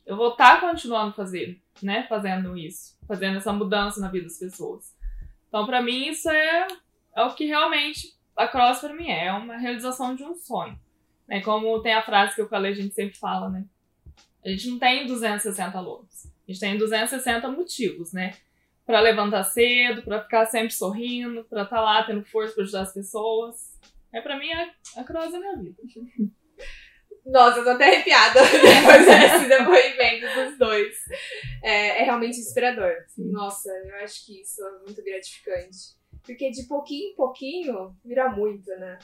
eu 0.07 0.17
vou 0.17 0.31
estar 0.31 0.61
tá 0.61 0.69
continuando 0.69 1.15
fazendo, 1.15 1.57
né, 1.83 2.07
fazendo 2.09 2.57
isso, 2.57 2.97
fazendo 3.09 3.39
essa 3.39 3.53
mudança 3.53 4.01
na 4.01 4.09
vida 4.09 4.25
das 4.25 4.39
pessoas. 4.39 4.95
Então, 5.53 5.67
para 5.67 5.83
mim, 5.83 6.09
isso 6.09 6.31
é, 6.31 6.67
é 7.15 7.23
o 7.25 7.35
que 7.35 7.45
realmente 7.45 8.17
a 8.35 8.49
cross 8.49 8.81
para 8.81 8.95
mim 8.95 9.09
é, 9.09 9.27
é 9.27 9.33
uma 9.35 9.59
realização 9.59 10.17
de 10.17 10.25
um 10.25 10.35
sonho. 10.35 10.81
Né? 11.29 11.43
Como 11.43 11.79
tem 11.83 11.93
a 11.93 12.01
frase 12.01 12.35
que 12.35 12.41
eu 12.41 12.49
falei, 12.49 12.73
a 12.73 12.75
gente 12.75 12.95
sempre 12.95 13.19
fala, 13.19 13.51
né? 13.51 13.67
A 14.43 14.49
gente 14.49 14.71
não 14.71 14.79
tem 14.79 15.07
260 15.07 15.77
alunos. 15.77 16.25
A 16.25 16.51
gente 16.51 16.59
tem 16.59 16.79
260 16.79 17.51
motivos, 17.51 18.15
né? 18.15 18.33
Para 18.87 19.01
levantar 19.01 19.45
cedo, 19.45 20.01
para 20.01 20.23
ficar 20.23 20.47
sempre 20.47 20.73
sorrindo, 20.73 21.45
para 21.45 21.65
estar 21.65 21.77
tá 21.77 21.83
lá 21.83 22.03
tendo 22.03 22.25
força 22.25 22.55
para 22.55 22.63
ajudar 22.63 22.81
as 22.81 22.95
pessoas. 22.95 23.79
É 24.11 24.23
para 24.23 24.39
mim 24.39 24.51
a, 24.53 24.71
a 24.97 25.05
cross 25.05 25.35
é 25.35 25.39
minha 25.39 25.57
vida. 25.59 25.83
Nossa, 27.25 27.59
eu 27.59 27.65
tô 27.65 27.71
até 27.71 27.85
arrepiada 27.85 28.41
depois 28.43 29.07
desse 29.07 29.49
depoimento 29.49 30.27
dos 30.35 30.59
dois. 30.59 30.97
É, 31.63 32.01
é 32.01 32.05
realmente 32.05 32.39
inspirador. 32.39 32.93
Nossa, 33.17 33.71
eu 33.71 33.97
acho 33.97 34.27
que 34.27 34.41
isso 34.41 34.63
é 34.63 34.79
muito 34.81 35.03
gratificante. 35.03 35.97
Porque 36.25 36.51
de 36.51 36.65
pouquinho 36.65 37.13
em 37.13 37.15
pouquinho 37.15 37.97
vira 38.05 38.29
muito, 38.29 38.69
né? 38.71 38.99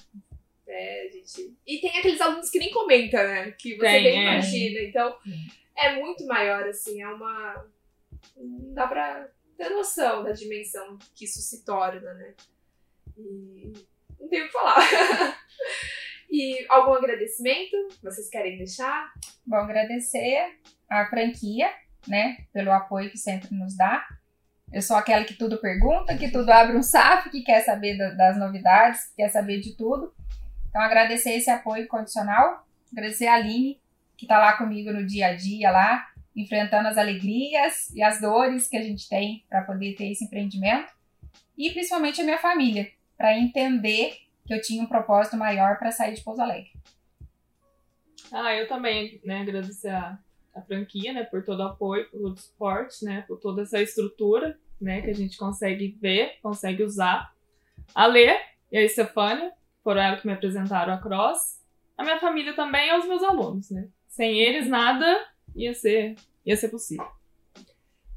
É, 0.67 1.09
gente... 1.13 1.57
E 1.67 1.81
tem 1.81 1.99
aqueles 1.99 2.21
alunos 2.21 2.51
que 2.51 2.59
nem 2.59 2.71
comentam, 2.71 3.23
né? 3.23 3.51
Que 3.53 3.77
você 3.77 3.87
tem, 3.87 4.03
nem 4.03 4.19
é. 4.19 4.33
imagina. 4.33 4.81
Então, 4.81 5.17
é 5.77 5.97
muito 5.97 6.27
maior, 6.27 6.65
assim, 6.69 7.01
é 7.03 7.09
uma. 7.09 7.67
Não 8.37 8.75
dá 8.75 8.87
pra 8.87 9.29
ter 9.57 9.71
noção 9.71 10.23
da 10.23 10.33
dimensão 10.33 10.99
que 11.15 11.25
isso 11.25 11.41
se 11.41 11.65
torna, 11.65 12.15
né? 12.15 12.35
E 13.17 13.73
não 14.21 14.29
tenho 14.29 14.45
o 14.45 14.47
que 14.47 14.53
falar. 14.53 14.79
e 16.31 16.67
algum 16.69 16.95
agradecimento 16.95 17.77
vocês 18.03 18.29
querem 18.29 18.59
deixar? 18.59 19.13
Bom, 19.47 19.57
agradecer 19.57 20.59
a 20.89 21.07
franquia, 21.07 21.71
né, 22.07 22.39
pelo 22.53 22.73
apoio 22.73 23.11
que 23.11 23.19
sempre 23.19 23.55
nos 23.55 23.77
dá. 23.77 24.07
Eu 24.73 24.83
sou 24.83 24.97
aquela 24.97 25.25
que 25.25 25.35
tudo 25.35 25.59
pergunta, 25.59 26.17
que 26.17 26.31
tudo 26.31 26.51
abre 26.51 26.77
um 26.77 26.83
SAF, 26.83 27.31
que 27.31 27.43
quer 27.43 27.63
saber 27.63 27.97
das 27.97 28.37
novidades, 28.37 29.07
que 29.07 29.17
quer 29.17 29.31
saber 29.31 29.61
de 29.61 29.75
tudo. 29.77 30.13
Então, 30.69 30.83
agradecer 30.83 31.31
esse 31.31 31.49
apoio 31.51 31.89
condicional, 31.89 32.67
agradecer 32.93 33.27
a 33.27 33.35
Aline, 33.35 33.81
que 34.17 34.27
está 34.27 34.39
lá 34.39 34.59
comigo 34.59 34.93
no 34.93 35.07
dia 35.07 35.29
a 35.29 35.35
dia, 35.35 35.71
lá, 35.71 36.07
enfrentando 36.37 36.89
as 36.89 36.99
alegrias 36.99 37.91
e 37.95 38.03
as 38.03 38.21
dores 38.21 38.69
que 38.69 38.77
a 38.77 38.83
gente 38.83 39.09
tem 39.09 39.45
para 39.49 39.63
poder 39.63 39.95
ter 39.95 40.13
esse 40.13 40.25
empreendimento. 40.25 40.93
E 41.57 41.71
principalmente 41.71 42.21
a 42.21 42.25
minha 42.25 42.39
família, 42.39 42.91
para 43.17 43.37
entender 43.37 44.15
que 44.49 44.55
eu 44.55 44.63
tinha 44.63 44.83
um 44.83 44.87
propósito 44.87 45.37
maior 45.37 45.79
para 45.79 45.93
sair 45.93 46.15
de 46.15 46.23
Pouso 46.23 46.41
Alegre. 46.41 46.73
Ah, 48.33 48.55
eu 48.55 48.67
também, 48.67 49.21
né, 49.23 49.43
agradecer 49.43 49.91
a, 49.91 50.19
a 50.55 50.63
franquia, 50.63 51.13
né, 51.13 51.23
por 51.25 51.45
todo 51.45 51.61
o 51.61 51.67
apoio, 51.67 52.11
por 52.11 52.19
todo 52.19 52.33
o 52.33 52.39
suporte, 52.39 53.05
né, 53.05 53.23
por 53.29 53.39
toda 53.39 53.63
essa 53.63 53.81
estrutura, 53.81 54.59
né, 54.81 55.03
que 55.03 55.11
a 55.11 55.15
gente 55.15 55.37
consegue 55.37 55.95
ver, 56.01 56.39
consegue 56.43 56.83
usar. 56.83 57.31
A 57.95 58.07
Lê 58.07 58.35
e 58.73 58.79
a 58.79 58.83
Estefânia, 58.83 59.53
foram 59.85 60.01
elas 60.01 60.23
que 60.23 60.27
me 60.27 60.33
apresentaram 60.33 60.95
a 60.95 60.99
Cross. 60.99 61.63
A 61.97 62.03
minha 62.03 62.19
família 62.19 62.55
também 62.55 62.89
e 62.89 62.99
os 62.99 63.07
meus 63.07 63.23
alunos, 63.23 63.71
né. 63.71 63.87
Sem 64.09 64.41
eles, 64.41 64.67
nada 64.67 65.29
ia 65.55 65.75
ser, 65.75 66.15
ia 66.45 66.57
ser 66.57 66.71
possível. 66.71 67.07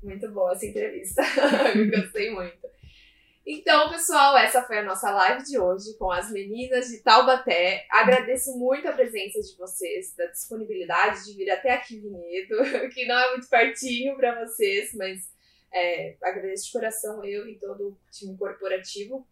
Muito 0.02 0.32
boa 0.32 0.54
essa 0.54 0.66
entrevista. 0.66 1.22
gostei 1.94 2.32
muito. 2.32 2.61
Então, 3.46 3.90
pessoal, 3.90 4.38
essa 4.38 4.62
foi 4.62 4.78
a 4.78 4.84
nossa 4.84 5.10
live 5.10 5.44
de 5.44 5.58
hoje 5.58 5.98
com 5.98 6.12
as 6.12 6.32
meninas 6.32 6.90
de 6.90 7.00
Taubaté. 7.00 7.88
Agradeço 7.90 8.56
muito 8.56 8.88
a 8.88 8.92
presença 8.92 9.42
de 9.42 9.58
vocês, 9.58 10.16
da 10.16 10.28
disponibilidade 10.28 11.26
de 11.26 11.34
vir 11.34 11.50
até 11.50 11.74
aqui 11.74 12.00
Vinhedo, 12.00 12.58
que 12.94 13.06
não 13.08 13.18
é 13.18 13.32
muito 13.32 13.50
pertinho 13.50 14.16
para 14.16 14.46
vocês, 14.46 14.94
mas 14.94 15.28
é, 15.74 16.16
agradeço 16.22 16.66
de 16.66 16.72
coração 16.72 17.26
eu 17.26 17.48
e 17.50 17.58
todo 17.58 17.90
o 17.90 17.98
time 18.12 18.38
corporativo. 18.38 19.28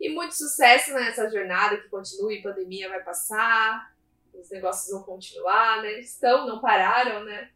E 0.00 0.08
muito 0.08 0.36
sucesso 0.36 0.94
nessa 0.94 1.28
jornada 1.28 1.78
que 1.78 1.88
continue, 1.88 2.40
pandemia 2.40 2.88
vai 2.88 3.02
passar, 3.02 3.92
os 4.32 4.48
negócios 4.50 4.92
vão 4.92 5.02
continuar, 5.02 5.82
né? 5.82 5.98
Estão, 5.98 6.46
não 6.46 6.60
pararam, 6.60 7.24
né? 7.24 7.50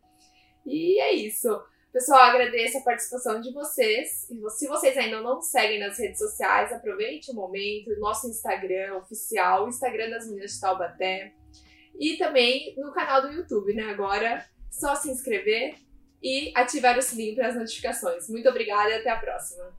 E 0.67 1.01
é 1.01 1.13
isso. 1.13 1.63
Pessoal, 1.93 2.23
agradeço 2.23 2.79
a 2.79 2.81
participação 2.81 3.39
de 3.39 3.53
vocês. 3.53 4.27
Se 4.57 4.67
vocês 4.67 4.97
ainda 4.97 5.21
não 5.21 5.43
seguem 5.43 5.79
nas 5.79 5.99
redes 5.99 6.19
sociais, 6.19 6.73
aproveite 6.73 7.31
o 7.31 7.35
momento. 7.35 7.95
Nosso 7.99 8.29
Instagram 8.29 8.97
oficial, 8.97 9.67
o 9.67 9.69
Instagram 9.69 10.09
das 10.09 10.27
Meninas 10.27 10.53
de 10.53 10.61
Taubaté. 10.61 11.35
E 12.01 12.17
também 12.17 12.75
no 12.79 12.93
canal 12.93 13.21
do 13.21 13.33
YouTube, 13.33 13.75
né? 13.75 13.91
Agora, 13.91 14.43
só 14.71 14.95
se 14.95 15.11
inscrever 15.11 15.75
e 16.23 16.51
ativar 16.57 16.97
o 16.97 17.03
sininho 17.03 17.35
para 17.35 17.49
as 17.49 17.57
notificações. 17.57 18.27
Muito 18.31 18.49
obrigada 18.49 18.89
e 18.89 18.95
até 18.95 19.11
a 19.11 19.19
próxima. 19.19 19.71